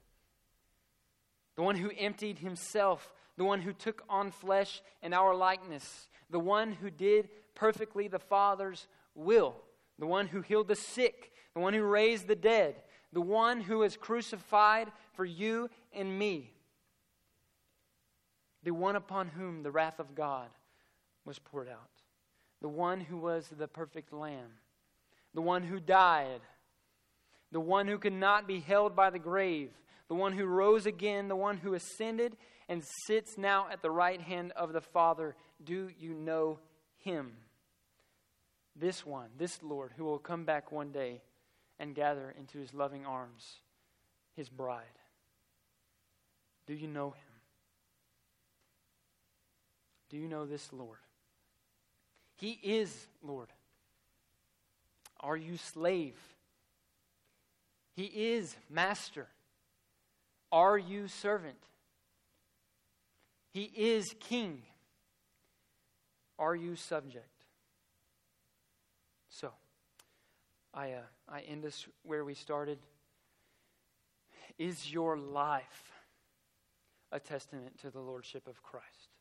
The 1.56 1.64
one 1.64 1.76
who 1.76 1.90
emptied 1.98 2.38
himself, 2.38 3.12
the 3.38 3.44
one 3.44 3.60
who 3.60 3.74
took 3.74 4.04
on 4.08 4.30
flesh 4.30 4.84
and 5.02 5.16
our 5.16 5.34
likeness, 5.34 6.10
the 6.30 6.40
one 6.40 6.74
who 6.74 6.92
did 6.92 7.30
perfectly 7.56 8.08
the 8.08 8.20
Father's 8.20 8.88
will, 9.16 9.56
the 9.98 10.06
one 10.06 10.28
who 10.28 10.42
healed 10.42 10.68
the 10.68 10.76
sick, 10.76 11.32
the 11.56 11.60
one 11.60 11.74
who 11.74 11.82
raised 11.82 12.28
the 12.28 12.36
dead, 12.36 12.76
the 13.14 13.20
one 13.20 13.62
who 13.62 13.80
was 13.80 13.98
crucified 13.98 14.92
for 15.14 15.26
you 15.26 15.72
and 15.92 16.20
me, 16.20 16.54
the 18.64 18.72
one 18.72 18.96
upon 18.96 19.30
whom 19.30 19.64
the 19.64 19.72
wrath 19.72 20.00
of 20.00 20.16
God 20.16 20.50
was 21.26 21.40
poured 21.40 21.70
out. 21.70 21.90
The 22.62 22.68
one 22.68 23.00
who 23.02 23.18
was 23.18 23.48
the 23.58 23.68
perfect 23.68 24.12
lamb. 24.12 24.52
The 25.34 25.42
one 25.42 25.64
who 25.64 25.80
died. 25.80 26.42
The 27.52 27.60
one 27.60 27.88
who 27.88 27.98
could 27.98 28.14
not 28.14 28.48
be 28.48 28.60
held 28.60 28.96
by 28.96 29.10
the 29.10 29.20
grave. 29.20 29.72
The 30.08 30.16
one 30.16 30.34
who 30.34 30.46
rose 30.46 30.86
again. 30.86 31.28
The 31.28 31.36
one 31.36 31.58
who 31.58 31.74
ascended 31.74 32.36
and 32.68 32.84
sits 33.08 33.38
now 33.38 33.68
at 33.72 33.82
the 33.82 33.92
right 33.92 34.22
hand 34.22 34.52
of 34.56 34.74
the 34.74 34.82
Father. 34.82 35.36
Do 35.64 35.90
you 36.00 36.14
know 36.14 36.60
him? 36.98 37.32
This 38.76 39.06
one, 39.06 39.30
this 39.38 39.62
Lord, 39.62 39.92
who 39.98 40.06
will 40.06 40.20
come 40.20 40.46
back 40.46 40.72
one 40.72 40.92
day 40.92 41.22
and 41.80 41.96
gather 41.96 42.34
into 42.38 42.60
his 42.60 42.74
loving 42.74 43.06
arms 43.06 43.62
his 44.36 44.50
bride. 44.50 44.84
Do 46.66 46.74
you 46.74 46.88
know 46.88 47.12
him? 47.12 47.29
Do 50.10 50.18
you 50.18 50.28
know 50.28 50.46
this 50.46 50.72
Lord? 50.74 51.00
He 52.36 52.60
is 52.64 53.08
Lord. 53.22 53.50
Are 55.20 55.38
you 55.38 55.58
slave? 55.58 56.16
He 57.96 58.06
is 58.06 58.56
master. 58.70 59.28
Are 60.52 60.78
you 60.78 61.08
servant? 61.08 61.58
He 63.52 63.64
is 63.76 64.16
king. 64.20 64.62
Are 66.38 66.56
you 66.56 66.76
subject? 66.76 67.28
So, 69.30 69.52
I, 70.74 70.94
uh, 70.94 71.02
I 71.28 71.42
end 71.42 71.66
us 71.66 71.86
where 72.04 72.24
we 72.24 72.34
started. 72.34 72.80
Is 74.58 74.92
your 74.92 75.18
life 75.18 75.92
a 77.12 77.20
testament 77.20 77.80
to 77.82 77.90
the 77.90 78.00
Lordship 78.00 78.48
of 78.48 78.64
Christ? 78.64 79.19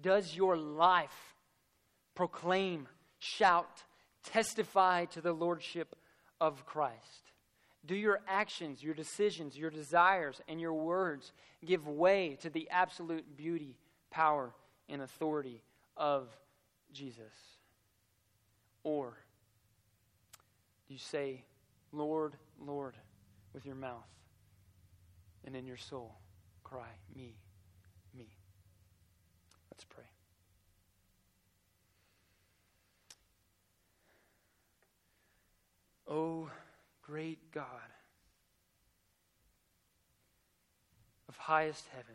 Does 0.00 0.34
your 0.34 0.56
life 0.56 1.34
proclaim, 2.14 2.88
shout, 3.18 3.82
testify 4.24 5.06
to 5.06 5.20
the 5.20 5.32
lordship 5.32 5.94
of 6.40 6.66
Christ? 6.66 7.32
Do 7.84 7.94
your 7.96 8.20
actions, 8.28 8.82
your 8.82 8.94
decisions, 8.94 9.56
your 9.56 9.70
desires, 9.70 10.40
and 10.48 10.60
your 10.60 10.74
words 10.74 11.32
give 11.64 11.86
way 11.88 12.38
to 12.42 12.50
the 12.50 12.68
absolute 12.70 13.36
beauty, 13.36 13.76
power, 14.10 14.54
and 14.88 15.02
authority 15.02 15.62
of 15.96 16.28
Jesus? 16.92 17.32
Or 18.84 19.16
do 20.86 20.94
you 20.94 21.00
say, 21.00 21.44
Lord, 21.92 22.34
Lord, 22.60 22.94
with 23.52 23.66
your 23.66 23.74
mouth, 23.74 24.06
and 25.44 25.56
in 25.56 25.66
your 25.66 25.76
soul 25.76 26.14
cry, 26.62 26.88
Me, 27.14 27.34
Let's 29.82 29.94
pray. 29.94 30.04
Oh, 36.06 36.50
great 37.02 37.38
God 37.52 37.64
of 41.28 41.36
highest 41.36 41.84
heaven, 41.92 42.14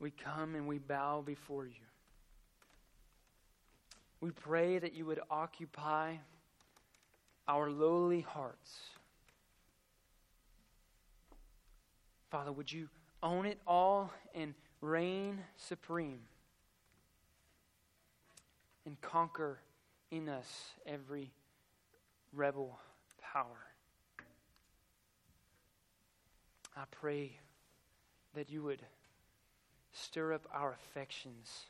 we 0.00 0.12
come 0.12 0.54
and 0.54 0.66
we 0.66 0.78
bow 0.78 1.22
before 1.26 1.66
you. 1.66 1.72
We 4.20 4.30
pray 4.30 4.78
that 4.78 4.94
you 4.94 5.04
would 5.06 5.20
occupy 5.30 6.14
our 7.46 7.68
lowly 7.70 8.22
hearts. 8.22 8.78
Father, 12.30 12.52
would 12.52 12.72
you 12.72 12.88
own 13.22 13.44
it 13.44 13.58
all 13.66 14.10
and 14.34 14.54
reign 14.80 15.38
supreme 15.56 16.20
and 18.86 19.00
conquer 19.00 19.58
in 20.10 20.28
us 20.28 20.72
every 20.86 21.30
rebel 22.32 22.78
power. 23.20 23.66
I 26.76 26.84
pray 26.90 27.32
that 28.34 28.50
you 28.50 28.62
would 28.62 28.82
stir 29.92 30.32
up 30.32 30.46
our 30.52 30.72
affections 30.72 31.66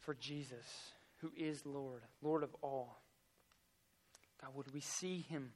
for 0.00 0.14
Jesus, 0.14 0.92
who 1.18 1.32
is 1.36 1.66
Lord, 1.66 2.02
Lord 2.22 2.44
of 2.44 2.54
all. 2.62 3.00
God, 4.40 4.50
would 4.54 4.72
we 4.72 4.80
see 4.80 5.24
him 5.28 5.50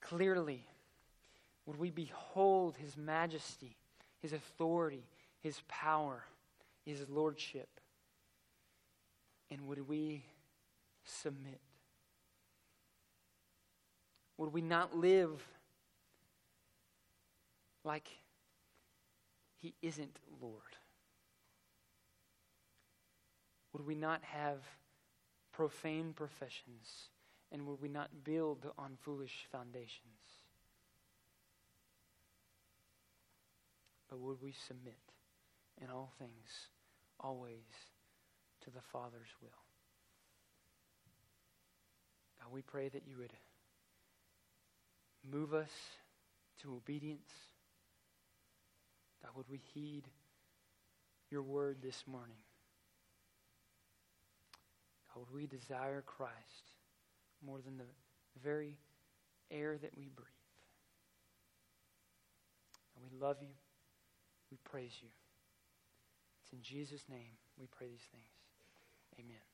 clearly? 0.00 0.66
Would 1.64 1.78
we 1.78 1.90
behold 1.90 2.76
his 2.76 2.96
majesty, 2.96 3.76
his 4.20 4.32
authority, 4.32 5.04
his 5.48 5.62
power, 5.66 6.24
his 6.84 7.08
lordship. 7.08 7.68
And 9.50 9.66
would 9.66 9.88
we 9.88 10.22
submit 11.04 11.58
Would 14.36 14.52
we 14.52 14.60
not 14.60 14.96
live 14.96 15.42
like 17.82 18.08
He 19.56 19.74
isn't 19.82 20.20
Lord? 20.40 20.76
Would 23.72 23.86
we 23.86 23.96
not 23.96 24.22
have 24.22 24.58
profane 25.50 26.12
professions? 26.14 27.08
And 27.50 27.66
would 27.66 27.80
we 27.80 27.88
not 27.88 28.10
build 28.22 28.70
on 28.78 28.92
foolish 29.00 29.48
foundations? 29.50 30.44
But 34.08 34.20
would 34.20 34.40
we 34.42 34.52
submit 34.52 35.07
in 35.82 35.90
all 35.90 36.12
things, 36.18 36.68
always, 37.20 37.66
to 38.64 38.70
the 38.70 38.82
Father's 38.92 39.28
will? 39.40 39.50
God, 42.40 42.52
we 42.52 42.62
pray 42.62 42.88
that 42.88 43.02
you 43.06 43.18
would 43.18 43.32
move 45.30 45.54
us 45.54 45.70
to 46.62 46.74
obedience. 46.74 47.30
God, 49.22 49.32
would 49.36 49.48
we 49.50 49.60
heed 49.74 50.04
your 51.30 51.42
word 51.42 51.78
this 51.82 52.04
morning? 52.06 52.36
God, 55.12 55.24
would 55.26 55.34
we 55.34 55.46
desire 55.46 56.02
Christ 56.06 56.34
more 57.44 57.60
than 57.64 57.76
the 57.76 57.84
very 58.42 58.76
air 59.50 59.76
that 59.80 59.96
we 59.96 60.08
breathe? 60.14 60.26
And 62.96 63.04
we 63.04 63.18
love 63.18 63.36
you. 63.40 63.54
We 64.50 64.58
praise 64.64 64.92
you. 65.02 65.08
It's 66.48 66.54
in 66.54 66.62
Jesus' 66.62 67.04
name 67.10 67.36
we 67.58 67.66
pray 67.66 67.88
these 67.88 68.06
things. 68.10 68.32
Amen. 69.20 69.47